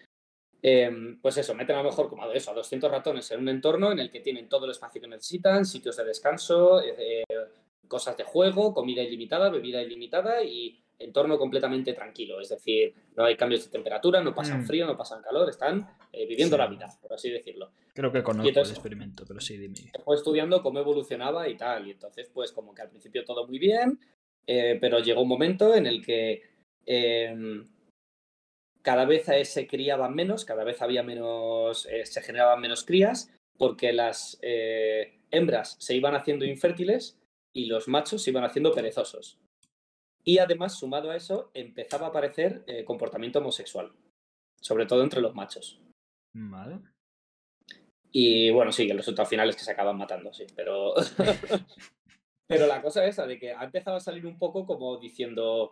Em, 0.63 1.19
pues 1.23 1.39
eso, 1.39 1.55
meten 1.55 1.77
a 1.77 1.83
lo 1.83 1.89
mejor 1.89 2.11
como 2.11 2.25
a 2.25 2.35
eso, 2.35 2.51
a 2.51 2.55
200 2.55 2.91
ratones 2.91 3.31
en 3.31 3.41
un 3.41 3.49
entorno 3.49 3.91
en 3.93 3.99
el 3.99 4.11
que 4.11 4.21
tienen 4.21 4.49
todo 4.49 4.67
el 4.67 4.73
espacio 4.73 5.01
que 5.01 5.09
necesitan, 5.09 5.65
sitios 5.65 5.97
de 5.97 6.05
descanso, 6.05 6.83
eh, 6.83 7.25
cosas 7.89 8.17
de 8.19 8.25
juego, 8.25 8.75
comida 8.75 9.03
ilimitada, 9.03 9.49
bebida 9.49 9.81
ilimitada 9.83 10.43
y 10.45 10.79
entorno 10.99 11.39
completamente 11.39 11.95
tranquilo. 11.95 12.39
Es 12.41 12.51
decir, 12.51 12.93
no 13.17 13.25
hay 13.25 13.37
cambios 13.37 13.65
de 13.65 13.71
temperatura, 13.71 14.23
no 14.23 14.35
pasan 14.35 14.61
Mm. 14.61 14.67
frío, 14.67 14.87
no 14.87 14.99
pasan 14.99 15.23
calor, 15.23 15.49
están 15.49 15.89
eh, 16.13 16.27
viviendo 16.27 16.57
Sí. 16.57 16.61
la 16.61 16.67
vida, 16.67 16.89
por 17.01 17.15
así 17.15 17.31
decirlo. 17.31 17.71
Creo 17.95 18.13
que 18.13 18.23
conozco 18.23 18.49
entonces- 18.49 18.73
el 18.73 18.77
experimento, 18.77 19.25
pero 19.27 19.41
sí, 19.41 19.57
dime. 19.57 19.75
fue 20.05 20.17
estudiando 20.17 20.61
cómo 20.63 20.79
evolucionaba 20.81 21.49
y 21.49 21.57
tal. 21.57 21.87
Y 21.89 21.93
entonces, 21.93 22.29
pues 22.35 22.53
como 22.53 22.75
que 22.75 22.83
al 22.83 22.91
principio 22.91 23.25
todo 23.25 23.47
muy 23.47 23.59
bien, 23.59 23.99
eh, 24.53 24.79
pero 24.81 24.99
llegó 24.99 25.23
un 25.23 25.29
momento 25.29 25.77
en 25.77 25.87
el 25.87 26.05
que 26.05 26.43
em, 26.85 27.65
cada 28.83 29.05
vez 29.05 29.29
eh, 29.29 29.45
se 29.45 29.69
criaban 29.69 30.13
menos, 30.13 30.45
cada 30.45 30.65
vez 30.65 30.83
había 30.83 31.05
menos, 31.05 31.87
eh, 31.87 32.05
se 32.05 32.21
generaban 32.21 32.61
menos 32.61 32.85
crías, 32.85 33.33
porque 33.57 33.93
las 33.93 34.39
eh, 34.43 35.21
hembras 35.31 35.77
se 35.79 35.95
iban 35.95 36.17
haciendo 36.17 36.45
infértiles 36.45 37.17
y 37.55 37.67
los 37.67 37.87
machos 37.87 38.25
se 38.25 38.31
iban 38.31 38.43
haciendo 38.43 38.73
perezosos. 38.73 39.39
Y 40.25 40.39
además, 40.39 40.77
sumado 40.77 41.13
a 41.13 41.17
eso, 41.17 41.53
empezaba 41.55 42.07
a 42.07 42.11
aparecer 42.11 42.65
eh, 42.67 42.85
comportamiento 42.85 43.39
homosexual, 43.39 43.93
sobre 44.61 44.87
todo 44.87 45.05
entre 45.05 45.21
los 45.21 45.35
machos. 45.37 45.81
Vale. 46.35 46.81
Y 48.11 48.51
bueno, 48.51 48.73
sí, 48.73 48.91
el 48.91 48.97
resultado 48.97 49.29
final 49.29 49.49
es 49.49 49.55
que 49.55 49.63
se 49.63 49.71
acaban 49.71 49.97
matando, 49.97 50.33
sí, 50.33 50.45
pero. 50.57 50.95
pero 52.51 52.67
la 52.67 52.83
cosa 52.83 53.05
esa 53.07 53.27
de 53.27 53.39
que 53.39 53.53
ha 53.53 53.65
empezado 53.65 53.97
a 53.97 54.01
salir 54.01 54.27
un 54.27 54.39
poco 54.39 54.67
como 54.67 54.99
diciendo. 54.99 55.71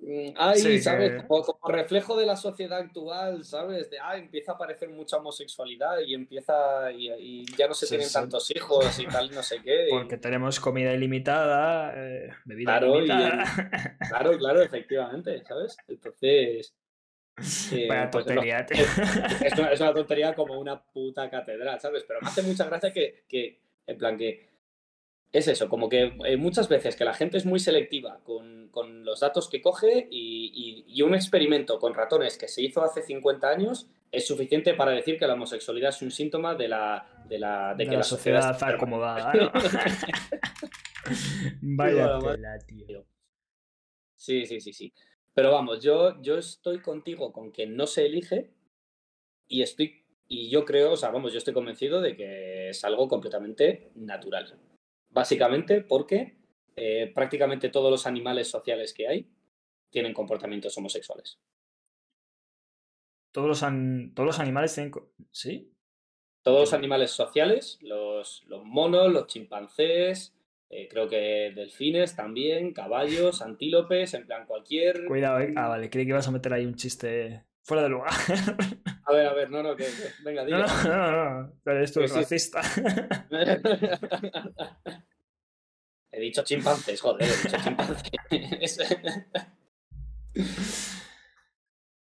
mm, 0.00 0.30
Ay, 0.36 0.58
Sí, 0.60 0.78
¿sabes? 0.80 1.10
que- 1.12 1.26
Como, 1.26 1.42
como 1.44 1.72
reflejo 1.74 2.16
de 2.16 2.26
la 2.26 2.36
sociedad 2.36 2.78
actual, 2.78 3.44
¿sabes? 3.44 3.90
De, 3.90 3.98
ah, 3.98 4.16
empieza 4.16 4.52
a 4.52 4.54
aparecer 4.56 4.88
mucha 4.90 5.16
homosexualidad 5.16 5.98
y 6.06 6.14
empieza. 6.14 6.92
Y, 6.92 7.10
y 7.18 7.44
ya 7.56 7.66
no 7.68 7.74
se 7.74 7.86
Sí, 7.86 7.90
tienen 7.92 8.06
sí. 8.08 8.14
tantos 8.14 8.50
hijos 8.54 8.98
y 9.00 9.06
tal, 9.06 9.30
no 9.32 9.42
sé 9.42 9.60
qué. 9.62 9.86
y- 9.88 9.90
Porque 9.90 10.16
tenemos 10.18 10.60
comida 10.60 10.92
ilimitada, 10.92 11.92
eh, 11.96 12.30
bebida 12.44 12.78
Claro, 12.78 12.94
y 12.96 12.98
ilimitada. 13.10 13.44
Claro, 14.08 14.38
claro, 14.38 14.62
efectivamente, 14.62 15.42
¿sabes? 15.44 15.76
Entonces. 15.88 16.74
eh, 17.72 17.86
Vaya 17.88 18.10
pues, 18.10 18.24
tontería, 18.26 18.66
tío. 18.66 18.84
es 19.44 19.58
una, 19.58 19.70
es 19.72 19.80
una 19.80 19.92
tontería 19.94 20.34
como 20.34 20.58
una 20.58 20.82
puta 20.82 21.28
catedral, 21.30 21.78
¿sabes? 21.80 22.04
Pero 22.06 22.20
me 22.20 22.28
hace 22.28 22.42
mucha 22.42 22.64
gracia 22.64 22.92
que, 22.92 23.24
que, 23.28 23.60
en 23.86 23.96
plan, 23.98 24.16
que 24.16 24.47
es 25.32 25.48
eso, 25.48 25.68
como 25.68 25.88
que 25.88 26.12
eh, 26.24 26.36
muchas 26.36 26.68
veces 26.68 26.96
que 26.96 27.04
la 27.04 27.14
gente 27.14 27.36
es 27.36 27.44
muy 27.44 27.58
selectiva 27.58 28.20
con, 28.24 28.68
con 28.70 29.04
los 29.04 29.20
datos 29.20 29.48
que 29.48 29.60
coge 29.60 30.08
y, 30.10 30.84
y- 30.88 30.98
y 30.98 31.02
un 31.02 31.14
experimento 31.14 31.78
con 31.78 31.94
ratones 31.94 32.38
que 32.38 32.48
se 32.48 32.62
hizo 32.62 32.82
hace 32.82 33.02
50 33.02 33.48
años 33.48 33.88
es 34.10 34.26
suficiente 34.26 34.72
para 34.72 34.92
decir 34.92 35.18
que 35.18 35.26
la 35.26 35.34
homosexualidad 35.34 35.90
es 35.90 36.00
un 36.00 36.10
síntoma 36.10 36.54
de 36.54 36.68
la, 36.68 37.24
de 37.28 37.38
la, 37.38 37.74
de 37.74 37.84
De 37.84 37.90
que 37.90 37.96
la 37.96 38.02
sociedad 38.02 38.40
está 38.40 38.52
está 38.52 38.68
acomodada, 38.76 39.32
¿no? 39.34 39.52
Vaya 41.62 42.18
tela, 42.20 42.58
tío. 42.60 43.04
Sí, 44.16 44.46
sí, 44.46 44.60
sí, 44.60 44.72
sí. 44.72 44.92
Pero 45.34 45.52
vamos, 45.52 45.82
yo, 45.82 46.20
yo 46.22 46.38
estoy 46.38 46.80
contigo 46.80 47.32
con 47.32 47.52
que 47.52 47.66
no 47.66 47.86
se 47.86 48.06
elige 48.06 48.50
y 49.46 49.62
estoy 49.62 50.04
y 50.30 50.50
yo 50.50 50.66
creo, 50.66 50.92
o 50.92 50.96
sea, 50.96 51.10
vamos, 51.10 51.32
yo 51.32 51.38
estoy 51.38 51.54
convencido 51.54 52.02
de 52.02 52.14
que 52.14 52.68
es 52.70 52.84
algo 52.84 53.08
completamente 53.08 53.90
natural. 53.94 54.58
Básicamente 55.10 55.80
porque 55.82 56.36
eh, 56.76 57.10
prácticamente 57.14 57.68
todos 57.70 57.90
los 57.90 58.06
animales 58.06 58.48
sociales 58.48 58.92
que 58.94 59.08
hay 59.08 59.28
tienen 59.90 60.12
comportamientos 60.12 60.76
homosexuales. 60.78 61.38
Todos 63.32 63.48
los, 63.48 63.62
an- 63.62 64.12
todos 64.14 64.26
los 64.26 64.38
animales 64.40 64.74
tienen... 64.74 64.92
¿Sí? 65.30 65.72
Todos 66.42 66.60
los 66.60 66.72
animales 66.72 67.10
sociales, 67.10 67.78
los, 67.82 68.44
los 68.46 68.64
monos, 68.64 69.12
los 69.12 69.26
chimpancés, 69.26 70.34
eh, 70.70 70.88
creo 70.88 71.08
que 71.08 71.52
delfines 71.54 72.16
también, 72.16 72.72
caballos, 72.72 73.42
antílopes, 73.42 74.14
en 74.14 74.26
plan 74.26 74.46
cualquier... 74.46 75.04
Cuidado, 75.06 75.40
eh. 75.40 75.52
Ah, 75.56 75.68
vale, 75.68 75.90
creí 75.90 76.04
que 76.04 76.10
ibas 76.10 76.28
a 76.28 76.30
meter 76.30 76.52
ahí 76.52 76.64
un 76.64 76.74
chiste 76.76 77.44
fuera 77.68 77.82
de 77.84 77.88
lugar. 77.90 78.10
A 79.04 79.12
ver, 79.12 79.26
a 79.26 79.32
ver, 79.32 79.48
no, 79.50 79.62
no, 79.62 79.74
que, 79.74 79.84
que- 79.84 80.12
venga, 80.22 80.42
no, 80.42 80.46
dilo. 80.46 80.66
no, 80.66 81.12
no, 81.12 81.40
no. 81.42 81.52
Pero 81.64 81.78
eres 81.78 81.92
tú 81.94 82.00
Que 82.00 82.08
sí. 82.08 82.14
racista. 82.16 82.60
He 86.12 86.20
dicho 86.20 86.42
chimpancés, 86.42 87.00
joder, 87.00 87.26
he 87.28 87.36
dicho 87.36 87.56
chimpancés. 87.62 88.10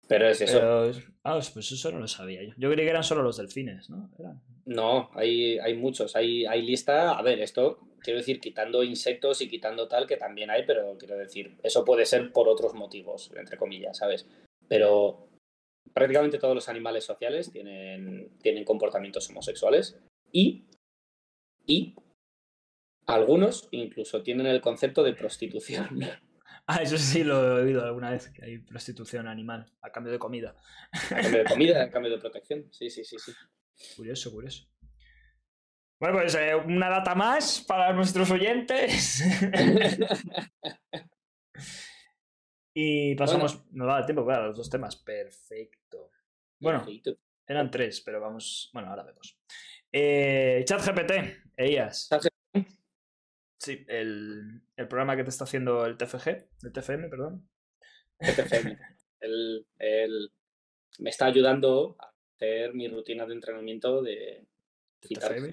Pero 0.08 0.28
es 0.28 0.40
eso. 0.40 0.58
Pero, 0.58 0.92
ah, 1.24 1.40
pues 1.52 1.72
eso 1.72 1.90
no 1.92 1.98
lo 1.98 2.06
sabía 2.08 2.42
yo. 2.44 2.52
Yo 2.56 2.70
creí 2.70 2.84
que 2.86 2.90
eran 2.90 3.02
solo 3.04 3.22
los 3.22 3.36
delfines, 3.38 3.90
¿no? 3.90 4.10
Eran- 4.18 4.40
No, 4.64 5.10
hay, 5.14 5.58
hay 5.58 5.74
muchos. 5.74 6.14
Hay, 6.14 6.46
hay 6.46 6.62
lista. 6.62 7.10
A 7.12 7.22
ver, 7.22 7.40
esto 7.40 7.80
quiero 8.00 8.18
decir, 8.20 8.38
quitando 8.40 8.84
insectos 8.84 9.40
y 9.42 9.48
quitando 9.48 9.88
tal, 9.88 10.06
que 10.06 10.16
también 10.16 10.50
hay, 10.50 10.64
pero 10.64 10.96
quiero 10.98 11.16
decir, 11.16 11.56
eso 11.64 11.84
puede 11.84 12.06
ser 12.06 12.32
por 12.32 12.48
otros 12.48 12.74
motivos, 12.74 13.32
entre 13.36 13.56
comillas, 13.56 13.96
¿sabes? 13.98 14.26
Pero 14.68 15.25
prácticamente 15.92 16.38
todos 16.38 16.54
los 16.54 16.68
animales 16.68 17.04
sociales 17.04 17.50
tienen, 17.50 18.36
tienen 18.42 18.64
comportamientos 18.64 19.28
homosexuales 19.30 19.98
y, 20.32 20.66
y 21.66 21.94
algunos 23.06 23.68
incluso 23.70 24.22
tienen 24.22 24.46
el 24.46 24.60
concepto 24.60 25.02
de 25.02 25.14
prostitución. 25.14 26.00
Ah, 26.68 26.82
eso 26.82 26.98
sí 26.98 27.22
lo 27.22 27.60
he 27.60 27.62
oído 27.62 27.84
alguna 27.84 28.10
vez, 28.10 28.28
que 28.30 28.44
hay 28.44 28.58
prostitución 28.58 29.28
animal 29.28 29.66
a 29.82 29.92
cambio 29.92 30.12
de 30.12 30.18
comida. 30.18 30.56
A 30.90 31.20
cambio 31.20 31.38
de 31.38 31.44
comida, 31.44 31.80
a 31.84 31.90
cambio 31.90 32.10
de 32.10 32.18
protección. 32.18 32.66
Sí, 32.72 32.90
sí, 32.90 33.04
sí, 33.04 33.16
sí. 33.20 33.32
Curioso, 33.94 34.32
curioso. 34.32 34.66
Bueno, 36.00 36.18
pues 36.18 36.34
eh, 36.34 36.56
una 36.56 36.88
data 36.88 37.14
más 37.14 37.60
para 37.60 37.92
nuestros 37.92 38.32
oyentes. 38.32 39.22
y 42.78 43.14
pasamos. 43.14 43.64
Nos 43.72 43.88
va 43.88 44.00
el 44.00 44.04
tiempo 44.04 44.26
para 44.26 44.48
los 44.48 44.56
dos 44.58 44.68
temas. 44.68 44.96
Perfecto. 44.96 46.10
Bueno, 46.60 46.80
Perfecto. 46.80 47.16
eran 47.46 47.70
tres, 47.70 48.02
pero 48.02 48.20
vamos. 48.20 48.68
Bueno, 48.74 48.90
ahora 48.90 49.02
vemos. 49.02 49.38
Eh, 49.90 50.62
ChatGPT, 50.66 51.12
ellas. 51.56 52.06
ChatGPT. 52.10 52.68
Sí, 53.58 53.82
el, 53.88 54.60
el 54.76 54.88
programa 54.88 55.16
que 55.16 55.24
te 55.24 55.30
está 55.30 55.44
haciendo 55.44 55.86
el 55.86 55.96
TFG, 55.96 56.28
el 56.64 56.72
TFM, 56.72 57.08
perdón. 57.08 57.48
TFM. 58.18 58.78
Él, 59.20 59.66
él 59.78 60.30
me 60.98 61.08
está 61.08 61.24
ayudando 61.24 61.96
a 61.98 62.12
hacer 62.34 62.74
mi 62.74 62.88
rutina 62.88 63.24
de 63.24 63.32
entrenamiento 63.32 64.02
de 64.02 64.46
TFM. 65.00 65.50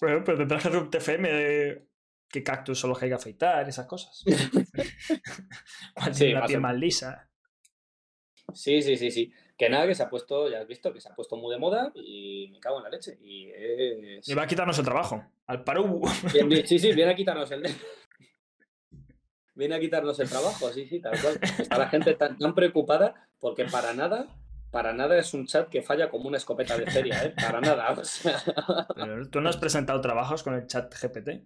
Bueno, 0.00 0.24
pero 0.24 0.38
tendrás 0.38 0.62
que 0.62 0.68
hacer 0.68 0.80
un 0.82 0.90
TFM 0.90 1.32
de 1.32 1.86
qué 2.28 2.42
cactus 2.42 2.80
solo 2.80 2.98
hay 3.00 3.10
que 3.10 3.14
afeitar, 3.14 3.68
esas 3.68 3.86
cosas. 3.86 4.24
Sí, 6.12 6.32
la 6.32 6.46
piel 6.46 6.60
más 6.60 6.76
lisa. 6.76 7.28
Sí, 8.54 8.82
sí, 8.82 8.96
sí, 8.96 9.10
sí. 9.10 9.32
Que 9.56 9.68
nada, 9.68 9.86
que 9.86 9.94
se 9.94 10.02
ha 10.02 10.08
puesto, 10.08 10.48
ya 10.48 10.60
has 10.60 10.66
visto, 10.66 10.92
que 10.92 11.00
se 11.00 11.08
ha 11.08 11.14
puesto 11.14 11.36
muy 11.36 11.52
de 11.52 11.58
moda 11.58 11.90
y 11.94 12.48
me 12.52 12.60
cago 12.60 12.78
en 12.78 12.84
la 12.84 12.90
leche. 12.90 13.18
Y 13.20 13.50
es... 13.50 14.28
Y 14.28 14.34
va 14.34 14.44
a 14.44 14.46
quitarnos 14.46 14.78
el 14.78 14.84
trabajo. 14.84 15.24
Al 15.46 15.64
bien, 16.48 16.66
sí, 16.66 16.78
sí, 16.78 16.92
viene 16.92 17.12
a 17.12 17.16
quitarnos 17.16 17.50
el... 17.50 17.62
Viene 19.54 19.74
a 19.74 19.80
quitarnos 19.80 20.20
el 20.20 20.28
trabajo, 20.28 20.70
sí, 20.70 20.86
sí, 20.86 21.00
tal 21.00 21.20
cual. 21.20 21.40
Está 21.42 21.78
la 21.78 21.88
gente 21.88 22.14
tan, 22.14 22.38
tan 22.38 22.54
preocupada 22.54 23.28
porque 23.40 23.64
para 23.64 23.92
nada, 23.92 24.28
para 24.70 24.92
nada 24.92 25.18
es 25.18 25.34
un 25.34 25.46
chat 25.46 25.68
que 25.68 25.82
falla 25.82 26.08
como 26.10 26.28
una 26.28 26.36
escopeta 26.36 26.78
de 26.78 26.88
feria, 26.88 27.24
¿eh? 27.24 27.34
Para 27.34 27.60
nada. 27.60 27.90
O 27.90 28.04
sea, 28.04 28.40
Pero 28.94 29.28
tú 29.28 29.40
no 29.40 29.48
has 29.48 29.56
presentado 29.56 30.00
trabajos 30.00 30.44
con 30.44 30.54
el 30.54 30.68
chat 30.68 30.94
GPT. 30.94 31.44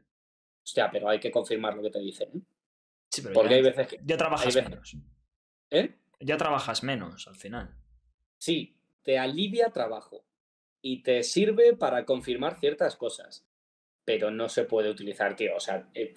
hostia, 0.62 0.90
pero 0.92 1.08
hay 1.08 1.20
que 1.20 1.30
confirmar 1.30 1.74
lo 1.74 1.82
que 1.82 1.90
te 1.90 2.00
dicen, 2.00 2.28
¿eh? 2.34 2.40
Sí, 3.12 3.20
pero 3.20 3.34
Porque 3.34 3.50
ya, 3.50 3.56
hay 3.56 3.62
veces 3.62 3.86
que... 3.88 4.00
ya 4.04 4.16
trabajas 4.16 4.46
veces- 4.54 4.70
menos. 4.70 4.96
¿Eh? 5.70 5.94
Ya 6.20 6.36
trabajas 6.38 6.82
menos 6.82 7.28
al 7.28 7.36
final. 7.36 7.74
Sí, 8.38 8.76
te 9.02 9.18
alivia 9.18 9.70
trabajo 9.70 10.24
y 10.80 11.02
te 11.02 11.22
sirve 11.22 11.76
para 11.76 12.04
confirmar 12.06 12.58
ciertas 12.58 12.96
cosas, 12.96 13.44
pero 14.04 14.30
no 14.30 14.48
se 14.48 14.64
puede 14.64 14.88
utilizar, 14.88 15.36
tío. 15.36 15.54
O 15.56 15.60
sea, 15.60 15.88
eh, 15.94 16.14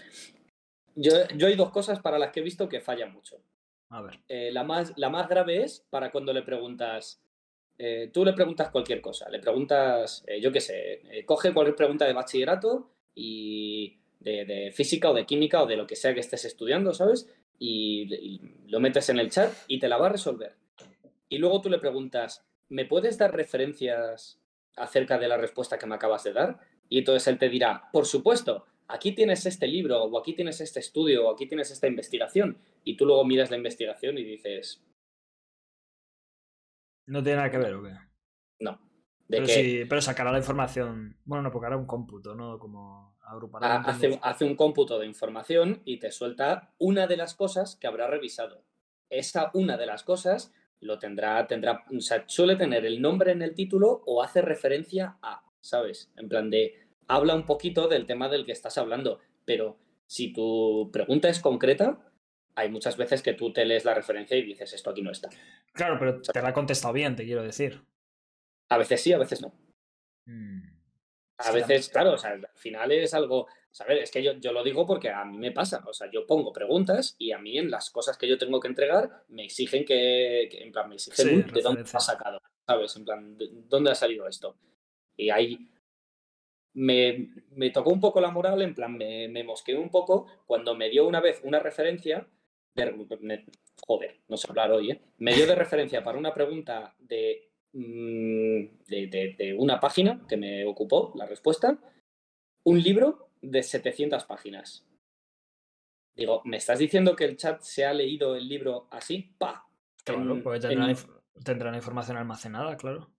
yo, 0.95 1.11
yo 1.35 1.47
hay 1.47 1.55
dos 1.55 1.71
cosas 1.71 1.99
para 1.99 2.17
las 2.17 2.31
que 2.31 2.39
he 2.39 2.43
visto 2.43 2.69
que 2.69 2.79
fallan 2.81 3.11
mucho. 3.11 3.43
A 3.89 4.01
ver. 4.01 4.19
Eh, 4.29 4.51
la, 4.51 4.63
más, 4.63 4.93
la 4.97 5.09
más 5.09 5.27
grave 5.27 5.63
es 5.63 5.85
para 5.89 6.11
cuando 6.11 6.31
le 6.33 6.43
preguntas, 6.43 7.21
eh, 7.77 8.09
tú 8.13 8.23
le 8.23 8.33
preguntas 8.33 8.69
cualquier 8.69 9.01
cosa, 9.01 9.29
le 9.29 9.39
preguntas, 9.39 10.23
yo 10.41 10.51
qué 10.51 10.61
sé, 10.61 11.23
coge 11.25 11.53
cualquier 11.53 11.75
pregunta 11.75 12.05
de 12.05 12.13
bachillerato 12.13 12.91
y 13.13 13.99
de, 14.25 14.43
de 14.43 14.71
física 14.71 15.11
o 15.11 15.13
de 15.13 15.25
química 15.25 15.61
o 15.61 15.67
de 15.67 15.77
lo 15.77 15.85
que 15.85 15.95
sea 15.95 16.13
que 16.13 16.19
estés 16.19 16.43
estudiando, 16.45 16.93
¿sabes? 16.93 17.29
Y, 17.59 18.13
y 18.13 18.67
lo 18.67 18.79
metes 18.79 19.07
en 19.09 19.19
el 19.19 19.29
chat 19.29 19.53
y 19.67 19.79
te 19.79 19.87
la 19.87 19.97
va 19.97 20.07
a 20.07 20.11
resolver. 20.11 20.57
Y 21.29 21.37
luego 21.37 21.61
tú 21.61 21.69
le 21.69 21.77
preguntas, 21.79 22.43
¿me 22.67 22.85
puedes 22.85 23.17
dar 23.17 23.33
referencias 23.33 24.41
acerca 24.75 25.19
de 25.19 25.27
la 25.27 25.37
respuesta 25.37 25.77
que 25.77 25.85
me 25.85 25.95
acabas 25.95 26.23
de 26.23 26.33
dar? 26.33 26.59
Y 26.89 26.97
entonces 26.99 27.27
él 27.27 27.37
te 27.37 27.49
dirá, 27.49 27.89
por 27.93 28.07
supuesto, 28.07 28.65
aquí 28.87 29.13
tienes 29.13 29.45
este 29.45 29.67
libro, 29.67 30.03
o 30.03 30.19
aquí 30.19 30.33
tienes 30.33 30.59
este 30.59 30.79
estudio, 30.79 31.27
o 31.27 31.31
aquí 31.31 31.47
tienes 31.47 31.69
esta 31.71 31.87
investigación, 31.87 32.57
y 32.83 32.97
tú 32.97 33.05
luego 33.05 33.25
miras 33.25 33.51
la 33.51 33.57
investigación 33.57 34.17
y 34.17 34.23
dices, 34.23 34.83
No 37.07 37.21
tiene 37.21 37.37
nada 37.37 37.51
que 37.51 37.57
ver, 37.59 37.73
¿o 37.75 37.83
qué? 37.83 37.93
no. 38.59 38.79
De 39.27 39.37
Pero, 39.37 39.47
que 39.47 39.53
sí, 39.53 39.85
pero 39.89 40.01
sacará 40.01 40.31
la 40.31 40.37
información. 40.37 41.17
Bueno, 41.25 41.43
no, 41.43 41.51
porque 41.51 41.65
hará 41.65 41.77
un 41.77 41.87
cómputo, 41.87 42.35
¿no? 42.35 42.59
Como 42.59 43.14
agrupará. 43.25 43.75
montón 43.75 43.95
hace, 43.95 44.19
hace 44.21 44.45
un 44.45 44.55
cómputo 44.55 44.99
de 44.99 45.05
información 45.05 45.81
y 45.85 45.97
te 45.99 46.11
suelta 46.11 46.73
una 46.77 47.07
de 47.07 47.17
las 47.17 47.35
cosas 47.35 47.75
que 47.75 47.87
habrá 47.87 48.07
revisado. 48.07 48.63
Esa 49.09 49.51
una 49.53 49.77
de 49.77 49.85
las 49.85 50.03
cosas 50.03 50.53
lo 50.79 50.99
tendrá, 50.99 51.47
tendrá, 51.47 51.83
o 51.95 52.01
sea, 52.01 52.23
suele 52.27 52.55
tener 52.55 52.85
el 52.85 53.01
nombre 53.01 53.31
en 53.31 53.41
el 53.41 53.55
título 53.55 54.03
o 54.05 54.23
hace 54.23 54.41
referencia 54.41 55.17
a, 55.21 55.43
¿sabes? 55.61 56.11
En 56.15 56.29
plan 56.29 56.49
de, 56.49 56.87
habla 57.07 57.35
un 57.35 57.45
poquito 57.45 57.87
del 57.87 58.05
tema 58.05 58.29
del 58.29 58.45
que 58.45 58.51
estás 58.51 58.77
hablando, 58.77 59.19
pero 59.45 59.77
si 60.07 60.33
tu 60.33 60.89
pregunta 60.91 61.29
es 61.29 61.39
concreta, 61.39 62.11
hay 62.55 62.69
muchas 62.69 62.97
veces 62.97 63.21
que 63.21 63.33
tú 63.33 63.51
te 63.51 63.65
lees 63.65 63.85
la 63.85 63.93
referencia 63.93 64.37
y 64.37 64.43
dices, 64.43 64.73
esto 64.73 64.89
aquí 64.89 65.01
no 65.01 65.11
está. 65.11 65.29
Claro, 65.73 65.97
pero 65.99 66.21
te 66.21 66.41
la 66.41 66.49
ha 66.49 66.53
contestado 66.53 66.93
bien, 66.93 67.15
te 67.15 67.25
quiero 67.25 67.43
decir. 67.43 67.83
A 68.69 68.77
veces 68.77 69.01
sí, 69.01 69.11
a 69.13 69.17
veces 69.17 69.41
no. 69.41 69.53
Mm. 70.25 70.74
A 71.37 71.51
veces, 71.51 71.89
claro, 71.89 72.13
o 72.13 72.17
sea, 72.17 72.31
al 72.31 72.47
final 72.55 72.91
es 72.93 73.13
algo, 73.13 73.47
¿sabes? 73.71 74.03
Es 74.03 74.11
que 74.11 74.23
yo, 74.23 74.33
yo 74.33 74.53
lo 74.53 74.63
digo 74.63 74.85
porque 74.85 75.09
a 75.09 75.25
mí 75.25 75.37
me 75.37 75.51
pasa, 75.51 75.83
o 75.85 75.93
sea, 75.93 76.09
yo 76.09 76.25
pongo 76.25 76.53
preguntas 76.53 77.15
y 77.19 77.31
a 77.33 77.37
mí 77.39 77.57
en 77.57 77.69
las 77.69 77.89
cosas 77.89 78.17
que 78.17 78.27
yo 78.27 78.37
tengo 78.37 78.59
que 78.59 78.69
entregar 78.69 79.23
me 79.29 79.43
exigen 79.43 79.83
que, 79.83 80.47
que- 80.49 80.63
en 80.63 80.71
plan, 80.71 80.87
me 80.87 80.95
exigen 80.95 81.25
Sí, 81.25 81.35
de 81.35 81.41
dónde 81.41 81.51
referencias. 81.51 81.95
has 81.95 82.05
sacado, 82.05 82.39
¿sabes? 82.65 82.95
En 82.95 83.03
plan, 83.05 83.37
¿de 83.37 83.49
¿dónde 83.67 83.91
ha 83.91 83.95
salido 83.95 84.27
esto? 84.27 84.55
Y 85.17 85.29
ahí 85.29 85.67
me, 86.73 87.29
me 87.51 87.69
tocó 87.69 87.91
un 87.91 87.99
poco 88.01 88.19
la 88.21 88.31
moral, 88.31 88.61
en 88.61 88.73
plan, 88.75 88.95
me, 88.97 89.27
me 89.27 89.43
mosqueé 89.43 89.77
un 89.77 89.89
poco 89.89 90.27
cuando 90.45 90.75
me 90.75 90.89
dio 90.89 91.07
una 91.07 91.21
vez 91.21 91.41
una 91.43 91.59
referencia, 91.59 92.27
de, 92.75 92.91
me- 93.21 93.45
joder, 93.85 94.19
no 94.27 94.37
sé 94.37 94.47
hablar 94.49 94.71
hoy, 94.71 94.91
¿eh? 94.91 95.01
Me 95.17 95.33
dio 95.33 95.47
de 95.47 95.55
referencia 95.55 96.03
para 96.03 96.17
una 96.17 96.33
pregunta 96.33 96.93
de, 96.99 97.49
de, 97.75 99.07
de- 99.07 99.35
de 99.37 99.53
una 99.53 99.79
página 99.79 100.25
que 100.27 100.37
me 100.37 100.65
ocupó 100.65 101.11
la 101.15 101.25
respuesta, 101.25 101.77
un 102.63 102.81
libro 102.81 103.29
de 103.41 103.61
700 103.63 104.23
páginas. 104.25 104.87
Digo, 106.15 106.41
¿me 106.45 106.57
estás 106.57 106.79
diciendo 106.79 107.15
que 107.15 107.25
el 107.25 107.35
chat 107.35 107.61
se 107.61 107.85
ha 107.85 107.93
leído 107.93 108.35
el 108.35 108.47
libro 108.47 108.87
así? 108.91 109.33
¡Pa! 109.37 109.67
Claro, 110.03 110.35
En- 110.35 110.43
porque 110.43 110.59
tendrán, 110.61 110.89
en- 110.89 110.95
inf- 110.95 111.21
tendrán 111.43 111.75
información 111.75 112.17
almacenada, 112.17 112.77
claro. 112.77 113.11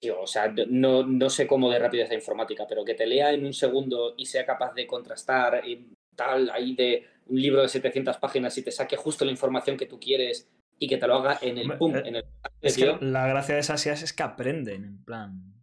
Digo, 0.00 0.22
o 0.22 0.26
sea, 0.26 0.50
no, 0.68 1.02
no 1.06 1.28
sé 1.28 1.46
cómo 1.46 1.68
de 1.70 1.78
rápida 1.78 2.04
es 2.04 2.08
la 2.08 2.14
informática, 2.14 2.66
pero 2.66 2.84
que 2.86 2.94
te 2.94 3.06
lea 3.06 3.32
en 3.34 3.44
un 3.44 3.52
segundo 3.52 4.14
y 4.16 4.24
sea 4.24 4.46
capaz 4.46 4.72
de 4.72 4.86
contrastar 4.86 5.68
y 5.68 5.92
tal, 6.16 6.48
ahí 6.50 6.74
de 6.74 7.06
un 7.26 7.38
libro 7.40 7.60
de 7.60 7.68
700 7.68 8.16
páginas 8.16 8.56
y 8.56 8.62
te 8.62 8.70
saque 8.70 8.96
justo 8.96 9.26
la 9.26 9.30
información 9.30 9.76
que 9.76 9.84
tú 9.84 10.00
quieres 10.00 10.48
y 10.82 10.88
que 10.88 10.96
te 10.96 11.06
lo 11.06 11.16
haga 11.16 11.38
en 11.42 11.58
el 11.58 11.76
pum, 11.76 11.94
eh, 11.94 12.02
en 12.06 12.16
el 12.16 12.24
Es 12.62 12.76
que 12.76 12.96
la 13.02 13.28
gracia 13.28 13.54
de 13.54 13.60
esas 13.60 13.84
IAs 13.84 14.02
es 14.02 14.12
que 14.14 14.22
aprenden, 14.22 14.84
en 14.84 15.04
plan. 15.04 15.54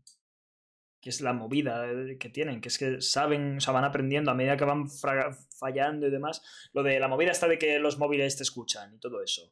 Que 1.01 1.09
es 1.09 1.21
la 1.21 1.33
movida 1.33 1.85
que 2.19 2.29
tienen, 2.29 2.61
que 2.61 2.69
es 2.69 2.77
que 2.77 3.01
saben, 3.01 3.57
o 3.57 3.59
sea, 3.59 3.73
van 3.73 3.83
aprendiendo 3.83 4.29
a 4.29 4.35
medida 4.35 4.55
que 4.55 4.65
van 4.65 4.87
fallando 4.89 6.05
y 6.05 6.11
demás. 6.11 6.43
Lo 6.71 6.83
de 6.83 6.99
la 6.99 7.07
movida 7.07 7.31
está 7.31 7.47
de 7.47 7.57
que 7.57 7.79
los 7.79 7.97
móviles 7.97 8.37
te 8.37 8.43
escuchan 8.43 8.93
y 8.93 8.99
todo 8.99 9.23
eso. 9.23 9.51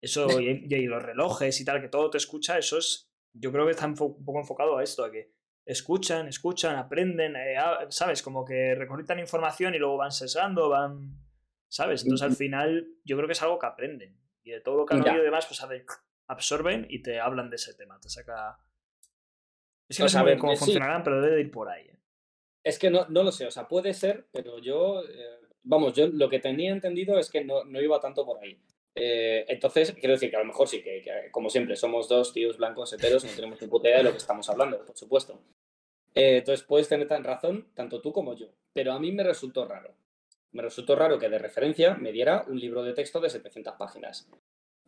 Eso, 0.00 0.40
y, 0.40 0.66
y 0.68 0.86
los 0.86 1.02
relojes 1.02 1.58
y 1.58 1.64
tal, 1.64 1.80
que 1.80 1.88
todo 1.88 2.10
te 2.10 2.18
escucha, 2.18 2.58
eso 2.58 2.76
es. 2.76 3.10
Yo 3.32 3.50
creo 3.50 3.64
que 3.64 3.72
está 3.72 3.86
un 3.86 3.94
poco 3.94 4.38
enfocado 4.38 4.76
a 4.76 4.82
esto, 4.82 5.04
a 5.04 5.10
que 5.10 5.32
escuchan, 5.64 6.28
escuchan, 6.28 6.76
aprenden, 6.76 7.34
eh, 7.34 7.56
¿sabes? 7.88 8.22
Como 8.22 8.44
que 8.44 8.74
recolectan 8.74 9.18
información 9.18 9.74
y 9.74 9.78
luego 9.78 9.96
van 9.96 10.12
sesgando, 10.12 10.68
van. 10.68 11.16
¿Sabes? 11.70 12.02
Entonces 12.02 12.26
al 12.26 12.36
final 12.36 12.88
yo 13.04 13.16
creo 13.16 13.26
que 13.26 13.32
es 13.32 13.42
algo 13.42 13.58
que 13.58 13.66
aprenden. 13.66 14.27
Y 14.48 14.52
de 14.52 14.62
todo 14.62 14.78
lo 14.78 14.86
que 14.86 14.94
han 14.94 15.02
oído 15.02 15.20
y 15.20 15.24
demás, 15.26 15.44
pues 15.44 15.62
absorben 16.26 16.86
y 16.88 17.02
te 17.02 17.20
hablan 17.20 17.50
de 17.50 17.56
ese 17.56 17.74
tema. 17.74 18.00
Te 18.00 18.08
saca. 18.08 18.58
Es 19.86 19.98
que 19.98 20.04
no 20.04 20.08
sé 20.08 20.38
cómo 20.38 20.52
eh, 20.52 20.56
sí. 20.56 20.64
funcionarán, 20.64 21.02
pero 21.02 21.20
debe 21.20 21.36
de 21.36 21.42
ir 21.42 21.50
por 21.50 21.68
ahí. 21.68 21.86
¿eh? 21.86 21.98
Es 22.64 22.78
que 22.78 22.88
no, 22.88 23.06
no 23.10 23.22
lo 23.22 23.30
sé, 23.30 23.46
o 23.46 23.50
sea, 23.50 23.68
puede 23.68 23.92
ser, 23.92 24.26
pero 24.32 24.58
yo, 24.58 25.02
eh, 25.02 25.38
vamos, 25.64 25.92
yo 25.92 26.06
lo 26.06 26.30
que 26.30 26.38
tenía 26.38 26.72
entendido 26.72 27.18
es 27.18 27.30
que 27.30 27.44
no, 27.44 27.64
no 27.64 27.78
iba 27.78 28.00
tanto 28.00 28.24
por 28.24 28.42
ahí. 28.42 28.58
Eh, 28.94 29.44
entonces, 29.48 29.92
quiero 29.92 30.14
decir 30.14 30.30
que 30.30 30.36
a 30.36 30.40
lo 30.40 30.46
mejor 30.46 30.66
sí, 30.66 30.82
que, 30.82 31.02
que, 31.02 31.30
como 31.30 31.50
siempre, 31.50 31.76
somos 31.76 32.08
dos 32.08 32.32
tíos 32.32 32.56
blancos 32.56 32.90
heteros, 32.94 33.22
no 33.22 33.30
tenemos 33.32 33.60
ni 33.60 33.68
puta 33.68 33.88
idea 33.88 33.98
de 33.98 34.04
lo 34.04 34.12
que 34.12 34.16
estamos 34.16 34.48
hablando, 34.48 34.82
por 34.82 34.96
supuesto. 34.96 35.42
Eh, 36.14 36.38
entonces, 36.38 36.66
puedes 36.66 36.88
tener 36.88 37.06
tan 37.06 37.22
razón, 37.22 37.68
tanto 37.74 38.00
tú 38.00 38.14
como 38.14 38.34
yo, 38.34 38.48
pero 38.72 38.92
a 38.92 38.98
mí 38.98 39.12
me 39.12 39.24
resultó 39.24 39.66
raro. 39.66 39.94
Me 40.52 40.62
resultó 40.62 40.96
raro 40.96 41.18
que 41.18 41.28
de 41.28 41.38
referencia 41.38 41.94
me 41.94 42.12
diera 42.12 42.44
un 42.48 42.58
libro 42.58 42.82
de 42.82 42.92
texto 42.94 43.20
de 43.20 43.30
700 43.30 43.74
páginas. 43.78 44.28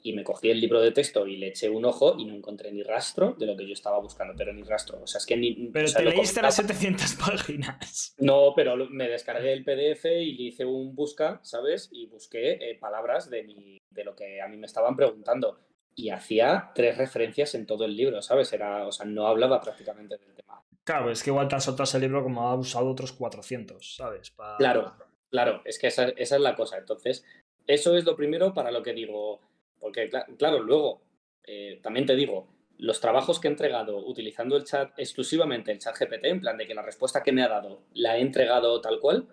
Y 0.02 0.14
me 0.14 0.24
cogí 0.24 0.50
el 0.50 0.58
libro 0.60 0.80
de 0.80 0.92
texto 0.92 1.26
y 1.26 1.36
le 1.36 1.48
eché 1.48 1.68
un 1.68 1.84
ojo 1.84 2.16
y 2.18 2.24
no 2.24 2.34
encontré 2.34 2.72
ni 2.72 2.82
rastro 2.82 3.34
de 3.38 3.44
lo 3.44 3.54
que 3.54 3.66
yo 3.66 3.74
estaba 3.74 3.98
buscando, 3.98 4.32
pero 4.34 4.50
ni 4.50 4.62
rastro. 4.62 4.98
O 5.02 5.06
sea, 5.06 5.18
es 5.18 5.26
que 5.26 5.36
ni. 5.36 5.52
Pero 5.68 5.84
o 5.84 5.88
sea, 5.88 5.98
te 6.02 6.08
leíste 6.08 6.40
las 6.40 6.56
700 6.56 7.14
páginas. 7.16 8.14
no, 8.18 8.54
pero 8.56 8.76
me 8.76 9.08
descargué 9.08 9.52
el 9.52 9.62
PDF 9.62 10.06
y 10.06 10.32
le 10.36 10.42
hice 10.44 10.64
un 10.64 10.94
busca, 10.94 11.38
¿sabes? 11.42 11.90
Y 11.92 12.06
busqué 12.06 12.52
eh, 12.52 12.78
palabras 12.80 13.28
de, 13.28 13.42
mi, 13.42 13.78
de 13.90 14.04
lo 14.04 14.16
que 14.16 14.40
a 14.40 14.48
mí 14.48 14.56
me 14.56 14.66
estaban 14.66 14.96
preguntando. 14.96 15.60
Y 15.94 16.08
hacía 16.08 16.70
tres 16.74 16.96
referencias 16.96 17.54
en 17.54 17.66
todo 17.66 17.84
el 17.84 17.94
libro, 17.94 18.22
¿sabes? 18.22 18.50
Era, 18.54 18.86
o 18.86 18.92
sea, 18.92 19.04
no 19.04 19.26
hablaba 19.26 19.60
prácticamente 19.60 20.16
del 20.16 20.34
tema. 20.34 20.62
Claro, 20.84 21.10
es 21.10 21.22
que 21.22 21.28
igual 21.28 21.46
te 21.46 21.56
ese 21.56 22.00
libro 22.00 22.22
como 22.22 22.48
ha 22.48 22.54
usado 22.54 22.88
otros 22.90 23.12
400, 23.12 23.96
¿sabes? 23.96 24.30
Pa- 24.30 24.56
Claro, 24.56 24.94
claro, 25.30 25.62
es 25.64 25.78
que 25.78 25.86
esa, 25.88 26.08
esa 26.10 26.36
es 26.36 26.42
la 26.42 26.54
cosa. 26.56 26.78
Entonces, 26.78 27.24
eso 27.66 27.96
es 27.96 28.04
lo 28.04 28.16
primero 28.16 28.52
para 28.54 28.70
lo 28.70 28.82
que 28.82 28.92
digo. 28.92 29.40
Porque, 29.78 30.10
cla- 30.10 30.26
claro, 30.36 30.60
luego, 30.62 31.02
eh, 31.44 31.80
también 31.82 32.06
te 32.06 32.14
digo, 32.16 32.48
los 32.78 33.00
trabajos 33.00 33.40
que 33.40 33.48
he 33.48 33.50
entregado 33.50 33.98
utilizando 34.06 34.56
el 34.56 34.64
chat, 34.64 34.92
exclusivamente 34.98 35.70
el 35.72 35.78
chat 35.78 35.96
GPT, 35.98 36.26
en 36.26 36.40
plan 36.40 36.56
de 36.58 36.66
que 36.66 36.74
la 36.74 36.82
respuesta 36.82 37.22
que 37.22 37.32
me 37.32 37.42
ha 37.42 37.48
dado 37.48 37.82
la 37.94 38.16
he 38.18 38.20
entregado 38.20 38.80
tal 38.80 39.00
cual, 39.00 39.28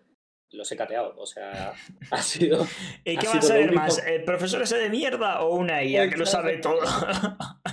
los 0.52 0.72
he 0.72 0.78
cateado. 0.78 1.16
O 1.18 1.26
sea, 1.26 1.74
ha 2.12 2.22
sido. 2.22 2.66
¿Y 3.04 3.18
ha 3.18 3.20
qué 3.20 3.28
va 3.28 3.34
a 3.34 3.42
ser 3.42 3.72
más? 3.74 4.06
¿El 4.06 4.24
profesor 4.24 4.62
ese 4.62 4.78
de 4.78 4.90
mierda 4.90 5.42
o 5.42 5.56
una 5.56 5.84
IA 5.84 6.10
que 6.10 6.18
lo 6.18 6.26
sabe 6.26 6.58
todo? 6.58 6.80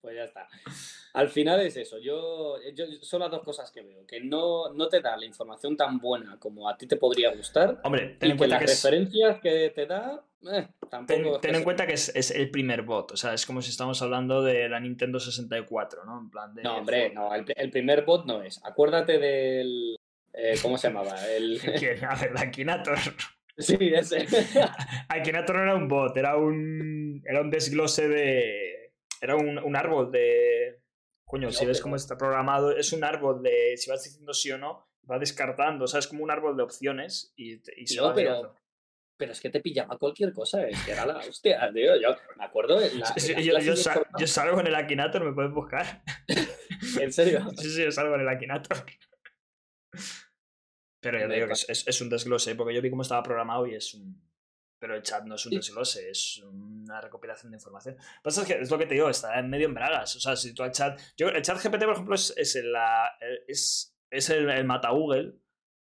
Pues 0.00 0.16
ya 0.16 0.24
está. 0.24 0.48
Al 1.14 1.28
final 1.28 1.60
es 1.60 1.76
eso. 1.76 1.98
Yo, 1.98 2.56
yo 2.74 2.84
son 3.00 3.20
las 3.20 3.30
dos 3.30 3.42
cosas 3.42 3.70
que 3.70 3.82
veo. 3.82 4.06
Que 4.06 4.20
no, 4.20 4.72
no 4.72 4.88
te 4.88 5.00
da 5.00 5.16
la 5.16 5.24
información 5.24 5.76
tan 5.76 5.98
buena 5.98 6.38
como 6.38 6.68
a 6.68 6.76
ti 6.76 6.86
te 6.86 6.96
podría 6.96 7.34
gustar. 7.34 7.80
Hombre, 7.84 8.16
ten 8.18 8.28
Y 8.28 8.32
en 8.32 8.36
que 8.36 8.38
cuenta 8.38 8.56
las 8.56 8.64
que 8.66 8.72
es, 8.72 8.82
referencias 8.84 9.40
que 9.40 9.72
te 9.74 9.86
da, 9.86 10.22
eh, 10.52 10.68
tampoco. 10.90 11.40
ten, 11.40 11.54
en 11.54 11.64
cuenta 11.64 11.86
que 11.86 11.94
es, 11.94 12.14
es 12.14 12.30
el 12.30 12.50
primer 12.50 12.82
bot. 12.82 13.12
O 13.12 13.16
sea, 13.16 13.34
es 13.34 13.44
como 13.46 13.62
si 13.62 13.70
estamos 13.70 14.00
hablando 14.02 14.42
de 14.42 14.68
la 14.68 14.78
Nintendo 14.80 15.18
64, 15.18 16.04
¿no? 16.04 16.20
En 16.20 16.30
plan 16.30 16.54
de. 16.54 16.62
No, 16.62 16.76
hombre, 16.78 17.10
no. 17.10 17.34
El, 17.34 17.44
el 17.56 17.70
primer 17.70 18.04
bot 18.04 18.26
no 18.26 18.42
es. 18.42 18.60
Acuérdate 18.64 19.18
del. 19.18 19.96
eh, 20.34 20.54
¿Cómo 20.62 20.78
se 20.78 20.88
llamaba? 20.88 21.16
El... 21.28 21.58
A 22.08 22.14
ver, 22.16 22.32
la 22.32 22.42
Akinator. 22.42 22.98
sí, 23.58 23.76
ese. 23.80 24.26
Akinator 25.08 25.56
no 25.56 25.62
era 25.62 25.74
un 25.74 25.88
bot, 25.88 26.16
era 26.16 26.36
un. 26.36 27.22
Era 27.26 27.40
un 27.40 27.50
desglose 27.50 28.08
de. 28.08 28.92
Era 29.20 29.34
un, 29.36 29.58
un 29.58 29.74
árbol 29.76 30.12
de. 30.12 30.78
Coño, 31.28 31.50
si 31.52 31.64
ves 31.66 31.76
pero- 31.78 31.82
cómo 31.84 31.96
está 31.96 32.16
programado, 32.18 32.72
es 32.76 32.92
un 32.92 33.04
árbol 33.04 33.42
de. 33.42 33.76
Si 33.76 33.90
vas 33.90 34.02
diciendo 34.02 34.32
sí 34.34 34.50
o 34.50 34.58
no, 34.58 34.88
va 35.08 35.18
descartando. 35.18 35.84
O 35.84 35.88
sea, 35.88 36.00
es 36.00 36.08
como 36.08 36.24
un 36.24 36.30
árbol 36.30 36.56
de 36.56 36.62
opciones 36.64 37.32
y, 37.36 37.60
y 37.80 37.86
se 37.86 38.00
va 38.00 38.14
pero-. 38.14 38.54
Pero 39.18 39.32
es 39.32 39.40
que 39.40 39.50
te 39.50 39.60
pillaba 39.60 39.98
cualquier 39.98 40.32
cosa. 40.32 40.66
Es 40.68 40.80
que 40.84 40.92
era 40.92 41.04
la 41.04 41.16
hostia, 41.18 41.70
tío. 41.74 41.96
Yo 42.00 42.10
me 42.36 42.44
acuerdo. 42.44 42.78
la- 42.80 43.06
Sí, 43.16 43.32
en 43.32 43.42
yo, 43.42 44.26
salgo 44.26 44.60
en 44.60 44.68
el 44.68 44.74
Akinator, 44.76 45.24
me 45.24 45.32
puedes 45.32 45.52
buscar. 45.52 46.02
En 47.00 47.12
serio. 47.12 47.40
Sí, 47.58 47.68
sí, 47.70 47.82
yo 47.84 47.90
salgo 47.90 48.14
en 48.14 48.20
el 48.22 48.28
Akinator. 48.28 48.84
Pero 51.00 51.18
ya 51.18 51.28
te 51.28 51.34
digo 51.34 51.46
que 51.46 51.52
es, 51.54 51.68
es- 51.68 51.86
es 51.88 52.00
un 52.00 52.08
desglose, 52.10 52.54
porque 52.54 52.74
yo 52.74 52.80
vi 52.82 52.90
cómo 52.90 53.02
estaba 53.02 53.22
programado 53.22 53.66
y 53.66 53.74
es 53.74 53.92
un. 53.94 54.27
Pero 54.80 54.94
el 54.94 55.02
chat 55.02 55.24
no 55.24 55.34
es 55.34 55.44
un 55.44 55.54
desglose, 55.54 56.08
es 56.08 56.38
una 56.44 57.00
recopilación 57.00 57.50
de 57.50 57.56
información. 57.56 57.96
Lo 57.96 58.00
que 58.00 58.20
pasa 58.22 58.42
es 58.42 58.46
que 58.46 58.54
es 58.62 58.70
lo 58.70 58.78
que 58.78 58.86
te 58.86 58.94
digo, 58.94 59.08
está 59.10 59.38
en 59.38 59.50
medio 59.50 59.66
en 59.66 59.74
bragas. 59.74 60.14
O 60.14 60.20
sea, 60.20 60.36
si 60.36 60.54
tú 60.54 60.62
al 60.62 60.70
chat. 60.70 61.00
Yo, 61.16 61.28
el 61.28 61.42
chat 61.42 61.56
GPT, 61.58 61.84
por 61.84 61.92
ejemplo, 61.94 62.14
es, 62.14 62.32
es, 62.36 62.54
el, 62.56 62.72
es, 63.46 63.96
es 64.10 64.30
el, 64.30 64.48
el 64.50 64.64
mata 64.64 64.90
Google. 64.90 65.34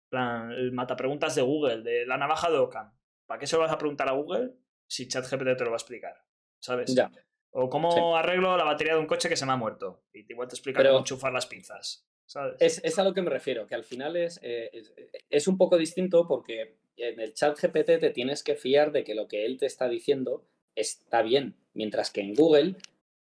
plan, 0.09 0.51
El 0.51 0.71
mata 0.71 0.95
preguntas 0.95 1.35
de 1.35 1.41
Google, 1.41 1.81
de 1.81 2.05
la 2.05 2.17
navaja 2.17 2.49
de 2.49 2.57
Ockham. 2.57 2.93
¿Para 3.25 3.39
qué 3.39 3.47
se 3.47 3.55
lo 3.55 3.63
vas 3.63 3.71
a 3.71 3.77
preguntar 3.77 4.07
a 4.07 4.13
Google 4.13 4.53
si 4.87 5.07
chat 5.07 5.25
GPT 5.29 5.57
te 5.57 5.63
lo 5.65 5.71
va 5.71 5.75
a 5.75 5.81
explicar? 5.81 6.15
¿Sabes? 6.59 6.93
Ya. 6.95 7.11
O 7.51 7.69
cómo 7.69 7.91
Sí. 7.91 7.99
arreglo 8.19 8.55
la 8.57 8.63
batería 8.63 8.93
de 8.93 8.99
un 8.99 9.07
coche 9.07 9.27
que 9.29 9.35
se 9.35 9.45
me 9.45 9.51
ha 9.51 9.57
muerto. 9.57 10.03
Y 10.13 10.31
igual 10.31 10.47
te 10.47 10.55
explica 10.55 10.77
Pero- 10.79 10.91
cómo 10.91 10.99
enchufar 10.99 11.33
las 11.33 11.45
pinzas. 11.47 12.07
¿Sabes? 12.27 12.55
Es, 12.59 12.81
es 12.83 12.97
a 12.97 13.03
lo 13.03 13.13
que 13.13 13.21
me 13.21 13.29
refiero, 13.29 13.67
que 13.67 13.75
al 13.75 13.83
final 13.83 14.15
es, 14.15 14.39
eh, 14.41 14.69
es, 14.73 14.93
es 15.29 15.47
un 15.47 15.57
poco 15.57 15.77
distinto 15.77 16.27
porque 16.27 16.79
en 16.97 17.19
el 17.19 17.33
chat 17.33 17.57
GPT 17.59 17.99
te 17.99 18.09
tienes 18.11 18.43
que 18.43 18.55
fiar 18.55 18.91
de 18.91 19.03
que 19.03 19.15
lo 19.15 19.27
que 19.27 19.45
él 19.45 19.57
te 19.57 19.65
está 19.65 19.87
diciendo 19.89 20.43
está 20.75 21.21
bien, 21.21 21.55
mientras 21.73 22.11
que 22.11 22.21
en 22.21 22.33
Google 22.35 22.75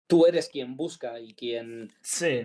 tú 0.06 0.26
eres 0.26 0.48
quien 0.48 0.76
busca 0.76 1.20
y 1.20 1.34
quien, 1.34 1.92
Sí. 2.02 2.42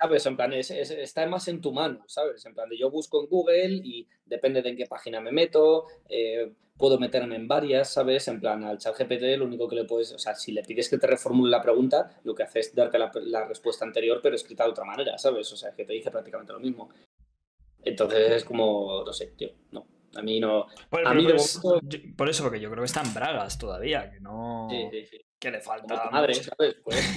¿sabes? 0.00 0.24
En 0.26 0.36
plan, 0.36 0.52
es, 0.52 0.70
es- 0.70 0.90
está 0.90 1.26
más 1.26 1.48
en 1.48 1.60
tu 1.60 1.72
mano, 1.72 2.04
¿sabes? 2.06 2.44
En 2.46 2.54
plan, 2.54 2.68
de 2.68 2.78
yo 2.78 2.90
busco 2.90 3.20
en 3.22 3.28
Google 3.28 3.80
y 3.84 4.06
depende 4.26 4.62
de 4.62 4.70
en 4.70 4.76
qué 4.76 4.86
página 4.86 5.20
me 5.20 5.32
meto, 5.32 5.86
eh, 6.08 6.52
puedo 6.76 6.98
meterme 6.98 7.34
en 7.36 7.48
varias, 7.48 7.92
¿sabes? 7.92 8.28
En 8.28 8.38
plan, 8.40 8.62
al 8.62 8.78
chat 8.78 8.96
GPT 8.96 9.36
lo 9.36 9.46
único 9.46 9.68
que 9.68 9.74
le 9.74 9.84
puedes, 9.84 10.12
o 10.12 10.18
sea, 10.18 10.34
si 10.36 10.52
le 10.52 10.62
pides 10.62 10.88
que 10.88 10.98
te 10.98 11.06
reformule 11.08 11.50
la 11.50 11.60
pregunta, 11.62 12.20
lo 12.24 12.34
que 12.34 12.44
hace 12.44 12.60
es 12.60 12.74
darte 12.74 12.98
la, 12.98 13.10
la 13.24 13.46
respuesta 13.48 13.84
anterior, 13.84 14.20
pero 14.22 14.36
escrita 14.36 14.64
de 14.64 14.70
otra 14.70 14.84
manera, 14.84 15.18
¿sabes? 15.18 15.52
O 15.52 15.56
sea, 15.56 15.72
que 15.74 15.84
te 15.84 15.92
dice 15.94 16.10
prácticamente 16.10 16.52
lo 16.52 16.60
mismo. 16.60 16.88
Entonces 17.82 18.30
es 18.32 18.44
como, 18.44 19.02
no 19.04 19.12
sé, 19.12 19.28
tío, 19.36 19.50
no. 19.72 19.86
A 20.18 20.22
mí 20.22 20.40
no. 20.40 20.66
Bueno, 20.90 21.08
A 21.08 21.12
pero 21.12 21.14
mí 21.14 21.26
de 21.26 21.32
por, 21.34 21.40
eso, 21.40 21.60
momento- 21.62 21.96
yo- 21.96 22.16
por 22.16 22.28
eso, 22.28 22.42
porque 22.42 22.60
yo 22.60 22.70
creo 22.70 22.82
que 22.82 22.86
está 22.86 23.02
en 23.02 23.14
bragas 23.14 23.56
todavía, 23.58 24.10
que 24.10 24.20
no. 24.20 24.66
Sí, 24.70 24.88
sí, 24.90 25.06
sí. 25.06 25.24
Que 25.38 25.50
le 25.52 25.60
Como 25.60 25.76
falta. 25.78 26.02
tu 26.02 26.10
madre. 26.10 26.34
¿sabes? 26.34 26.76
Pues, 26.84 27.16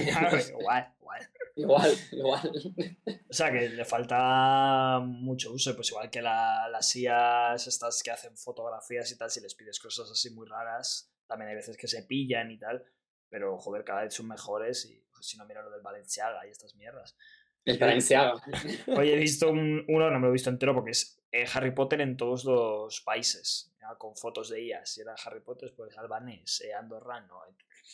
igual, 0.60 0.94
igual. 1.00 1.28
igual, 1.56 1.90
igual. 2.12 2.52
O 3.28 3.34
sea, 3.34 3.50
que 3.50 3.68
le 3.70 3.84
falta 3.84 5.00
mucho 5.02 5.52
uso. 5.52 5.74
Pues 5.74 5.90
igual 5.90 6.10
que 6.10 6.22
la- 6.22 6.68
las 6.70 6.94
IAs 6.96 7.66
estas 7.66 8.02
que 8.02 8.10
hacen 8.10 8.36
fotografías 8.36 9.10
y 9.10 9.18
tal, 9.18 9.30
si 9.30 9.40
les 9.40 9.54
pides 9.54 9.80
cosas 9.80 10.10
así 10.10 10.30
muy 10.30 10.46
raras, 10.46 11.10
también 11.26 11.48
hay 11.50 11.56
veces 11.56 11.76
que 11.76 11.88
se 11.88 12.02
pillan 12.04 12.50
y 12.50 12.58
tal. 12.58 12.84
Pero, 13.28 13.58
joder, 13.58 13.82
cada 13.84 14.02
vez 14.02 14.14
son 14.14 14.28
mejores 14.28 14.84
y 14.84 15.02
pues, 15.12 15.26
si 15.26 15.38
no, 15.38 15.46
mira 15.46 15.62
lo 15.62 15.70
del 15.70 15.80
Valenciaga 15.80 16.46
y 16.46 16.50
estas 16.50 16.74
mierdas. 16.76 17.16
El 17.64 17.78
Valenciaga. 17.78 18.34
Hoy 18.88 19.10
he 19.10 19.16
visto 19.16 19.50
un- 19.50 19.84
uno, 19.88 20.10
no 20.10 20.18
me 20.18 20.26
lo 20.26 20.28
he 20.28 20.32
visto 20.32 20.50
entero 20.50 20.74
porque 20.74 20.90
es 20.90 21.21
eh, 21.32 21.46
Harry 21.54 21.70
Potter 21.72 22.02
en 22.02 22.16
todos 22.16 22.44
los 22.44 23.00
países, 23.00 23.72
ya, 23.80 23.94
con 23.96 24.14
fotos 24.14 24.50
de 24.50 24.64
IAS. 24.66 24.90
Si 24.90 25.00
era 25.00 25.14
Harry 25.24 25.40
Potter, 25.40 25.72
pues 25.74 25.96
albanés, 25.96 26.60
eh, 26.60 26.74
andorrano, 26.74 27.40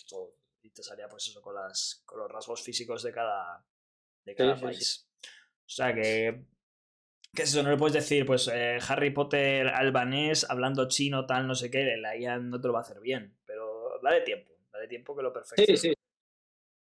todo. 0.08 0.34
Y 0.62 0.70
te 0.70 0.82
salía 0.82 1.08
pues 1.08 1.28
eso 1.28 1.40
con, 1.40 1.54
las, 1.54 2.02
con 2.04 2.18
los 2.18 2.30
rasgos 2.30 2.62
físicos 2.62 3.02
de 3.04 3.12
cada, 3.12 3.64
de 4.24 4.34
cada 4.34 4.54
sí, 4.54 4.58
sí. 4.58 4.64
país. 4.64 5.08
O 5.22 5.68
sea 5.68 5.94
que... 5.94 6.44
¿Qué 7.34 7.42
es 7.42 7.50
eso? 7.50 7.62
No 7.62 7.70
le 7.70 7.76
puedes 7.76 7.92
decir, 7.92 8.24
pues 8.26 8.48
eh, 8.52 8.78
Harry 8.88 9.10
Potter 9.10 9.68
albanés, 9.68 10.48
hablando 10.48 10.88
chino, 10.88 11.26
tal, 11.26 11.46
no 11.46 11.54
sé 11.54 11.70
qué, 11.70 11.96
la 11.96 12.16
IA 12.16 12.38
no 12.38 12.60
te 12.60 12.66
lo 12.66 12.72
va 12.72 12.80
a 12.80 12.82
hacer 12.82 13.00
bien. 13.00 13.36
Pero 13.44 14.00
dale 14.02 14.22
tiempo, 14.22 14.50
dale 14.72 14.88
tiempo 14.88 15.14
que 15.14 15.22
lo 15.22 15.32
perfeccione. 15.32 15.76
Sí, 15.76 15.88
sí. 15.90 15.94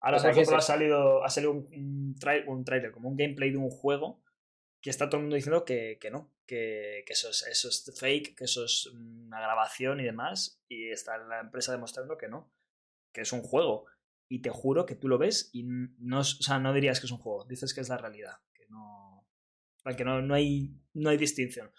Ahora, 0.01 0.17
O 0.17 0.19
sea, 0.19 0.29
por 0.29 0.35
que 0.35 0.41
ejemplo, 0.41 0.57
ha 0.57 0.61
salido, 0.61 1.23
ha 1.23 1.29
salido 1.29 1.53
un, 1.53 1.65
un, 1.73 2.43
un 2.47 2.65
trailer, 2.65 2.91
como 2.91 3.07
un 3.09 3.15
gameplay 3.15 3.51
de 3.51 3.57
un 3.57 3.69
juego, 3.69 4.21
que 4.83 4.89
está 4.89 5.07
todo 5.07 5.19
el 5.19 5.23
mundo 5.23 5.37
diciendo 5.37 5.63
que, 5.63 5.97
que 5.99 6.11
no, 6.11 6.29
que, 6.45 7.05
eso, 7.07 7.29
es, 7.29 7.47
eso 7.47 7.69
es 7.69 7.97
fake, 7.97 8.35
que 8.35 8.43
eso 8.43 8.65
es 8.65 8.85
una 8.87 9.39
grabación 9.39 10.01
y 10.01 10.03
demás, 10.03 10.61
y 10.67 10.89
está 10.89 11.17
la 11.17 11.39
empresa 11.39 11.71
demostrando 11.71 12.17
que 12.17 12.27
no, 12.27 12.51
que 13.13 13.21
es 13.21 13.31
un 13.31 13.43
juego. 13.43 13.85
Y 14.27 14.41
te 14.41 14.49
juro 14.49 14.85
que 14.85 14.95
tú 14.95 15.07
lo 15.07 15.17
ves 15.17 15.49
y 15.53 15.63
no, 15.63 16.19
o 16.19 16.23
sea, 16.23 16.59
no 16.59 16.73
dirías 16.73 16.99
que 16.99 17.05
es 17.05 17.13
un 17.13 17.19
juego, 17.19 17.45
dices 17.45 17.73
que 17.73 17.79
es 17.79 17.87
la 17.87 17.97
realidad, 17.97 18.39
que 18.53 18.65
no, 18.67 19.25
que 19.95 20.03
no, 20.03 20.21
no, 20.21 20.35
hay, 20.35 20.75
no 20.95 21.11
hay 21.11 21.17
distinción. 21.17 21.71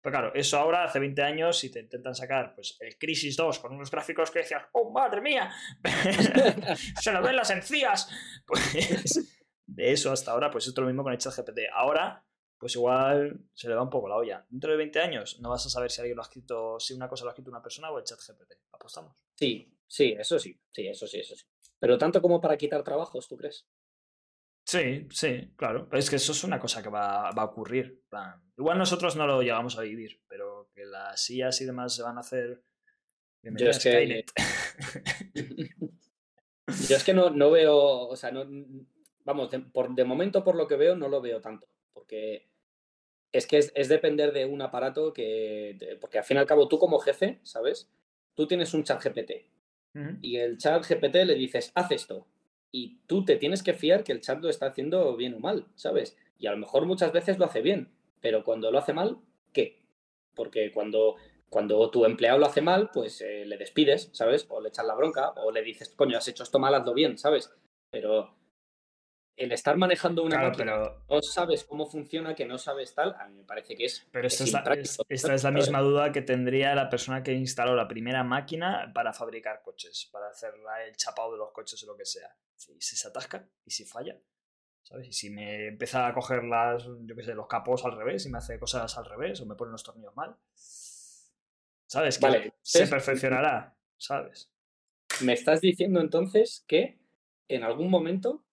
Pero 0.00 0.12
claro, 0.12 0.34
eso 0.34 0.56
ahora 0.56 0.84
hace 0.84 1.00
20 1.00 1.20
años 1.20 1.58
si 1.58 1.68
te 1.68 1.80
intentan 1.80 2.14
sacar 2.14 2.54
pues 2.54 2.76
el 2.78 2.96
Crisis 2.96 3.36
2 3.36 3.58
con 3.58 3.72
unos 3.72 3.90
gráficos 3.90 4.30
que 4.30 4.40
decías, 4.40 4.62
¡oh, 4.70 4.92
madre 4.92 5.20
mía! 5.20 5.52
¡Se 7.00 7.10
lo 7.10 7.22
ven 7.22 7.34
las 7.34 7.50
encías! 7.50 8.08
Pues 8.46 9.32
de 9.66 9.92
eso 9.92 10.12
hasta 10.12 10.32
ahora, 10.32 10.50
pues 10.50 10.66
esto 10.66 10.80
es 10.80 10.82
lo 10.82 10.88
mismo 10.88 11.02
con 11.02 11.12
el 11.12 11.18
chat 11.18 11.34
GPT. 11.34 11.60
Ahora, 11.72 12.22
pues 12.62 12.76
igual 12.76 13.40
se 13.54 13.68
le 13.68 13.74
va 13.74 13.82
un 13.82 13.90
poco 13.90 14.08
la 14.08 14.14
olla. 14.14 14.46
Dentro 14.48 14.70
de 14.70 14.76
20 14.76 15.00
años 15.00 15.40
no 15.40 15.50
vas 15.50 15.66
a 15.66 15.68
saber 15.68 15.90
si 15.90 16.00
alguien 16.00 16.14
lo 16.14 16.22
ha 16.22 16.26
escrito, 16.26 16.78
si 16.78 16.94
una 16.94 17.08
cosa 17.08 17.24
lo 17.24 17.30
ha 17.30 17.32
escrito 17.32 17.50
una 17.50 17.60
persona 17.60 17.90
o 17.90 17.98
el 17.98 18.04
chat 18.04 18.20
GPT. 18.20 18.52
Apostamos. 18.70 19.16
Sí, 19.34 19.76
sí, 19.84 20.14
eso 20.16 20.38
sí. 20.38 20.56
Sí, 20.70 20.86
eso 20.86 21.08
sí, 21.08 21.18
eso 21.18 21.34
sí. 21.34 21.44
Pero 21.80 21.98
tanto 21.98 22.22
como 22.22 22.40
para 22.40 22.56
quitar 22.56 22.84
trabajos, 22.84 23.26
¿tú 23.26 23.36
crees? 23.36 23.66
Sí, 24.64 25.08
sí, 25.10 25.52
claro. 25.56 25.88
Pero 25.88 25.98
es 25.98 26.08
que 26.08 26.14
eso 26.14 26.30
es 26.30 26.44
una 26.44 26.60
cosa 26.60 26.84
que 26.84 26.88
va, 26.88 27.32
va 27.32 27.42
a 27.42 27.46
ocurrir. 27.46 28.04
plan, 28.08 28.40
Igual 28.56 28.78
nosotros 28.78 29.16
no 29.16 29.26
lo 29.26 29.42
llegamos 29.42 29.76
a 29.76 29.82
vivir, 29.82 30.22
pero 30.28 30.70
que 30.72 30.84
las 30.84 31.28
IAs 31.30 31.62
y 31.62 31.64
demás 31.64 31.96
se 31.96 32.04
van 32.04 32.16
a 32.16 32.20
hacer. 32.20 32.62
Bienvenida 33.42 33.70
es 33.70 33.82
que-. 33.82 34.24
Yo 36.88 36.96
es 36.96 37.02
que 37.02 37.12
no, 37.12 37.28
no 37.28 37.50
veo, 37.50 38.06
o 38.06 38.14
sea, 38.14 38.30
no, 38.30 38.46
vamos, 39.24 39.50
de, 39.50 39.58
por, 39.58 39.92
de 39.96 40.04
momento 40.04 40.44
por 40.44 40.54
lo 40.54 40.68
que 40.68 40.76
veo 40.76 40.94
no 40.94 41.08
lo 41.08 41.20
veo 41.20 41.40
tanto, 41.40 41.66
porque 41.92 42.51
es 43.32 43.46
que 43.46 43.58
es, 43.58 43.72
es 43.74 43.88
depender 43.88 44.32
de 44.32 44.44
un 44.46 44.60
aparato 44.62 45.12
que, 45.12 45.76
de- 45.78 45.96
porque 45.96 46.18
al 46.18 46.24
fin 46.24 46.36
y 46.36 46.40
al 46.40 46.46
cabo 46.46 46.68
tú 46.68 46.78
como 46.78 46.98
jefe, 46.98 47.38
¿sabes? 47.42 47.88
Tú 48.34 48.46
tienes 48.46 48.72
un 48.74 48.84
chat 48.84 49.02
GPT 49.02 49.46
y 50.22 50.36
el 50.36 50.56
chat 50.58 50.84
GPT 50.86 51.16
le 51.26 51.34
dices, 51.34 51.70
haz 51.74 51.90
esto, 51.90 52.26
y 52.70 52.98
tú 53.06 53.24
te 53.26 53.36
tienes 53.36 53.62
que 53.62 53.74
fiar 53.74 54.04
que 54.04 54.12
el 54.12 54.20
chat 54.20 54.40
lo 54.40 54.48
está 54.48 54.66
haciendo 54.66 55.14
bien 55.16 55.34
o 55.34 55.38
mal, 55.38 55.66
¿sabes? 55.74 56.16
Y 56.38 56.46
a 56.46 56.52
lo 56.52 56.56
mejor 56.56 56.86
muchas 56.86 57.12
veces 57.12 57.38
lo 57.38 57.44
hace 57.44 57.60
bien, 57.60 57.90
pero 58.20 58.42
cuando 58.44 58.70
lo 58.70 58.78
hace 58.78 58.94
mal, 58.94 59.18
¿qué? 59.52 59.82
Porque 60.34 60.72
cuando, 60.72 61.16
cuando 61.50 61.90
tu 61.90 62.06
empleado 62.06 62.38
lo 62.38 62.46
hace 62.46 62.62
mal, 62.62 62.90
pues 62.92 63.20
eh, 63.20 63.44
le 63.44 63.58
despides, 63.58 64.08
¿sabes? 64.12 64.46
O 64.48 64.60
le 64.62 64.70
echas 64.70 64.86
la 64.86 64.94
bronca, 64.94 65.32
o 65.32 65.50
le 65.52 65.60
dices, 65.62 65.90
coño, 65.90 66.16
has 66.16 66.26
hecho 66.28 66.42
esto 66.42 66.58
mal, 66.58 66.74
hazlo 66.74 66.94
bien, 66.94 67.18
¿sabes? 67.18 67.52
Pero 67.90 68.34
el 69.36 69.52
estar 69.52 69.76
manejando 69.76 70.22
una 70.22 70.36
Claro, 70.36 70.48
máquina, 70.48 70.72
pero 70.72 71.04
no 71.08 71.22
sabes 71.22 71.64
cómo 71.64 71.86
funciona, 71.86 72.34
que 72.34 72.44
no 72.46 72.58
sabes 72.58 72.94
tal, 72.94 73.14
a 73.18 73.28
mí 73.28 73.38
me 73.38 73.44
parece 73.44 73.74
que 73.76 73.86
es... 73.86 74.06
Pero 74.12 74.26
esta 74.26 74.44
es 74.44 74.52
la, 74.52 74.58
impráctico, 74.58 74.80
es- 74.82 74.98
esta 75.08 75.34
es 75.34 75.42
la 75.42 75.50
¿sabes? 75.50 75.64
misma 75.64 75.80
duda 75.80 76.12
que 76.12 76.22
tendría 76.22 76.74
la 76.74 76.88
persona 76.90 77.22
que 77.22 77.32
instaló 77.32 77.74
la 77.74 77.88
primera 77.88 78.22
máquina 78.24 78.90
para 78.94 79.12
fabricar 79.12 79.62
coches, 79.62 80.08
para 80.12 80.28
hacer 80.28 80.54
el 80.86 80.96
chapado 80.96 81.32
de 81.32 81.38
los 81.38 81.50
coches 81.52 81.82
o 81.84 81.86
lo 81.86 81.96
que 81.96 82.04
sea. 82.04 82.34
¿Y 82.68 82.80
si 82.80 82.96
se 82.96 83.08
atasca? 83.08 83.48
¿Y 83.64 83.70
si 83.70 83.84
falla? 83.84 84.18
¿Sabes? 84.82 85.08
Y 85.08 85.12
si 85.12 85.30
me 85.30 85.68
empieza 85.68 86.06
a 86.06 86.12
coger 86.14 86.44
las, 86.44 86.84
yo 86.84 87.14
qué 87.16 87.22
sé, 87.22 87.34
los 87.34 87.46
capós 87.46 87.84
al 87.84 87.96
revés 87.96 88.26
y 88.26 88.30
me 88.30 88.38
hace 88.38 88.58
cosas 88.58 88.96
al 88.98 89.06
revés 89.06 89.40
o 89.40 89.46
me 89.46 89.54
pone 89.54 89.72
los 89.72 89.82
tornillos 89.82 90.14
mal. 90.14 90.36
¿Sabes? 91.86 92.18
Que 92.18 92.26
Vale, 92.26 92.52
se 92.62 92.86
perfeccionará, 92.86 93.76
¿sabes? 93.98 94.50
Me 95.20 95.32
estás 95.34 95.60
diciendo 95.60 96.00
entonces 96.00 96.64
que 96.66 96.98
en 97.48 97.62
algún 97.64 97.90
momento 97.90 98.44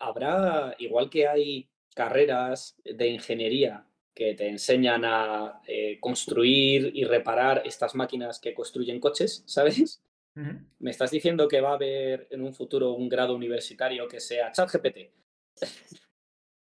habrá, 0.00 0.74
igual 0.78 1.08
que 1.08 1.28
hay 1.28 1.68
carreras 1.94 2.76
de 2.84 3.08
ingeniería 3.08 3.86
que 4.14 4.34
te 4.34 4.48
enseñan 4.48 5.04
a 5.04 5.62
eh, 5.66 5.98
construir 6.00 6.90
y 6.94 7.04
reparar 7.04 7.62
estas 7.64 7.94
máquinas 7.94 8.40
que 8.40 8.54
construyen 8.54 9.00
coches, 9.00 9.44
¿sabes? 9.46 10.02
Me 10.78 10.90
estás 10.90 11.10
diciendo 11.10 11.48
que 11.48 11.60
va 11.60 11.70
a 11.70 11.74
haber 11.74 12.28
en 12.30 12.42
un 12.42 12.54
futuro 12.54 12.92
un 12.92 13.08
grado 13.08 13.34
universitario 13.34 14.08
que 14.08 14.20
sea 14.20 14.52
ChatGPT, 14.52 15.10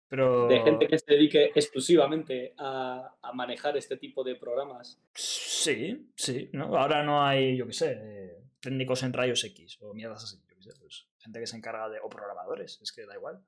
Pero... 0.08 0.48
de 0.48 0.60
gente 0.60 0.88
que 0.88 0.98
se 0.98 1.04
dedique 1.06 1.52
exclusivamente 1.54 2.54
a, 2.56 3.16
a 3.20 3.32
manejar 3.32 3.76
este 3.76 3.96
tipo 3.96 4.24
de 4.24 4.34
programas. 4.34 5.00
Sí, 5.14 6.10
sí, 6.16 6.48
¿no? 6.52 6.76
Ahora 6.76 7.04
no 7.04 7.24
hay, 7.24 7.56
yo 7.56 7.66
qué 7.66 7.72
sé, 7.72 7.98
eh, 8.00 8.42
técnicos 8.60 9.02
en 9.02 9.12
rayos 9.12 9.44
X 9.44 9.78
o 9.82 9.94
mierdas 9.94 10.24
así, 10.24 10.38
yo 10.48 10.56
qué 10.56 10.62
sé, 10.62 10.70
pues 10.80 11.09
gente 11.20 11.38
que 11.40 11.46
se 11.46 11.56
encarga 11.56 11.88
de, 11.88 12.00
o 12.00 12.08
programadores, 12.08 12.80
es 12.82 12.92
que 12.92 13.06
da 13.06 13.14
igual. 13.14 13.44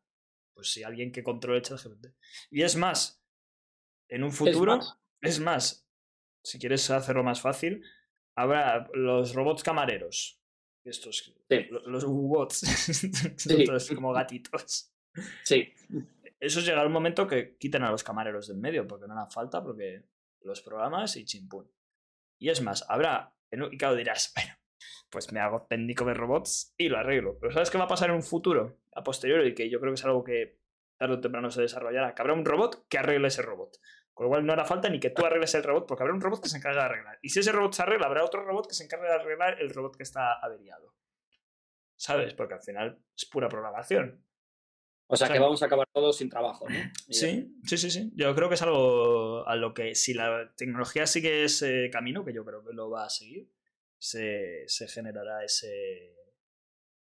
Pues 0.54 0.70
si 0.72 0.82
alguien 0.82 1.10
que 1.12 1.22
controle 1.22 1.58
el 1.58 1.64
ChatGPT. 1.64 2.08
Y 2.50 2.62
es 2.62 2.76
más, 2.76 3.22
en 4.08 4.22
un 4.24 4.32
futuro, 4.32 4.76
más. 4.76 4.98
es 5.22 5.40
más, 5.40 5.88
si 6.44 6.58
quieres 6.58 6.88
hacerlo 6.90 7.22
más 7.24 7.40
fácil, 7.40 7.82
habrá 8.36 8.88
los 8.94 9.34
robots 9.34 9.62
camareros, 9.62 10.40
estos, 10.84 11.34
Sí. 11.48 11.66
lo- 11.70 11.86
los 11.88 12.04
bots, 12.04 12.58
Sí. 13.38 13.94
como 13.94 14.12
gatitos. 14.12 14.92
Sí, 15.44 15.72
Eso 16.40 16.58
llegará 16.60 16.86
un 16.86 16.92
momento 16.92 17.26
que 17.28 17.56
quiten 17.56 17.84
a 17.84 17.90
los 17.90 18.02
camareros 18.02 18.48
del 18.48 18.56
medio, 18.56 18.86
porque 18.86 19.06
no 19.06 19.12
harán 19.12 19.30
falta, 19.30 19.62
porque 19.62 20.04
los 20.40 20.60
programas 20.60 21.14
y 21.16 21.24
chimpún. 21.24 21.70
Y 22.40 22.48
es 22.50 22.60
más, 22.60 22.84
habrá. 22.88 23.32
Y 23.50 23.76
claro, 23.78 23.94
dirás, 23.94 24.32
bueno, 24.34 24.52
pues 25.11 25.33
me 25.33 25.41
hago 25.41 25.66
técnico 25.68 26.05
de 26.05 26.14
robots 26.14 26.74
y 26.76 26.89
lo 26.89 26.99
arreglo. 26.99 27.39
Pero 27.41 27.53
¿sabes 27.53 27.70
qué 27.70 27.78
va 27.78 27.85
a 27.85 27.89
pasar 27.89 28.11
en 28.11 28.16
un 28.16 28.22
futuro? 28.22 28.78
A 28.95 29.03
posteriori, 29.03 29.51
y 29.51 29.55
que 29.55 29.70
yo 29.70 29.80
creo 29.80 29.93
que 29.93 30.01
es 30.01 30.05
algo 30.05 30.24
que 30.24 30.59
tarde 30.97 31.14
o 31.14 31.20
temprano 31.20 31.51
se 31.51 31.62
desarrollará, 31.62 32.14
que 32.14 32.22
habrá 32.22 32.35
un 32.35 32.45
robot 32.45 32.87
que 32.89 32.99
arregle 32.99 33.28
ese 33.28 33.43
robot. 33.43 33.76
Con 34.14 34.24
lo 34.24 34.30
cual 34.30 34.47
no 34.47 34.53
hará 34.53 34.64
falta 34.64 34.89
ni 34.91 35.01
que 35.01 35.11
tú 35.11 35.24
arregles 35.24 35.55
el 35.55 35.62
robot, 35.62 35.87
porque 35.87 36.03
habrá 36.03 36.14
un 36.14 36.20
robot 36.20 36.43
que 36.43 36.49
se 36.49 36.59
encarga 36.59 36.80
de 36.80 36.87
arreglar. 36.87 37.18
Y 37.22 37.30
si 37.30 37.41
ese 37.41 37.53
robot 37.53 37.72
se 37.72 37.83
arregla, 37.83 38.07
habrá 38.07 38.24
otro 38.24 38.45
robot 38.45 38.68
que 38.68 38.74
se 38.74 38.85
encargue 38.85 39.07
de 39.07 39.14
arreglar 39.14 39.61
el 39.61 39.70
robot 39.70 39.97
que 39.97 40.03
está 40.03 40.35
averiado. 40.35 40.95
¿Sabes? 41.97 42.35
Porque 42.35 42.55
al 42.55 42.62
final 42.62 42.99
es 43.16 43.24
pura 43.24 43.49
programación. 43.49 44.24
o 45.07 45.16
sea 45.16 45.26
O 45.26 45.28
sea, 45.28 45.35
que 45.35 45.41
vamos 45.41 45.62
a 45.62 45.66
acabar 45.66 45.89
todos 45.93 46.16
sin 46.16 46.28
trabajo, 46.28 46.68
¿no? 46.68 46.74
Y 46.74 46.78
ya 47.14 47.20
Sí, 47.20 47.57
sí, 47.64 47.78
sí, 47.78 47.91
sí. 47.91 48.12
Yo 48.14 48.35
creo 48.35 48.49
que 48.49 48.57
es 48.57 48.62
algo 48.62 49.47
a 49.47 49.57
lo 49.57 49.72
que, 49.72 49.95
si 49.95 50.12
la 50.12 50.53
tecnología 50.57 51.07
sigue 51.07 51.45
ese 51.45 51.89
camino, 51.91 52.24
que 52.24 52.35
yo 52.35 52.45
creo 52.45 52.64
que 52.64 52.74
lo 52.74 52.91
va 52.91 53.07
a 53.07 53.11
seguir, 53.11 53.49
se, 54.03 54.64
se 54.66 54.88
generará 54.88 55.44
ese. 55.44 56.16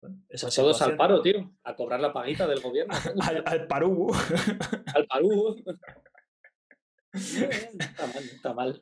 bueno, 0.02 0.24
esa 0.30 0.48
Pues 0.48 0.56
todos 0.56 0.82
al 0.82 0.96
paro, 0.96 1.22
tío, 1.22 1.54
a 1.66 1.76
cobrar 1.76 2.00
la 2.00 2.14
paguita 2.14 2.48
del 2.48 2.62
gobierno. 2.62 2.94
Al, 3.22 3.44
al 3.46 3.68
Parú. 3.68 4.10
al 4.96 5.06
parú. 5.06 5.64
Está 7.14 8.08
mal, 8.08 8.24
está 8.24 8.54
mal. 8.54 8.82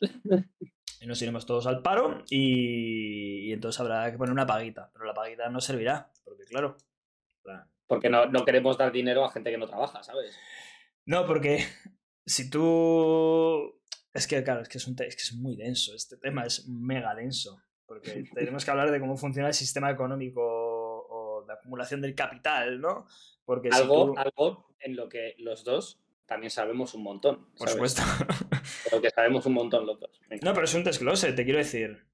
y 1.00 1.08
nos 1.08 1.22
iremos 1.22 1.46
todos 1.46 1.68
al 1.68 1.82
paro 1.82 2.26
y, 2.30 3.48
y 3.48 3.54
entonces 3.54 3.80
habrá 3.80 4.12
que 4.12 4.18
poner 4.18 4.34
una 4.34 4.46
paguita. 4.46 4.90
Pero 4.92 5.06
la 5.06 5.14
paguita 5.14 5.48
no 5.50 5.62
servirá, 5.62 6.12
porque 6.26 6.44
claro, 6.44 6.76
Porque 7.88 8.10
no, 8.10 8.26
no 8.26 8.44
queremos 8.44 8.78
dar 8.78 8.92
dinero 8.92 9.24
a 9.24 9.32
gente 9.32 9.52
que 9.52 9.58
no 9.58 9.68
trabaja, 9.68 10.04
¿sabes? 10.04 10.38
No, 11.06 11.26
porque 11.26 11.66
si 12.26 12.50
tú... 12.50 13.80
Es 14.14 14.28
que, 14.28 14.44
claro, 14.44 14.62
es 14.62 14.70
que 14.70 14.80
es, 14.80 14.88
un 14.88 14.96
es 15.00 15.16
que 15.16 15.24
es 15.24 15.34
muy 15.34 15.56
denso. 15.56 15.96
Este 15.96 16.18
tema 16.18 16.46
es 16.46 16.68
mega 16.68 17.16
denso. 17.16 17.62
Porque 17.86 18.24
tenemos 18.34 18.66
que 18.66 18.72
hablar 18.72 18.92
de 18.92 19.00
cómo 19.00 19.18
funciona 19.18 19.48
el 19.48 19.54
sistema 19.54 19.92
económico 19.92 20.42
o 20.42 21.44
de 21.46 21.54
acumulación 21.54 22.02
del 22.02 22.16
capital, 22.16 22.82
¿no? 22.82 23.08
Porque 23.46 23.70
algo, 23.72 24.14
si 24.14 24.20
algo 24.20 24.76
en 24.80 24.96
lo 24.96 25.10
que 25.10 25.36
los 25.40 25.64
dos 25.64 26.02
también 26.26 26.50
sabemos 26.50 26.94
un 26.94 27.04
montón. 27.04 27.52
Por 27.56 27.70
supuesto. 27.70 28.02
Pero 28.86 29.02
que 29.02 29.10
sabemos 29.10 29.46
un 29.46 29.54
montón 29.54 29.86
los 29.86 30.00
dos. 30.00 30.20
No, 30.42 30.54
pero 30.54 30.66
es 30.66 30.74
un 30.74 30.84
desglose, 30.84 31.34
te 31.34 31.44
quiero 31.44 31.60
decir. 31.60 32.08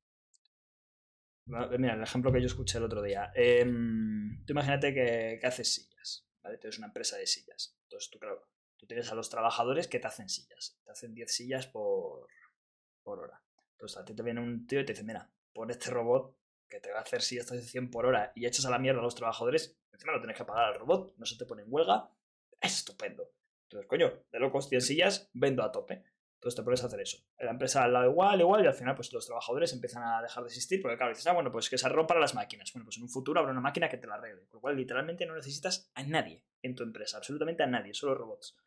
Mira, 1.45 1.95
el 1.95 2.03
ejemplo 2.03 2.31
que 2.31 2.39
yo 2.39 2.47
escuché 2.47 2.77
el 2.77 2.83
otro 2.83 3.01
día. 3.01 3.31
Em, 3.35 4.43
tú 4.45 4.53
imagínate 4.53 4.93
que, 4.93 5.39
haces 5.43 5.73
sillas, 5.73 6.25
¿vale? 6.43 6.57
Tienes 6.57 6.77
una 6.77 6.87
empresa 6.87 7.17
de 7.17 7.25
sillas. 7.25 7.77
Entonces 7.83 8.09
tú, 8.09 8.19
claro, 8.19 8.47
tú 8.77 8.85
tienes 8.85 9.11
a 9.11 9.15
los 9.15 9.29
trabajadores 9.29 9.87
que 9.87 9.99
te 9.99 10.07
hacen 10.07 10.29
sillas. 10.29 10.77
Te 10.83 10.91
hacen 10.91 11.13
10 11.13 11.33
sillas 11.33 11.67
por, 11.67 12.27
por 13.03 13.19
hora. 13.19 13.41
Entonces 13.73 13.97
a 13.97 14.05
ti 14.05 14.13
te 14.13 14.23
viene 14.23 14.41
un 14.41 14.67
tío 14.67 14.81
y 14.81 14.85
te 14.85 14.93
dice, 14.93 15.03
mira, 15.03 15.29
pon 15.53 15.71
este 15.71 15.89
robot 15.89 16.35
que 16.69 16.79
te 16.79 16.91
va 16.91 16.99
a 16.99 17.01
hacer 17.01 17.21
sillas 17.21 17.49
de 17.49 17.61
100 17.61 17.91
por 17.91 18.05
hora 18.05 18.31
y 18.35 18.45
echas 18.45 18.65
a 18.65 18.69
la 18.69 18.79
mierda 18.79 19.01
a 19.01 19.03
los 19.03 19.15
trabajadores, 19.15 19.77
encima 19.91 20.13
lo 20.13 20.19
tienes 20.19 20.37
que 20.37 20.45
pagar 20.45 20.65
al 20.65 20.79
robot, 20.79 21.13
no 21.17 21.25
se 21.25 21.37
te 21.37 21.45
pone 21.45 21.63
en 21.63 21.67
huelga. 21.69 22.09
Es 22.59 22.77
estupendo. 22.77 23.31
Entonces, 23.63 23.87
coño, 23.87 24.23
de 24.31 24.39
locos, 24.39 24.69
100 24.69 24.81
sillas, 24.81 25.29
vendo 25.33 25.63
a 25.63 25.71
tope. 25.71 26.03
Entonces 26.41 26.55
te 26.55 26.63
pones 26.63 26.83
a 26.83 26.87
hacer 26.87 26.99
eso. 26.99 27.19
La 27.37 27.51
empresa 27.51 27.83
al 27.83 27.93
lado 27.93 28.09
igual, 28.09 28.39
igual, 28.39 28.63
y 28.63 28.67
al 28.67 28.73
final 28.73 28.95
pues 28.95 29.13
los 29.13 29.27
trabajadores 29.27 29.73
empiezan 29.73 30.01
a 30.03 30.23
dejar 30.23 30.43
de 30.43 30.47
existir 30.47 30.81
porque 30.81 30.97
claro, 30.97 31.11
dices, 31.11 31.27
ah, 31.27 31.33
bueno, 31.33 31.51
pues 31.51 31.69
que 31.69 31.77
se 31.77 31.87
rompan 31.87 32.19
las 32.19 32.33
máquinas. 32.33 32.73
Bueno, 32.73 32.85
pues 32.85 32.97
en 32.97 33.03
un 33.03 33.09
futuro 33.09 33.39
habrá 33.39 33.51
una 33.51 33.61
máquina 33.61 33.87
que 33.87 33.97
te 33.97 34.07
la 34.07 34.15
arregle. 34.15 34.47
Con 34.47 34.57
lo 34.57 34.61
cual 34.61 34.75
literalmente 34.75 35.25
no 35.27 35.35
necesitas 35.35 35.91
a 35.93 36.01
nadie 36.01 36.43
en 36.63 36.73
tu 36.73 36.81
empresa, 36.81 37.17
absolutamente 37.17 37.61
a 37.61 37.67
nadie, 37.67 37.93
solo 37.93 38.15
robots. 38.15 38.57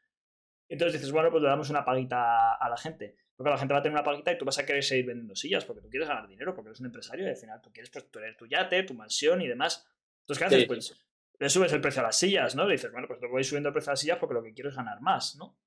Entonces 0.68 1.00
dices, 1.00 1.10
bueno, 1.10 1.32
pues 1.32 1.42
le 1.42 1.48
damos 1.48 1.68
una 1.68 1.84
paguita 1.84 2.54
a 2.54 2.68
la 2.68 2.76
gente. 2.76 3.16
Porque 3.36 3.50
la 3.50 3.58
gente 3.58 3.74
va 3.74 3.80
a 3.80 3.82
tener 3.82 3.96
una 3.96 4.04
paguita 4.04 4.32
y 4.32 4.38
tú 4.38 4.44
vas 4.44 4.58
a 4.58 4.66
querer 4.66 4.84
seguir 4.84 5.06
vendiendo 5.06 5.34
sillas 5.34 5.64
porque 5.64 5.82
tú 5.82 5.90
quieres 5.90 6.08
ganar 6.08 6.28
dinero, 6.28 6.54
porque 6.54 6.68
eres 6.68 6.80
un 6.80 6.86
empresario 6.86 7.26
y 7.26 7.30
al 7.30 7.36
final 7.36 7.60
tú 7.60 7.72
quieres 7.72 7.90
pues, 7.90 8.10
tener 8.10 8.36
tu 8.36 8.46
yate, 8.46 8.82
tu 8.84 8.94
mansión 8.94 9.42
y 9.42 9.48
demás. 9.48 9.84
Entonces, 10.20 10.38
¿qué 10.38 10.44
haces? 10.44 10.66
Pues 10.66 11.04
le 11.38 11.50
subes 11.50 11.72
el 11.72 11.80
precio 11.80 12.00
a 12.00 12.06
las 12.06 12.18
sillas, 12.18 12.54
¿no? 12.54 12.64
Le 12.64 12.72
dices, 12.72 12.92
bueno, 12.92 13.08
pues 13.08 13.20
le 13.20 13.28
voy 13.28 13.42
subiendo 13.42 13.68
el 13.68 13.72
precio 13.72 13.90
a 13.90 13.92
las 13.94 14.00
sillas 14.00 14.18
porque 14.18 14.34
lo 14.34 14.42
que 14.42 14.54
quiero 14.54 14.70
es 14.70 14.76
ganar 14.76 15.00
más, 15.00 15.36
¿no? 15.36 15.58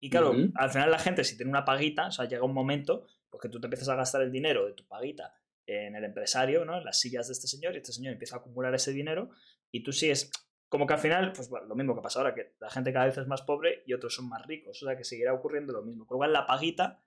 Y 0.00 0.10
claro, 0.10 0.34
al 0.54 0.70
final 0.70 0.90
la 0.90 0.98
gente, 0.98 1.24
si 1.24 1.36
tiene 1.36 1.50
una 1.50 1.64
paguita, 1.64 2.08
o 2.08 2.10
sea, 2.10 2.26
llega 2.26 2.44
un 2.44 2.52
momento, 2.52 3.06
porque 3.30 3.48
tú 3.48 3.60
te 3.60 3.66
empiezas 3.66 3.88
a 3.88 3.94
gastar 3.94 4.22
el 4.22 4.30
dinero 4.30 4.66
de 4.66 4.72
tu 4.72 4.86
paguita 4.86 5.34
en 5.66 5.96
el 5.96 6.04
empresario, 6.04 6.64
¿no? 6.64 6.78
En 6.78 6.84
las 6.84 7.00
sillas 7.00 7.28
de 7.28 7.32
este 7.32 7.48
señor, 7.48 7.74
y 7.74 7.78
este 7.78 7.92
señor 7.92 8.12
empieza 8.12 8.36
a 8.36 8.38
acumular 8.40 8.74
ese 8.74 8.92
dinero, 8.92 9.30
y 9.70 9.82
tú 9.82 9.92
sigues. 9.92 10.30
Como 10.68 10.86
que 10.86 10.94
al 10.94 10.98
final, 10.98 11.32
pues 11.32 11.48
bueno, 11.48 11.66
lo 11.66 11.74
mismo 11.76 11.94
que 11.94 12.02
pasa 12.02 12.18
ahora, 12.18 12.34
que 12.34 12.54
la 12.58 12.70
gente 12.70 12.92
cada 12.92 13.06
vez 13.06 13.16
es 13.18 13.26
más 13.26 13.42
pobre 13.42 13.82
y 13.86 13.92
otros 13.92 14.14
son 14.14 14.28
más 14.28 14.44
ricos. 14.46 14.82
O 14.82 14.86
sea, 14.86 14.96
que 14.96 15.04
seguirá 15.04 15.32
ocurriendo 15.32 15.72
lo 15.72 15.82
mismo. 15.82 16.06
Con 16.06 16.16
lo 16.16 16.18
cual, 16.18 16.32
la 16.32 16.46
paguita 16.46 17.04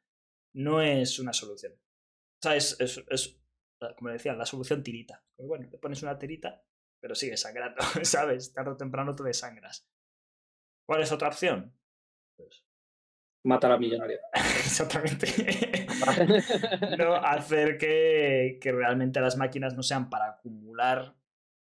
no 0.53 0.81
es 0.81 1.19
una 1.19 1.33
solución. 1.33 1.73
O 1.73 2.41
sea, 2.41 2.55
es, 2.55 2.79
es, 2.79 3.03
es 3.09 3.39
como 3.97 4.09
decía, 4.09 4.33
la 4.33 4.45
solución 4.45 4.83
tirita. 4.83 5.23
Pues 5.35 5.47
bueno, 5.47 5.69
te 5.69 5.77
pones 5.77 6.01
una 6.03 6.17
tirita, 6.17 6.63
pero 7.01 7.15
sigues 7.15 7.41
sangrando, 7.41 7.81
¿sabes? 8.03 8.53
Tarde 8.53 8.71
o 8.71 8.77
temprano 8.77 9.15
te 9.15 9.23
desangras. 9.23 9.87
¿Cuál 10.85 11.01
es 11.01 11.11
otra 11.11 11.27
opción? 11.27 11.73
Pues 12.37 12.65
matar 13.45 13.71
a 13.71 13.77
millonario. 13.77 14.19
Exactamente. 14.33 15.27
no 16.97 17.15
hacer 17.15 17.77
que, 17.77 18.59
que, 18.61 18.71
realmente 18.71 19.21
las 19.21 19.37
máquinas 19.37 19.75
no 19.75 19.83
sean 19.83 20.09
para 20.09 20.29
acumular 20.29 21.15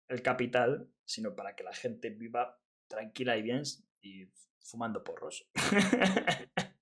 el 0.10 0.22
capital, 0.22 0.90
sino 1.08 1.36
para 1.36 1.56
que 1.56 1.64
la 1.64 1.74
gente 1.74 2.10
viva 2.10 2.60
tranquila 2.88 3.38
y 3.38 3.42
bien 3.42 3.64
y 4.02 4.28
fumando 4.60 5.04
porros. 5.04 5.48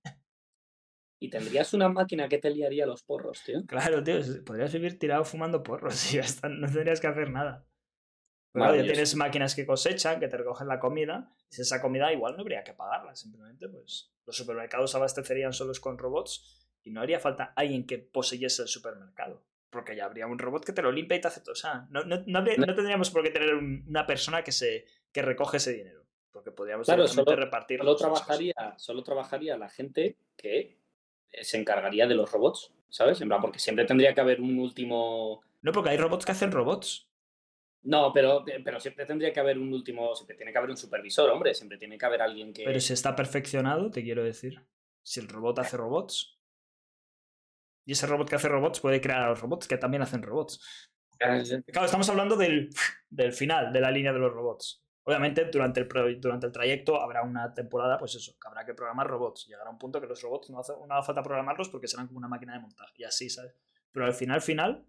y 1.20 1.30
tendrías 1.30 1.72
una 1.72 1.88
máquina 1.88 2.28
que 2.28 2.38
te 2.38 2.50
liaría 2.50 2.86
los 2.86 3.02
porros, 3.02 3.42
tío. 3.44 3.64
Claro, 3.66 4.02
tío, 4.02 4.18
podrías 4.44 4.72
vivir 4.72 4.98
tirado 4.98 5.24
fumando 5.24 5.62
porros 5.62 6.12
y 6.14 6.18
no 6.50 6.66
tendrías 6.66 7.00
que 7.00 7.06
hacer 7.06 7.30
nada. 7.30 7.66
Pero 8.52 8.74
ya 8.74 8.82
tienes 8.84 9.14
máquinas 9.16 9.54
que 9.54 9.66
cosechan, 9.66 10.18
que 10.18 10.28
te 10.28 10.36
recogen 10.38 10.66
la 10.66 10.80
comida, 10.80 11.30
y 11.50 11.60
esa 11.60 11.80
comida 11.82 12.12
igual 12.12 12.36
no 12.36 12.40
habría 12.40 12.64
que 12.64 12.72
pagarla, 12.72 13.14
simplemente 13.14 13.68
pues 13.68 14.14
los 14.24 14.36
supermercados 14.36 14.94
abastecerían 14.94 15.52
solos 15.52 15.78
con 15.78 15.98
robots 15.98 16.66
y 16.82 16.90
no 16.90 17.02
haría 17.02 17.20
falta 17.20 17.52
alguien 17.54 17.86
que 17.86 17.98
poseyese 17.98 18.62
el 18.62 18.68
supermercado. 18.68 19.44
Porque 19.70 19.96
ya 19.96 20.04
habría 20.04 20.26
un 20.26 20.38
robot 20.38 20.64
que 20.64 20.72
te 20.72 20.82
lo 20.82 20.92
limpia 20.92 21.16
y 21.16 21.20
te 21.20 21.28
hace 21.28 21.40
todo. 21.40 21.52
O 21.52 21.56
sea, 21.56 21.86
no, 21.90 22.04
no, 22.04 22.22
no, 22.26 22.44
tendríamos 22.44 23.10
por 23.10 23.22
qué 23.22 23.30
tener 23.30 23.54
una 23.54 24.06
persona 24.06 24.42
que, 24.42 24.52
se, 24.52 24.86
que 25.12 25.22
recoge 25.22 25.56
ese 25.58 25.72
dinero. 25.72 26.04
Porque 26.30 26.50
podríamos 26.52 26.86
claro, 26.86 27.06
solo, 27.08 27.34
repartir. 27.34 27.78
Solo 27.78 27.96
trabajaría, 27.96 28.54
solo 28.76 29.02
trabajaría 29.02 29.56
la 29.56 29.68
gente 29.68 30.16
que 30.36 30.78
se 31.42 31.58
encargaría 31.58 32.06
de 32.06 32.14
los 32.14 32.30
robots, 32.30 32.72
¿sabes? 32.88 33.20
En 33.20 33.28
plan, 33.28 33.40
porque 33.40 33.58
siempre 33.58 33.84
tendría 33.84 34.14
que 34.14 34.20
haber 34.20 34.40
un 34.40 34.58
último. 34.58 35.42
No, 35.62 35.72
porque 35.72 35.90
hay 35.90 35.96
robots 35.96 36.24
que 36.24 36.32
hacen 36.32 36.52
robots. 36.52 37.08
No, 37.86 38.12
pero, 38.12 38.44
pero 38.64 38.80
siempre 38.80 39.06
tendría 39.06 39.32
que 39.32 39.38
haber 39.38 39.58
un 39.58 39.72
último, 39.72 40.14
siempre 40.16 40.36
tiene 40.36 40.50
que 40.50 40.58
haber 40.58 40.70
un 40.70 40.76
supervisor, 40.76 41.30
hombre, 41.30 41.54
siempre 41.54 41.78
tiene 41.78 41.96
que 41.96 42.04
haber 42.04 42.20
alguien 42.20 42.52
que... 42.52 42.64
Pero 42.64 42.80
si 42.80 42.92
está 42.92 43.14
perfeccionado, 43.14 43.92
te 43.92 44.02
quiero 44.02 44.24
decir. 44.24 44.60
Si 45.04 45.20
el 45.20 45.28
robot 45.28 45.60
hace 45.60 45.76
robots. 45.76 46.35
Y 47.86 47.92
ese 47.92 48.06
robot 48.06 48.28
que 48.28 48.36
hace 48.36 48.48
robots 48.48 48.80
puede 48.80 49.00
crear 49.00 49.22
a 49.22 49.28
los 49.28 49.40
robots 49.40 49.66
que 49.66 49.78
también 49.78 50.02
hacen 50.02 50.22
robots. 50.22 50.90
Claro, 51.18 51.86
estamos 51.86 52.08
hablando 52.10 52.36
del, 52.36 52.68
del 53.08 53.32
final 53.32 53.72
de 53.72 53.80
la 53.80 53.90
línea 53.90 54.12
de 54.12 54.18
los 54.18 54.32
robots. 54.32 54.84
Obviamente, 55.04 55.44
durante 55.44 55.80
el, 55.80 56.20
durante 56.20 56.46
el 56.46 56.52
trayecto 56.52 57.00
habrá 57.00 57.22
una 57.22 57.54
temporada, 57.54 57.96
pues 57.96 58.16
eso, 58.16 58.36
que 58.40 58.48
habrá 58.48 58.66
que 58.66 58.74
programar 58.74 59.06
robots. 59.06 59.46
Llegará 59.46 59.70
un 59.70 59.78
punto 59.78 60.00
que 60.00 60.08
los 60.08 60.20
robots 60.20 60.50
no 60.50 60.58
hace, 60.58 60.72
no 60.72 60.94
hace 60.94 61.06
falta 61.06 61.22
programarlos 61.22 61.68
porque 61.68 61.86
serán 61.86 62.08
como 62.08 62.18
una 62.18 62.28
máquina 62.28 62.54
de 62.54 62.58
montaje 62.58 62.92
y 62.96 63.04
así, 63.04 63.30
¿sabes? 63.30 63.54
Pero 63.92 64.04
al 64.04 64.14
final, 64.14 64.42
final, 64.42 64.84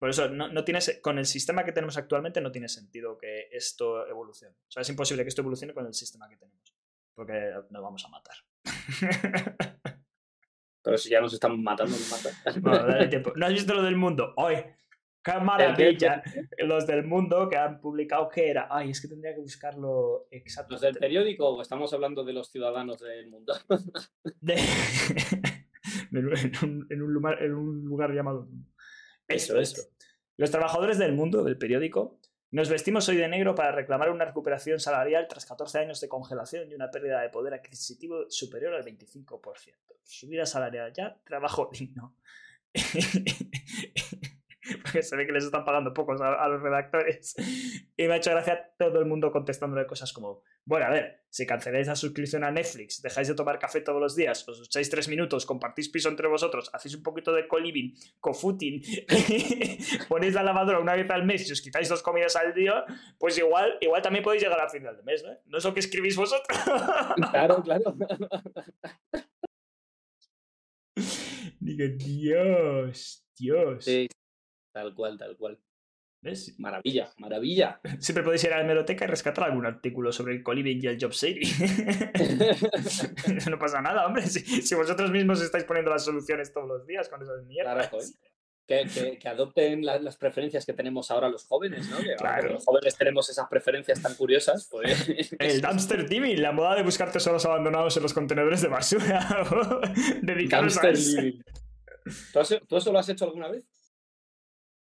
por 0.00 0.10
eso, 0.10 0.28
no, 0.28 0.48
no 0.48 0.64
con 1.02 1.18
el 1.18 1.26
sistema 1.26 1.64
que 1.64 1.72
tenemos 1.72 1.96
actualmente 1.96 2.40
no 2.40 2.50
tiene 2.50 2.68
sentido 2.68 3.16
que 3.16 3.48
esto 3.52 4.06
evolucione. 4.08 4.56
O 4.66 4.70
sea, 4.70 4.80
es 4.82 4.88
imposible 4.88 5.22
que 5.22 5.28
esto 5.28 5.42
evolucione 5.42 5.72
con 5.72 5.86
el 5.86 5.94
sistema 5.94 6.28
que 6.28 6.36
tenemos. 6.36 6.74
Porque 7.14 7.52
nos 7.70 7.82
vamos 7.82 8.04
a 8.04 8.08
matar. 8.08 8.36
Pero 10.82 10.96
si 10.98 11.10
ya 11.10 11.20
nos 11.20 11.32
están 11.32 11.62
matando, 11.62 11.92
nos 11.92 12.10
matan. 12.10 12.32
¿No 13.36 13.46
has 13.46 13.52
visto 13.52 13.74
lo 13.74 13.82
del 13.82 13.96
mundo? 13.96 14.34
¡Ay! 14.36 14.64
¡Qué 15.22 15.32
maravilla! 15.34 16.22
Los 16.58 16.86
del 16.86 17.04
mundo 17.04 17.48
que 17.48 17.56
han 17.56 17.80
publicado 17.80 18.28
que 18.28 18.50
era. 18.50 18.68
Ay, 18.70 18.90
es 18.90 19.00
que 19.00 19.08
tendría 19.08 19.34
que 19.34 19.40
buscarlo 19.40 20.26
exacto. 20.30 20.72
¿Los 20.72 20.80
del 20.80 20.96
periódico 20.96 21.48
o 21.48 21.60
estamos 21.60 21.92
hablando 21.92 22.24
de 22.24 22.32
los 22.32 22.50
ciudadanos 22.50 23.00
del 23.00 23.28
mundo? 23.28 23.54
en, 26.12 27.02
un, 27.02 27.12
lugar, 27.12 27.42
en 27.42 27.54
un 27.54 27.84
lugar 27.84 28.12
llamado 28.12 28.48
eso, 29.28 29.58
eso. 29.58 29.82
Los 30.36 30.50
trabajadores 30.50 30.98
del 30.98 31.12
mundo, 31.12 31.44
del 31.44 31.58
periódico, 31.58 32.19
nos 32.52 32.68
vestimos 32.68 33.08
hoy 33.08 33.16
de 33.16 33.28
negro 33.28 33.54
para 33.54 33.72
reclamar 33.72 34.10
una 34.10 34.24
recuperación 34.24 34.80
salarial 34.80 35.28
tras 35.28 35.46
14 35.46 35.78
años 35.78 36.00
de 36.00 36.08
congelación 36.08 36.70
y 36.70 36.74
una 36.74 36.90
pérdida 36.90 37.20
de 37.20 37.28
poder 37.28 37.54
adquisitivo 37.54 38.28
superior 38.28 38.74
al 38.74 38.84
25%. 38.84 39.74
Subida 40.02 40.46
salarial 40.46 40.92
ya, 40.92 41.16
trabajo 41.24 41.70
digno. 41.72 42.14
porque 44.82 45.02
se 45.02 45.16
ve 45.16 45.26
que 45.26 45.32
les 45.32 45.44
están 45.44 45.64
pagando 45.64 45.92
pocos 45.92 46.20
a, 46.20 46.48
los 46.48 46.62
redactores. 46.62 47.34
Y 47.96 48.06
me 48.06 48.14
ha 48.14 48.16
hecho 48.16 48.30
gracia 48.30 48.72
todo 48.78 48.98
el 48.98 49.06
mundo 49.06 49.30
contestándole 49.30 49.86
cosas 49.86 50.12
como, 50.12 50.42
bueno, 50.64 50.86
a 50.86 50.90
ver, 50.90 51.22
si 51.28 51.46
canceláis 51.46 51.86
la 51.86 51.96
suscripción 51.96 52.44
a 52.44 52.50
Netflix, 52.50 53.02
dejáis 53.02 53.28
de 53.28 53.34
tomar 53.34 53.58
café 53.58 53.80
todos 53.80 54.00
los 54.00 54.16
días, 54.16 54.46
os 54.48 54.62
echáis 54.66 54.90
tres 54.90 55.08
minutos, 55.08 55.46
compartís 55.46 55.88
piso 55.88 56.08
entre 56.08 56.28
vosotros, 56.28 56.70
hacéis 56.72 56.96
un 56.96 57.02
poquito 57.02 57.32
de 57.32 57.46
co-living, 57.46 57.94
co-footing, 58.20 58.82
ponéis 60.08 60.34
la 60.34 60.42
lavadora 60.42 60.80
una 60.80 60.94
vez 60.94 61.08
al 61.10 61.24
mes 61.24 61.48
y 61.48 61.52
os 61.52 61.60
quitáis 61.60 61.88
dos 61.88 62.02
comidas 62.02 62.36
al 62.36 62.54
día, 62.54 62.84
pues 63.18 63.38
igual, 63.38 63.78
igual 63.80 64.02
también 64.02 64.24
podéis 64.24 64.42
llegar 64.42 64.60
al 64.60 64.70
final 64.70 64.96
de 64.96 65.02
mes, 65.02 65.22
¿no? 65.22 65.30
No 65.46 65.58
es 65.58 65.64
lo 65.64 65.74
que 65.74 65.80
escribís 65.80 66.16
vosotros. 66.16 66.58
claro, 67.30 67.62
claro. 67.62 67.96
Digo, 71.60 71.84
Dios, 71.96 73.24
Dios. 73.36 73.84
Sí, 73.84 74.08
Tal 74.72 74.94
cual, 74.94 75.18
tal 75.18 75.36
cual. 75.36 75.58
¿Ves? 76.22 76.54
Maravilla, 76.58 77.10
maravilla. 77.16 77.80
Siempre 77.98 78.22
podéis 78.22 78.44
ir 78.44 78.52
a 78.52 78.58
la 78.58 78.64
hemeroteca 78.64 79.06
y 79.06 79.08
rescatar 79.08 79.44
algún 79.44 79.64
artículo 79.64 80.12
sobre 80.12 80.34
el 80.34 80.42
coliving 80.42 80.78
y 80.82 80.86
el 80.86 80.98
job 81.00 81.14
saving. 81.14 81.40
no 83.50 83.58
pasa 83.58 83.80
nada, 83.80 84.06
hombre. 84.06 84.26
Si, 84.26 84.74
vosotros 84.74 85.10
mismos 85.10 85.40
estáis 85.40 85.64
poniendo 85.64 85.90
las 85.90 86.04
soluciones 86.04 86.52
todos 86.52 86.68
los 86.68 86.86
días 86.86 87.08
con 87.08 87.22
esas 87.22 87.42
mierdas. 87.44 87.88
Claro, 87.88 88.04
que, 88.66 89.18
que, 89.18 89.28
adopten 89.28 89.84
las 89.84 90.16
preferencias 90.16 90.64
que 90.64 90.72
tenemos 90.72 91.10
ahora 91.10 91.28
los 91.28 91.44
jóvenes, 91.44 91.88
¿no? 91.88 91.96
claro. 92.16 92.52
los 92.52 92.64
jóvenes 92.64 92.96
tenemos 92.96 93.28
esas 93.28 93.48
preferencias 93.48 94.00
tan 94.00 94.14
curiosas, 94.14 94.68
pues... 94.70 95.34
El 95.40 95.60
dumpster 95.60 96.08
living, 96.08 96.36
la 96.36 96.52
moda 96.52 96.76
de 96.76 96.84
buscar 96.84 97.10
tesoros 97.10 97.44
abandonados 97.46 97.96
en 97.96 98.04
los 98.04 98.14
contenedores 98.14 98.62
de 98.62 98.68
basura. 98.68 99.44
Dedicados 100.22 100.78
a 100.78 100.90
eso. 100.90 101.20
¿Tú 102.68 102.76
eso 102.76 102.92
lo 102.92 103.00
has 103.00 103.08
hecho 103.08 103.24
alguna 103.24 103.48
vez? 103.48 103.64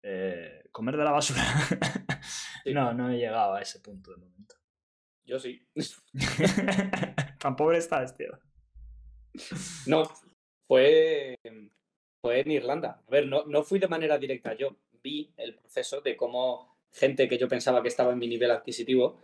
Eh, 0.10 0.64
comer 0.72 0.96
de 0.96 1.04
la 1.04 1.12
basura. 1.12 1.44
no, 2.68 2.94
no 2.94 3.10
he 3.12 3.18
llegado 3.18 3.56
a 3.56 3.62
ese 3.62 3.82
punto 3.82 4.12
de 4.12 4.18
momento. 4.18 4.56
Yo 5.26 5.38
sí. 5.38 5.62
Tan 7.40 7.58
pobre 7.58 7.80
estás, 7.80 8.16
tío. 8.16 8.40
No, 9.86 10.10
fue, 10.66 11.36
fue 12.22 12.40
en 12.40 12.52
Irlanda. 12.52 13.04
A 13.06 13.12
ver, 13.12 13.28
no, 13.28 13.46
no 13.48 13.64
fui 13.64 13.80
de 13.80 13.90
manera 13.90 14.18
directa 14.18 14.54
yo. 14.54 14.78
Vi 15.04 15.34
el 15.36 15.56
proceso 15.56 16.00
de 16.00 16.16
cómo 16.16 16.78
gente 16.94 17.28
que 17.28 17.38
yo 17.38 17.50
pensaba 17.50 17.82
que 17.82 17.90
estaba 17.90 18.14
en 18.14 18.20
mi 18.20 18.30
nivel 18.30 18.52
adquisitivo 18.52 19.20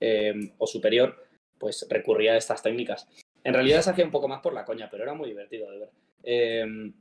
eh, 0.00 0.34
o 0.58 0.66
superior, 0.66 1.26
pues 1.58 1.86
recurría 1.88 2.34
a 2.34 2.36
estas 2.36 2.62
técnicas. 2.62 3.08
En 3.42 3.54
realidad 3.54 3.80
se 3.80 3.88
hacía 3.88 4.04
un 4.04 4.10
poco 4.10 4.28
más 4.28 4.42
por 4.42 4.52
la 4.52 4.66
coña, 4.66 4.90
pero 4.90 5.02
era 5.02 5.14
muy 5.14 5.30
divertido 5.30 5.70
de 5.70 5.78
ver. 5.78 5.90
Eh, 6.24 6.92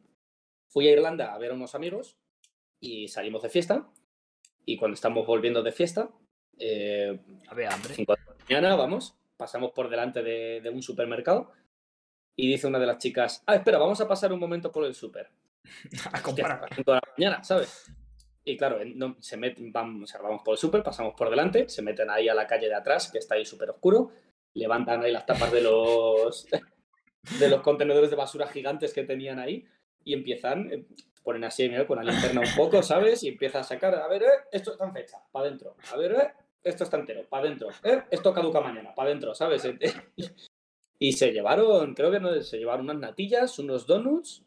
fui 0.69 0.87
a 0.87 0.93
Irlanda 0.93 1.33
a 1.33 1.37
ver 1.37 1.51
a 1.51 1.55
unos 1.55 1.75
amigos 1.75 2.17
y 2.79 3.07
salimos 3.07 3.41
de 3.43 3.49
fiesta. 3.49 3.87
Y 4.65 4.77
cuando 4.77 4.95
estamos 4.95 5.25
volviendo 5.27 5.61
de 5.63 5.71
fiesta, 5.71 6.09
eh, 6.57 7.19
A 7.47 7.53
ver, 7.53 7.67
hambre. 7.71 7.93
5 7.93 8.13
de 8.15 8.19
la 8.25 8.35
mañana, 8.49 8.75
vamos, 8.75 9.15
pasamos 9.37 9.71
por 9.71 9.89
delante 9.89 10.23
de, 10.23 10.61
de 10.61 10.69
un 10.69 10.81
supermercado 10.81 11.51
y 12.35 12.47
dice 12.49 12.67
una 12.67 12.79
de 12.79 12.85
las 12.87 12.97
chicas, 12.97 13.43
ah, 13.47 13.55
espera, 13.55 13.77
vamos 13.77 13.99
a 14.01 14.07
pasar 14.07 14.31
un 14.33 14.39
momento 14.39 14.71
por 14.71 14.85
el 14.85 14.95
súper. 14.95 15.29
A 16.13 16.17
Hostia, 16.17 16.21
comprar. 16.21 16.51
a 16.51 16.61
las 16.61 16.69
cinco 16.75 16.91
de 16.93 16.95
la 16.97 17.13
mañana, 17.17 17.43
¿sabes? 17.43 17.85
Y 18.43 18.55
claro, 18.57 18.79
no- 18.95 19.17
se 19.19 19.37
meten, 19.37 19.71
vamos, 19.71 20.03
o 20.03 20.07
sea, 20.11 20.21
vamos 20.21 20.41
por 20.43 20.53
el 20.53 20.57
súper, 20.59 20.83
pasamos 20.83 21.13
por 21.15 21.29
delante, 21.29 21.67
se 21.69 21.81
meten 21.81 22.09
ahí 22.09 22.27
a 22.29 22.33
la 22.35 22.45
calle 22.47 22.67
de 22.67 22.75
atrás, 22.75 23.09
que 23.11 23.17
está 23.17 23.35
ahí 23.35 23.45
súper 23.45 23.69
oscuro, 23.71 24.11
levantan 24.53 25.01
ahí 25.03 25.11
las 25.11 25.25
tapas 25.25 25.51
de 25.51 25.61
los, 25.61 26.47
de 27.39 27.49
los 27.49 27.61
contenedores 27.61 28.09
de 28.09 28.15
basura 28.15 28.47
gigantes 28.47 28.93
que 28.93 29.03
tenían 29.03 29.39
ahí 29.39 29.65
y 30.03 30.13
empiezan, 30.13 30.71
eh, 30.71 30.85
ponen 31.25 31.43
así, 31.43 31.67
mira, 31.67 31.85
con 31.85 31.97
la 31.97 32.09
linterna 32.09 32.41
un 32.41 32.55
poco, 32.55 32.81
¿sabes? 32.83 33.23
Y 33.23 33.29
empiezan 33.29 33.61
a 33.61 33.63
sacar, 33.63 33.95
a 33.95 34.07
ver, 34.07 34.23
eh, 34.23 34.27
esto 34.51 34.71
está 34.71 34.85
en 34.85 34.93
fecha, 34.93 35.17
para 35.31 35.47
adentro, 35.47 35.75
a 35.91 35.97
ver, 35.97 36.11
eh, 36.11 36.33
esto 36.63 36.83
está 36.85 36.97
entero, 36.97 37.27
para 37.27 37.47
adentro, 37.47 37.69
eh, 37.83 38.03
esto 38.11 38.33
caduca 38.33 38.61
mañana, 38.61 38.93
para 38.95 39.09
adentro, 39.09 39.35
¿sabes? 39.35 39.63
Y 40.97 41.11
se 41.11 41.33
llevaron, 41.33 41.93
creo 41.93 42.09
que 42.09 42.21
no, 42.21 42.41
se 42.41 42.57
llevaron 42.57 42.85
unas 42.85 42.99
natillas, 42.99 43.59
unos 43.59 43.85
donuts 43.85 44.45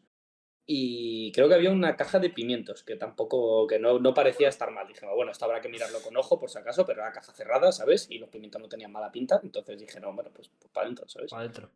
y 0.65 1.31
creo 1.31 1.47
que 1.47 1.53
había 1.53 1.69
una 1.69 1.95
caja 1.95 2.17
de 2.19 2.31
pimientos 2.31 2.83
que 2.83 2.95
tampoco, 2.95 3.67
que 3.67 3.77
no, 3.77 4.13
parecía 4.15 4.49
estar 4.49 4.71
mal. 4.71 4.87
Dije, 4.87 5.05
bueno, 5.15 5.31
esto 5.31 5.45
habrá 5.45 5.61
que 5.61 5.69
mirarlo 5.69 5.99
con 6.01 6.17
ojo 6.17 6.39
por 6.39 6.49
si 6.49 6.57
acaso, 6.57 6.87
pero 6.87 7.01
era 7.01 7.11
caja 7.11 7.31
cerrada, 7.33 7.71
¿sabes? 7.71 8.07
Y 8.09 8.17
los 8.17 8.29
pimientos 8.29 8.59
no 8.59 8.67
tenían 8.67 8.91
mala 8.91 9.11
pinta, 9.11 9.39
entonces 9.43 9.79
dije, 9.79 9.99
no, 9.99 10.11
bueno, 10.11 10.31
pues, 10.33 10.49
para 10.73 10.85
adentro, 10.85 11.07
¿sabes? 11.07 11.29
Para 11.29 11.41
adentro. 11.41 11.69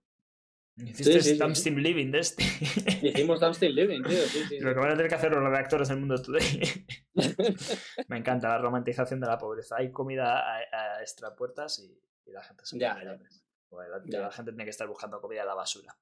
Hiciste 0.75 1.21
sí, 1.21 1.29
sí, 1.29 1.35
Stamp 1.35 1.53
sí. 1.55 1.61
Steam 1.61 1.77
Living 1.77 2.09
de 2.11 2.19
este. 2.19 2.43
Hicimos 3.03 3.39
Downstream 3.39 3.73
Living, 3.75 4.01
tío, 4.01 4.17
sí, 4.25 4.43
sí. 4.49 4.59
Lo 4.59 4.73
que 4.73 4.79
van 4.79 4.89
a 4.89 4.95
tener 4.95 5.07
que 5.07 5.15
hacer 5.15 5.31
los 5.31 5.43
reactores 5.43 5.87
del 5.89 5.99
mundo 5.99 6.19
today. 6.21 6.85
Me 8.07 8.17
encanta 8.17 8.49
la 8.49 8.57
romantización 8.57 9.19
de 9.19 9.27
la 9.27 9.37
pobreza. 9.37 9.75
Hay 9.77 9.91
comida 9.91 10.39
a, 10.39 10.57
a 10.57 11.01
extra 11.01 11.35
puertas 11.35 11.77
y, 11.79 11.95
y 12.27 12.31
la 12.33 12.41
gente 12.43 12.65
se 12.65 12.79
Ya, 12.79 12.97
ya. 13.03 13.11
la, 13.13 14.01
Ya. 14.05 14.19
la 14.21 14.31
gente 14.31 14.51
tiene 14.51 14.63
que 14.63 14.71
estar 14.71 14.87
buscando 14.87 15.21
comida 15.21 15.41
en 15.41 15.47
la 15.47 15.53
basura. 15.55 15.95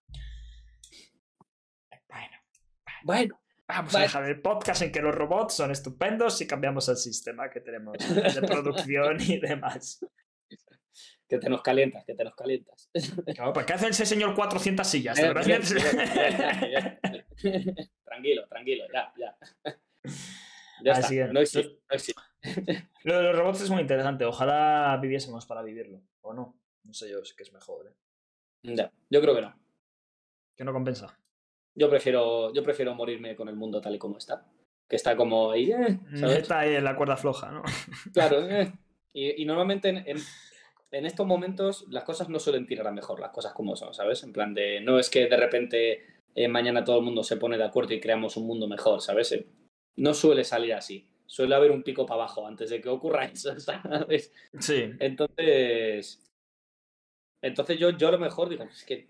Bueno, 2.07 2.38
Bueno, 3.03 3.41
vamos 3.67 3.93
Vale. 3.93 4.05
a 4.05 4.07
dejar 4.07 4.24
el 4.26 4.41
podcast 4.41 4.82
en 4.84 4.91
que 4.91 5.01
los 5.01 5.13
robots 5.15 5.53
son 5.55 5.72
estupendos 5.72 6.39
y 6.41 6.47
cambiamos 6.47 6.88
el 6.89 6.97
sistema 6.97 7.49
que 7.49 7.59
tenemos 7.61 7.97
de 7.99 8.41
producción 8.47 9.17
y 9.22 9.39
demás. 9.39 10.05
Que 11.32 11.38
te 11.39 11.49
nos 11.49 11.61
calientas, 11.61 12.03
que 12.03 12.13
te 12.13 12.23
nos 12.25 12.36
calientas. 12.36 12.89
Claro, 13.36 13.53
¿Por 13.53 13.65
qué 13.65 13.73
hace 13.73 13.88
ese 13.88 14.05
señor 14.05 14.36
400 14.36 14.86
sillas? 14.86 15.15
¿De 15.15 15.23
Eh, 15.23 15.27
verdad? 15.29 15.45
bien, 15.45 15.61
bien, 15.61 16.99
bien, 17.41 17.59
bien. 17.63 17.75
tranquilo, 18.03 18.47
tranquilo, 18.49 18.84
ya, 18.93 19.13
ya. 19.17 19.38
Ya 20.84 20.93
Así 20.93 21.19
está, 21.19 21.27
es. 21.27 21.34
no 21.34 21.39
existe, 21.41 21.79
no 21.89 21.95
existe. 21.95 22.21
Lo 23.03 23.15
de 23.17 23.23
los 23.23 23.36
robots 23.38 23.61
es 23.61 23.69
muy 23.69 23.82
interesante. 23.82 24.25
Ojalá 24.25 24.97
viviésemos 24.99 25.45
para 25.45 25.61
vivirlo. 25.61 26.01
O 26.21 26.34
no. 26.34 26.59
No 26.84 26.93
sé 26.93 27.07
yo, 27.09 27.23
sí 27.23 27.36
que 27.38 27.43
es 27.43 27.53
mejor. 27.53 27.86
¿eh? 27.88 28.73
Ya, 28.75 28.91
yo 29.09 29.21
creo 29.21 29.36
que 29.36 29.41
no. 29.41 29.55
Que 30.57 30.63
no 30.63 30.73
compensa. 30.73 31.15
Yo 31.75 31.88
prefiero, 31.88 32.51
yo 32.53 32.63
prefiero 32.63 32.95
morirme 32.95 33.36
con 33.36 33.47
el 33.47 33.55
mundo 33.55 33.79
tal 33.79 33.93
y 33.93 33.99
como 33.99 34.17
está. 34.17 34.43
Que 34.89 34.95
está 34.95 35.15
como 35.15 35.51
ahí, 35.51 35.71
eh, 35.71 35.99
¿sabes? 36.19 36.39
Está 36.39 36.59
ahí 36.61 36.73
en 36.75 36.84
la 36.84 36.95
cuerda 36.95 37.15
floja, 37.15 37.51
¿no? 37.51 37.61
Claro, 38.11 38.49
eh. 38.49 38.73
y, 39.13 39.43
y 39.43 39.45
normalmente 39.45 39.89
en, 39.89 39.97
en- 39.97 40.17
en 40.92 41.06
estos 41.06 41.26
momentos 41.26 41.86
las 41.89 42.04
cosas 42.04 42.30
no 42.30 42.39
suelen 42.39 42.68
tirar 42.68 42.88
a 42.88 42.92
mejor, 42.92 43.20
las 43.20 43.32
cosas 43.32 43.54
como 43.54 43.76
son, 43.76 43.94
¿sabes? 43.94 44.24
En 44.24 44.34
plan 44.34 44.54
de, 44.54 44.82
no 44.82 45.00
es 45.00 45.10
que 45.10 45.28
de 45.28 45.38
repente 45.38 46.06
eh, 46.36 46.48
mañana 46.48 46.84
todo 46.84 47.00
el 47.00 47.06
mundo 47.06 47.24
se 47.24 47.38
pone 47.38 47.58
de 47.58 47.64
acuerdo 47.64 47.94
y 47.94 48.02
creamos 48.02 48.38
un 48.38 48.48
mundo 48.48 48.68
mejor, 48.68 49.02
¿sabes? 49.02 49.32
Eh, 49.32 49.48
No 49.98 50.14
suele 50.14 50.44
salir 50.44 50.74
así. 50.74 51.08
Suele 51.26 51.56
haber 51.56 51.72
un 51.72 51.84
pico 51.84 52.06
para 52.06 52.24
abajo 52.24 52.46
antes 52.46 52.70
de 52.70 52.82
que 52.82 52.89
ocurra 52.89 53.26
eso, 53.34 53.58
¿sabes? 53.60 54.34
Sí. 54.60 54.92
Entonces, 55.00 56.22
entonces 57.42 57.80
yo, 57.80 57.92
yo 57.92 58.10
a 58.10 58.12
lo 58.12 58.20
mejor 58.20 58.50
digo, 58.50 58.66
es 58.66 58.84
que 58.84 59.08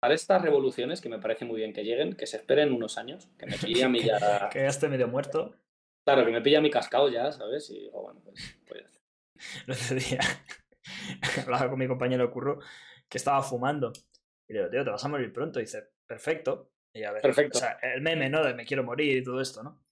para 0.00 0.14
estas 0.14 0.42
revoluciones, 0.42 1.00
que 1.00 1.08
me 1.08 1.18
parece 1.18 1.44
muy 1.44 1.56
bien 1.56 1.72
que 1.72 1.84
lleguen, 1.84 2.14
que 2.14 2.26
se 2.26 2.38
esperen 2.38 2.72
unos 2.72 2.98
años, 2.98 3.28
que 3.38 3.46
me 3.46 3.58
pille 3.58 3.84
a 3.84 3.88
mí 3.88 4.00
ya, 4.04 4.48
Que 4.50 4.60
ya 4.60 4.68
esté 4.68 4.88
medio 4.88 5.08
muerto. 5.08 5.54
claro, 6.06 6.24
que 6.24 6.32
me 6.32 6.40
pilla 6.40 6.60
mi 6.60 6.70
cascado 6.70 7.08
ya, 7.10 7.30
¿sabes? 7.32 7.68
Y 7.70 7.80
digo, 7.80 8.02
bueno, 8.02 8.20
pues, 8.24 8.58
pues 8.66 8.84
otro 9.68 9.96
día 9.96 10.20
hablaba 11.42 11.68
con 11.70 11.78
mi 11.78 11.86
compañero 11.86 12.24
de 12.24 12.30
curro 12.30 12.60
que 13.08 13.18
estaba 13.18 13.42
fumando. 13.42 13.92
Y 14.46 14.52
le 14.52 14.60
digo, 14.60 14.70
tío, 14.70 14.84
te 14.84 14.90
vas 14.90 15.04
a 15.04 15.08
morir 15.08 15.32
pronto. 15.32 15.58
Y 15.58 15.62
dice, 15.62 15.84
perfecto. 16.06 16.72
Y 16.92 17.04
a 17.04 17.12
ver, 17.12 17.22
Perfecto. 17.22 17.58
O 17.58 17.60
sea, 17.60 17.78
el 17.82 18.00
meme, 18.00 18.30
¿no? 18.30 18.42
De 18.44 18.54
me 18.54 18.64
quiero 18.64 18.82
morir 18.82 19.18
y 19.18 19.22
todo 19.22 19.40
esto, 19.40 19.62
¿no? 19.62 19.82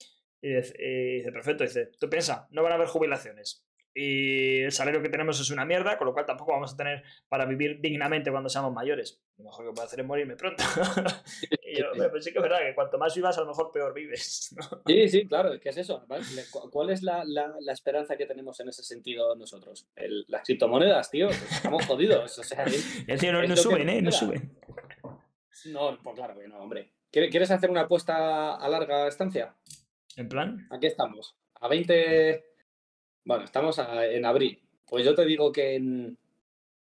Y 0.41 0.55
dice, 0.55 0.75
y 0.79 1.17
dice, 1.19 1.33
perfecto. 1.33 1.65
dice, 1.65 1.91
tú 1.99 2.09
piensa, 2.09 2.47
no 2.51 2.63
van 2.63 2.73
a 2.73 2.75
haber 2.77 2.89
jubilaciones. 2.89 3.66
Y 3.99 4.61
el 4.61 4.73
salario 4.73 5.01
que 5.01 5.09
tenemos 5.09 5.41
es 5.41 5.49
una 5.49 5.65
mierda, 5.65 5.97
con 5.97 6.07
lo 6.07 6.13
cual 6.13 6.27
tampoco 6.27 6.53
vamos 6.53 6.75
a 6.75 6.77
tener 6.77 7.03
para 7.31 7.47
vivir 7.47 7.81
dignamente 7.81 8.31
cuando 8.31 8.51
seamos 8.51 8.71
mayores. 8.75 9.23
Lo 9.39 9.45
mejor 9.45 9.65
que 9.67 9.73
puedo 9.73 9.87
hacer 9.87 10.01
es 10.01 10.07
morirme 10.07 10.37
pronto. 10.37 10.63
y 11.63 11.79
yo, 11.79 11.91
"Hombre, 11.93 12.11
pues 12.11 12.23
sí 12.25 12.31
que 12.31 12.39
es 12.39 12.43
verdad 12.43 12.59
que 12.59 12.75
cuanto 12.75 12.99
más 12.99 13.15
vivas, 13.15 13.39
a 13.39 13.41
lo 13.41 13.47
mejor 13.47 13.73
peor 13.73 13.95
vives. 13.95 14.55
¿no? 14.55 14.83
Sí, 14.87 15.09
sí, 15.09 15.27
claro, 15.27 15.59
¿qué 15.59 15.71
es 15.71 15.79
eso? 15.79 16.05
¿vale? 16.09 16.25
Le- 16.35 16.45
cu- 16.51 16.69
¿Cuál 16.71 16.91
es 16.91 17.03
la, 17.03 17.25
la- 17.25 17.55
la 17.59 17.73
esperanza 17.73 18.19
que 18.19 18.27
tenemos 18.27 18.61
en 18.61 18.69
ese 18.69 18.83
sentido 18.83 19.35
nosotros? 19.35 19.89
El- 19.97 20.27
las 20.29 20.43
criptomonedas, 20.43 21.11
tío, 21.11 21.29
pues 21.29 21.51
estamos 21.53 21.87
jodidos. 21.87 22.39
O 22.39 22.43
sea, 22.45 22.65
es- 22.65 23.07
no, 23.09 23.15
Es 23.15 23.23
no 23.49 23.55
que 23.55 23.57
suben, 23.57 23.89
¿eh? 23.89 24.03
No 24.03 24.13
suben. 24.13 24.59
no, 25.67 25.99
pues 26.03 26.17
claro 26.17 26.39
que 26.39 26.49
no, 26.49 26.59
hombre. 26.59 26.93
¿Quieres 27.11 27.31
quieres 27.31 27.51
hacer 27.51 27.71
una 27.71 27.83
apuesta 27.83 28.57
a 28.57 28.69
larga 28.69 29.09
estancia? 29.09 29.55
En 30.17 30.29
plan, 30.29 30.67
Aquí 30.71 30.87
estamos, 30.87 31.35
a 31.55 31.69
20... 31.69 32.45
Bueno, 33.27 33.45
estamos 33.45 33.79
a- 33.81 34.07
en 34.07 34.25
abril. 34.25 34.63
Pues 34.87 35.05
yo 35.05 35.15
te 35.15 35.25
digo 35.27 35.51
que 35.51 35.75
en- 35.75 36.17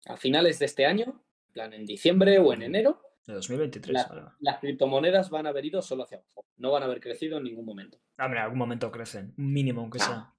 a 0.08 0.18
finales 0.18 0.58
de 0.58 0.66
este 0.66 0.86
año, 0.86 1.06
en 1.48 1.54
plan 1.54 1.74
en 1.74 1.86
diciembre 1.86 2.40
o 2.40 2.52
en 2.54 2.64
enero, 2.64 3.00
de 3.28 3.34
2023. 3.36 3.94
La- 3.94 4.36
las 4.40 4.60
criptomonedas 4.60 5.30
van 5.30 5.46
a 5.46 5.50
haber 5.50 5.64
ido 5.64 5.82
solo 5.82 6.04
hacia 6.04 6.18
abajo. 6.18 6.46
No 6.58 6.72
van 6.72 6.82
a 6.84 6.88
haber 6.88 7.00
crecido 7.00 7.38
en 7.38 7.44
ningún 7.46 7.66
momento. 7.66 8.00
Ah, 8.18 8.26
en 8.26 8.38
algún 8.38 8.58
momento 8.58 8.92
crecen. 8.92 9.34
Un 9.38 9.54
mínimo, 9.54 9.82
aunque 9.82 10.00
Ah, 10.02 10.06
sea. 10.06 10.34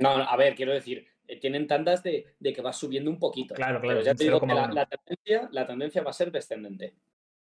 No, 0.00 0.18
no, 0.18 0.24
a 0.24 0.36
ver, 0.36 0.54
quiero 0.56 0.72
decir, 0.72 1.06
eh, 1.28 1.38
tienen 1.38 1.66
tandas 1.68 2.02
de, 2.02 2.34
de 2.40 2.52
que 2.52 2.60
va 2.60 2.72
subiendo 2.72 3.08
un 3.08 3.18
poquito. 3.20 3.54
Claro, 3.54 3.80
Pero 3.80 3.92
claro, 3.92 4.04
ya 4.04 4.10
un 4.10 4.16
te 4.16 4.24
digo 4.24 4.40
que 4.40 4.46
la, 4.48 4.54
0,1. 4.66 4.74
la 4.74 4.86
tendencia, 4.86 5.48
la 5.52 5.66
tendencia 5.66 6.02
va 6.02 6.10
a 6.10 6.14
ser 6.14 6.32
descendente. 6.32 6.96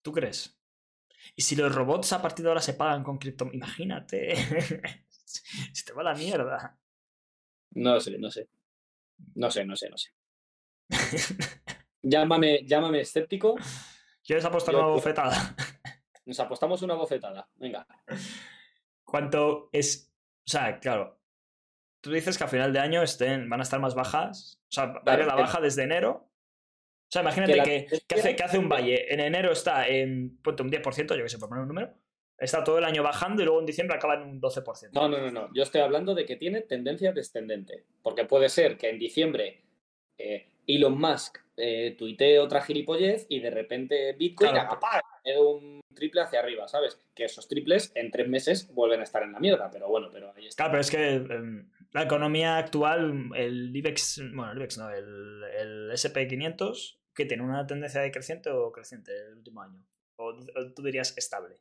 ¿Tú 0.00 0.10
crees? 0.10 0.58
¿Y 1.36 1.42
si 1.42 1.54
los 1.54 1.72
robots 1.74 2.12
a 2.14 2.22
partir 2.22 2.44
de 2.44 2.48
ahora 2.50 2.60
se 2.62 2.74
pagan 2.74 3.04
con 3.04 3.18
cripto? 3.18 3.48
Imagínate. 3.52 4.34
se 5.24 5.84
te 5.84 5.92
va 5.92 6.02
la 6.02 6.14
mierda. 6.14 6.78
No 7.74 8.00
sé, 8.00 8.18
no 8.18 8.30
sé. 8.30 8.48
No 9.34 9.50
sé, 9.50 9.64
no 9.64 9.76
sé, 9.76 9.90
no 9.90 9.96
sé. 9.98 10.10
Llámame, 12.02 12.64
llámame 12.66 13.00
escéptico. 13.00 13.56
¿Quieres 14.22 14.44
apostar 14.44 14.74
Yo- 14.74 14.80
una 14.80 14.88
bofetada? 14.88 15.56
Nos 16.26 16.40
apostamos 16.40 16.82
una 16.82 16.94
bofetada. 16.94 17.48
Venga. 17.56 17.86
¿Cuánto 19.04 19.68
es? 19.72 20.10
O 20.46 20.50
sea, 20.50 20.78
claro. 20.80 21.20
Tú 22.02 22.10
dices 22.10 22.36
que 22.36 22.44
a 22.44 22.48
final 22.48 22.72
de 22.72 22.78
año 22.80 23.02
estén, 23.02 23.48
van 23.48 23.60
a 23.60 23.62
estar 23.62 23.80
más 23.80 23.94
bajas. 23.94 24.60
O 24.68 24.72
sea, 24.72 24.86
va 24.86 24.98
a 24.98 25.02
Claro, 25.02 25.26
la 25.26 25.34
baja 25.34 25.60
desde 25.60 25.82
enero. 25.84 26.28
O 26.28 27.10
sea, 27.10 27.22
imagínate 27.22 27.52
Que 27.52 27.58
la 27.58 27.64
que, 27.64 27.88
hace, 28.18 28.36
que 28.36 28.42
hace 28.42 28.58
un 28.58 28.68
valle. 28.68 29.12
En 29.12 29.20
enero 29.20 29.52
está 29.52 29.86
en 29.88 30.38
ponte 30.42 30.62
un 30.62 30.70
10%, 30.70 31.16
yo 31.16 31.22
que 31.22 31.28
sé, 31.28 31.38
por 31.38 31.48
poner 31.48 31.62
un 31.62 31.68
número. 31.68 31.94
Está 32.38 32.64
todo 32.64 32.78
el 32.78 32.84
año 32.84 33.02
bajando 33.02 33.42
y 33.42 33.44
luego 33.44 33.60
en 33.60 33.66
diciembre 33.66 33.96
acaba 33.96 34.14
en 34.14 34.22
un 34.22 34.40
12%. 34.40 34.90
No, 34.92 35.08
no, 35.08 35.18
no, 35.18 35.30
no. 35.30 35.50
Yo 35.54 35.62
estoy 35.62 35.80
hablando 35.80 36.14
de 36.14 36.26
que 36.26 36.36
tiene 36.36 36.62
tendencia 36.62 37.12
descendente. 37.12 37.84
Porque 38.02 38.24
puede 38.24 38.48
ser 38.48 38.76
que 38.76 38.90
en 38.90 38.98
diciembre 38.98 39.62
eh, 40.18 40.48
Elon 40.66 40.98
Musk 40.98 41.38
eh, 41.56 41.94
tuitee 41.96 42.40
otra 42.40 42.62
gilipollez 42.62 43.26
y 43.28 43.38
de 43.38 43.50
repente 43.50 44.12
Bitcoin 44.14 44.50
Claro. 44.50 44.78
un 45.40 45.80
triple 45.94 46.22
hacia 46.22 46.40
arriba, 46.40 46.66
¿sabes? 46.66 46.98
Que 47.14 47.24
esos 47.24 47.46
triples 47.46 47.92
en 47.94 48.10
tres 48.10 48.28
meses 48.28 48.72
vuelven 48.74 49.00
a 49.00 49.04
estar 49.04 49.22
en 49.22 49.32
la 49.32 49.38
mierda. 49.38 49.70
Pero 49.70 49.88
bueno, 49.88 50.08
pero 50.12 50.32
ahí 50.36 50.46
está. 50.46 50.64
Claro, 50.64 50.72
pero 50.72 50.80
es 50.80 50.90
que 50.90 51.14
em, 51.34 51.70
la 51.92 52.02
economía 52.02 52.56
actual, 52.58 53.30
el 53.36 53.74
IBEX, 53.74 54.20
bueno, 54.34 54.50
el 54.50 54.58
IBEX 54.58 54.78
no, 54.78 54.90
el, 54.90 55.44
el 55.56 55.90
SP500, 55.92 56.98
que 57.14 57.26
tiene 57.26 57.44
una 57.44 57.64
tendencia 57.66 58.00
decreciente 58.00 58.50
o 58.50 58.72
creciente 58.72 59.12
el 59.28 59.34
último 59.36 59.62
año. 59.62 59.80
O, 60.16 60.30
o 60.30 60.72
tú 60.74 60.82
dirías 60.82 61.16
estable. 61.16 61.58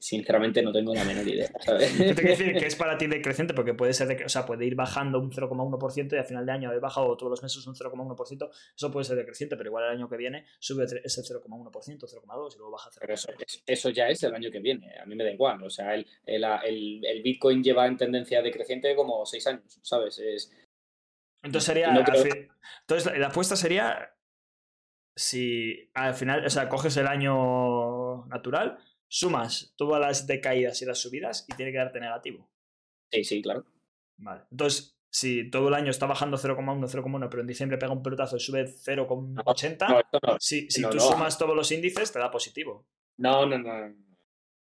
Sinceramente 0.00 0.62
no 0.62 0.72
tengo 0.72 0.94
la 0.94 1.04
menor 1.04 1.26
idea, 1.26 1.50
¿sabes? 1.60 1.96
Tengo 1.96 2.14
que 2.14 2.28
decir 2.28 2.52
que 2.54 2.66
es 2.66 2.76
para 2.76 2.98
ti 2.98 3.06
decreciente 3.06 3.54
porque 3.54 3.74
puede 3.74 3.92
ser, 3.92 4.08
de, 4.08 4.24
o 4.24 4.28
sea, 4.28 4.44
puede 4.44 4.64
ir 4.66 4.74
bajando 4.74 5.20
un 5.20 5.30
0,1% 5.30 6.12
y 6.12 6.16
al 6.16 6.24
final 6.24 6.46
de 6.46 6.52
año 6.52 6.68
haber 6.68 6.80
bajado 6.80 7.16
todos 7.16 7.30
los 7.30 7.42
meses 7.42 7.66
un 7.66 7.74
0,1%, 7.74 8.50
eso 8.76 8.90
puede 8.90 9.04
ser 9.04 9.16
decreciente, 9.16 9.56
pero 9.56 9.68
igual 9.68 9.84
el 9.84 9.90
año 9.90 10.08
que 10.08 10.16
viene 10.16 10.46
sube 10.58 10.84
ese 10.84 11.22
0,1%, 11.22 11.70
0,2% 11.70 12.54
y 12.54 12.58
luego 12.58 12.72
baja 12.72 12.90
0,1%. 12.90 12.98
Pero 13.00 13.14
eso, 13.14 13.28
eso, 13.66 13.90
ya 13.90 14.08
es 14.08 14.22
el 14.22 14.34
año 14.34 14.50
que 14.50 14.60
viene, 14.60 14.98
a 14.98 15.06
mí 15.06 15.14
me 15.14 15.24
da 15.24 15.30
igual, 15.30 15.62
o 15.62 15.70
sea, 15.70 15.94
el, 15.94 16.06
el, 16.24 16.44
el, 17.04 17.22
Bitcoin 17.22 17.62
lleva 17.62 17.86
en 17.86 17.96
tendencia 17.96 18.42
decreciente 18.42 18.94
como 18.94 19.24
6 19.24 19.46
años, 19.46 19.78
¿sabes? 19.82 20.18
Es... 20.18 20.52
Entonces 21.42 21.66
sería... 21.66 21.88
Entonces 21.90 23.18
la 23.18 23.28
apuesta 23.28 23.56
sería 23.56 24.16
si 25.16 25.90
al 25.94 26.14
final, 26.14 26.44
o 26.44 26.50
sea, 26.50 26.68
coges 26.68 26.96
el 26.98 27.06
año 27.06 28.26
natural, 28.26 28.78
sumas 29.08 29.74
todas 29.76 30.00
las 30.00 30.26
decaídas 30.26 30.82
y 30.82 30.86
las 30.86 30.98
subidas 30.98 31.46
y 31.48 31.54
tiene 31.54 31.72
que 31.72 31.78
darte 31.78 32.00
negativo. 32.00 32.50
Sí, 33.10 33.24
sí, 33.24 33.42
claro. 33.42 33.64
Vale. 34.18 34.42
Entonces, 34.50 34.98
si 35.10 35.50
todo 35.50 35.68
el 35.68 35.74
año 35.74 35.90
está 35.90 36.06
bajando 36.06 36.36
0,1, 36.36 36.88
0,1, 36.88 37.28
pero 37.30 37.40
en 37.40 37.46
diciembre 37.46 37.78
pega 37.78 37.92
un 37.92 38.02
pelotazo 38.02 38.36
y 38.36 38.40
sube 38.40 38.66
0,80, 38.66 40.36
si, 40.40 40.70
si 40.70 40.82
tú 40.82 41.00
sumas 41.00 41.38
todos 41.38 41.56
los 41.56 41.70
índices, 41.72 42.12
te 42.12 42.18
da 42.18 42.30
positivo. 42.30 42.86
No, 43.18 43.46
no, 43.46 43.58
no. 43.58 44.06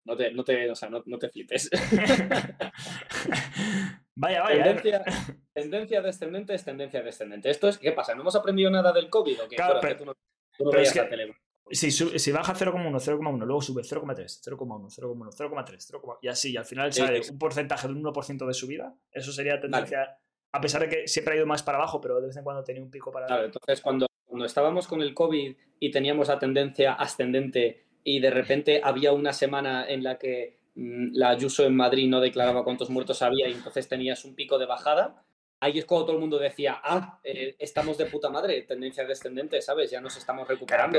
No 0.05 0.17
te, 0.17 0.33
no 0.33 0.43
te, 0.43 0.71
o 0.71 0.75
sea, 0.75 0.89
no, 0.89 1.03
no 1.05 1.19
te 1.19 1.29
flipes. 1.29 1.69
vaya, 4.15 4.43
vaya. 4.43 4.65
Tendencia, 4.65 5.05
tendencia, 5.53 6.01
descendente 6.01 6.55
es 6.55 6.65
tendencia 6.65 7.03
descendente. 7.03 7.51
Esto 7.51 7.69
es, 7.69 7.77
¿qué 7.77 7.93
pasa? 7.93 8.15
¿No 8.15 8.23
hemos 8.23 8.35
aprendido 8.35 8.71
nada 8.71 8.91
del 8.93 9.11
COVID 9.11 9.43
o 9.43 9.49
qué? 9.49 9.57
Claro, 9.57 9.81
pero, 9.83 9.99
tú 9.99 10.07
no, 10.07 10.15
tú 10.57 10.65
no 10.65 10.71
veías 10.71 10.97
la 10.97 11.11
tele. 11.11 11.37
Si, 11.71 11.91
si, 11.91 12.33
baja 12.33 12.55
0,1, 12.55 12.91
0,1, 12.93 13.45
luego 13.45 13.61
sube 13.61 13.83
0,3, 13.83 14.41
0,1, 14.43 14.89
0,1, 14.91 15.31
0,3, 15.33 16.19
y 16.23 16.29
así, 16.29 16.53
y 16.53 16.57
al 16.57 16.65
final 16.65 16.93
sale 16.93 17.21
un 17.31 17.39
porcentaje 17.39 17.89
de 17.89 17.95
un 17.95 18.03
1% 18.03 18.47
de 18.47 18.55
subida, 18.55 18.95
eso 19.13 19.33
sería 19.33 19.61
tendencia, 19.61 20.19
a 20.53 20.61
pesar 20.61 20.83
de 20.83 20.89
que 20.89 21.09
siempre 21.09 21.35
ha 21.35 21.37
ido 21.37 21.47
más 21.47 21.63
para 21.63 21.79
abajo, 21.79 22.01
pero 22.01 22.21
de 22.21 22.29
vez 22.29 22.37
en 22.37 22.45
cuando 22.45 22.65
tenía 22.65 22.83
un 22.83 22.91
pico 22.91 23.13
para 23.13 23.27
Claro, 23.27 23.45
entonces 23.45 23.81
cuando, 23.81 24.07
cuando 24.25 24.47
estábamos 24.47 24.87
con 24.87 25.03
el 25.03 25.15
COVID 25.15 25.57
y 25.81 25.91
teníamos 25.91 26.29
la 26.29 26.39
tendencia 26.39 26.95
ascendente 26.95 27.85
y 28.03 28.21
de 28.21 28.31
repente 28.31 28.81
había 28.83 29.13
una 29.13 29.33
semana 29.33 29.87
en 29.87 30.03
la 30.03 30.19
que 30.19 30.61
mm, 30.75 31.11
la 31.13 31.31
Ayuso 31.31 31.67
en 31.67 31.77
Madrid 31.77 32.09
no 32.09 32.21
declaraba 32.21 32.65
cuántos 32.65 32.89
muertos 32.89 33.21
había 33.23 33.49
y 33.49 33.53
entonces 33.53 33.89
tenías 33.89 34.25
un 34.25 34.35
pico 34.35 34.59
de 34.59 34.67
bajada, 34.67 35.25
ahí 35.61 35.79
es 35.79 35.85
cuando 35.85 36.07
todo 36.07 36.17
el 36.17 36.21
mundo 36.21 36.39
decía, 36.39 36.81
ah, 36.83 37.21
eh, 37.25 37.57
estamos 37.59 37.99
de 37.99 38.07
puta 38.07 38.29
madre, 38.31 38.63
tendencia 38.63 39.05
descendente, 39.05 39.61
¿sabes? 39.61 39.91
Ya 39.91 40.01
nos 40.01 40.17
estamos 40.17 40.47
recuperando. 40.47 40.99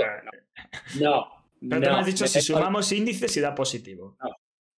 No. 0.99 1.27
Pero 1.61 1.81
te 1.81 1.89
has 1.89 2.05
dicho, 2.05 2.27
si 2.27 2.41
sumamos 2.41 2.91
índices 2.91 3.35
y 3.37 3.41
da 3.41 3.53
positivo. 3.53 4.17
No. 4.21 4.29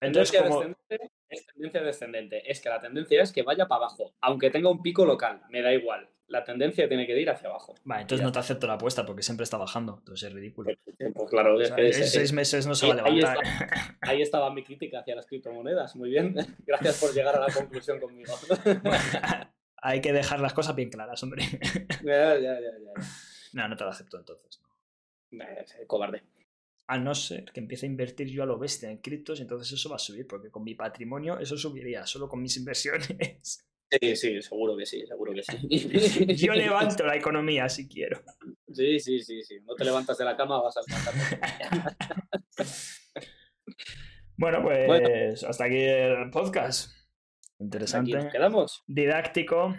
Entonces, 0.02 0.32
tendencia 0.32 0.44
descendente 0.44 1.12
es 1.32 1.46
tendencia 1.46 1.82
descendente. 1.82 2.52
Es 2.52 2.60
que 2.60 2.70
la 2.70 2.80
tendencia 2.80 3.22
es 3.22 3.32
que 3.32 3.44
vaya 3.44 3.68
para 3.68 3.86
abajo, 3.86 4.14
aunque 4.22 4.50
tenga 4.50 4.70
un 4.70 4.82
pico 4.82 5.06
local, 5.06 5.42
me 5.50 5.62
da 5.62 5.74
igual. 5.74 6.10
La 6.28 6.44
tendencia 6.46 6.88
tiene 6.88 7.06
que 7.06 7.20
ir 7.20 7.30
hacia 7.30 7.50
abajo. 7.50 7.76
Vale, 7.84 8.04
entonces 8.04 8.24
no 8.24 8.32
te 8.32 8.40
acepto 8.40 8.66
la 8.66 8.74
apuesta 8.74 9.06
porque 9.06 9.22
siempre 9.22 9.44
está 9.44 9.58
bajando. 9.58 9.98
Entonces 10.00 10.30
es 10.30 10.34
ridículo. 10.34 10.72
Pues 10.98 11.30
claro, 11.30 11.60
es 11.60 11.72
que 11.72 11.92
seis 11.92 12.32
meses 12.32 12.66
no 12.68 12.74
se 12.74 12.88
va 12.88 12.94
a 12.94 13.10
levantar. 13.10 13.38
Ahí, 14.00 14.22
estaba 14.22 14.50
mi 14.54 14.64
crítica 14.64 15.00
hacia 15.00 15.16
las 15.16 15.26
criptomonedas. 15.26 15.96
Muy 15.98 16.10
bien. 16.10 16.34
Gracias 16.66 17.02
por 17.02 17.14
llegar 17.14 17.36
a 17.36 17.40
la 17.48 17.54
conclusión 17.54 18.00
conmigo. 18.00 18.34
hay 19.82 20.00
que 20.00 20.14
dejar 20.14 20.40
las 20.40 20.54
cosas 20.54 20.76
bien 20.76 20.90
claras, 20.90 21.22
hombre. 21.24 21.44
Ya, 22.04 22.36
ya, 22.36 22.60
ya, 22.60 22.72
ya. 22.72 23.04
No, 23.54 23.68
no 23.68 23.76
te 23.76 23.84
lo 23.84 23.90
acepto 23.90 24.18
entonces. 24.18 24.62
No. 25.32 25.46
cobarde. 25.88 26.24
A 26.88 26.98
no 26.98 27.16
ser 27.16 27.46
que 27.52 27.60
empiece 27.60 27.86
a 27.86 27.90
invertir 27.90 28.28
yo 28.28 28.44
a 28.44 28.46
lo 28.46 28.58
bestia 28.58 28.90
en 28.90 28.98
criptos, 28.98 29.40
entonces 29.40 29.72
eso 29.72 29.90
va 29.90 29.96
a 29.96 30.00
subir, 30.00 30.28
porque 30.28 30.50
con 30.50 30.64
mi 30.64 30.76
patrimonio 30.76 31.40
eso 31.40 31.58
subiría, 31.58 32.06
solo 32.06 32.28
con 32.28 32.42
mis 32.42 32.58
inversiones. 32.58 33.66
Sí, 34.00 34.16
sí, 34.16 34.42
seguro 34.42 34.78
que 34.78 34.86
sí, 34.86 35.06
seguro 35.06 35.34
que 35.34 35.44
sí. 35.44 36.36
Yo 36.36 36.54
levanto 36.54 37.06
la 37.06 37.16
economía 37.16 37.68
si 37.68 37.90
quiero. 37.90 38.22
Sí, 38.72 39.00
sí, 39.00 39.20
sí, 39.22 39.44
sí. 39.44 39.60
No 39.66 39.76
te 39.76 39.84
levantas 39.84 40.18
de 40.18 40.26
la 40.26 40.38
cama, 40.38 40.62
vas 40.62 40.78
a 40.78 40.82
levantar. 40.88 41.96
bueno, 44.38 44.64
pues 44.64 45.44
hasta 45.44 45.66
aquí 45.66 45.78
el 45.78 46.30
podcast. 46.30 47.01
Interesante. 47.62 48.30
quedamos. 48.32 48.84
Didáctico. 48.88 49.76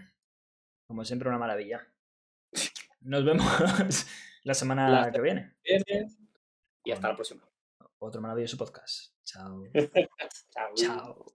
Como 0.86 1.04
siempre, 1.04 1.28
una 1.28 1.38
maravilla. 1.38 1.86
Nos 3.00 3.24
vemos 3.24 3.44
la 4.44 4.54
semana 4.54 5.10
que 5.12 5.20
viene. 5.20 5.56
Y 6.84 6.92
hasta 6.92 7.08
la 7.08 7.14
próxima. 7.14 7.42
Otro 7.98 8.20
maravilloso 8.20 8.56
podcast. 8.56 9.14
Chao. 9.24 9.64
Chao. 10.50 10.74
Chao. 10.74 11.26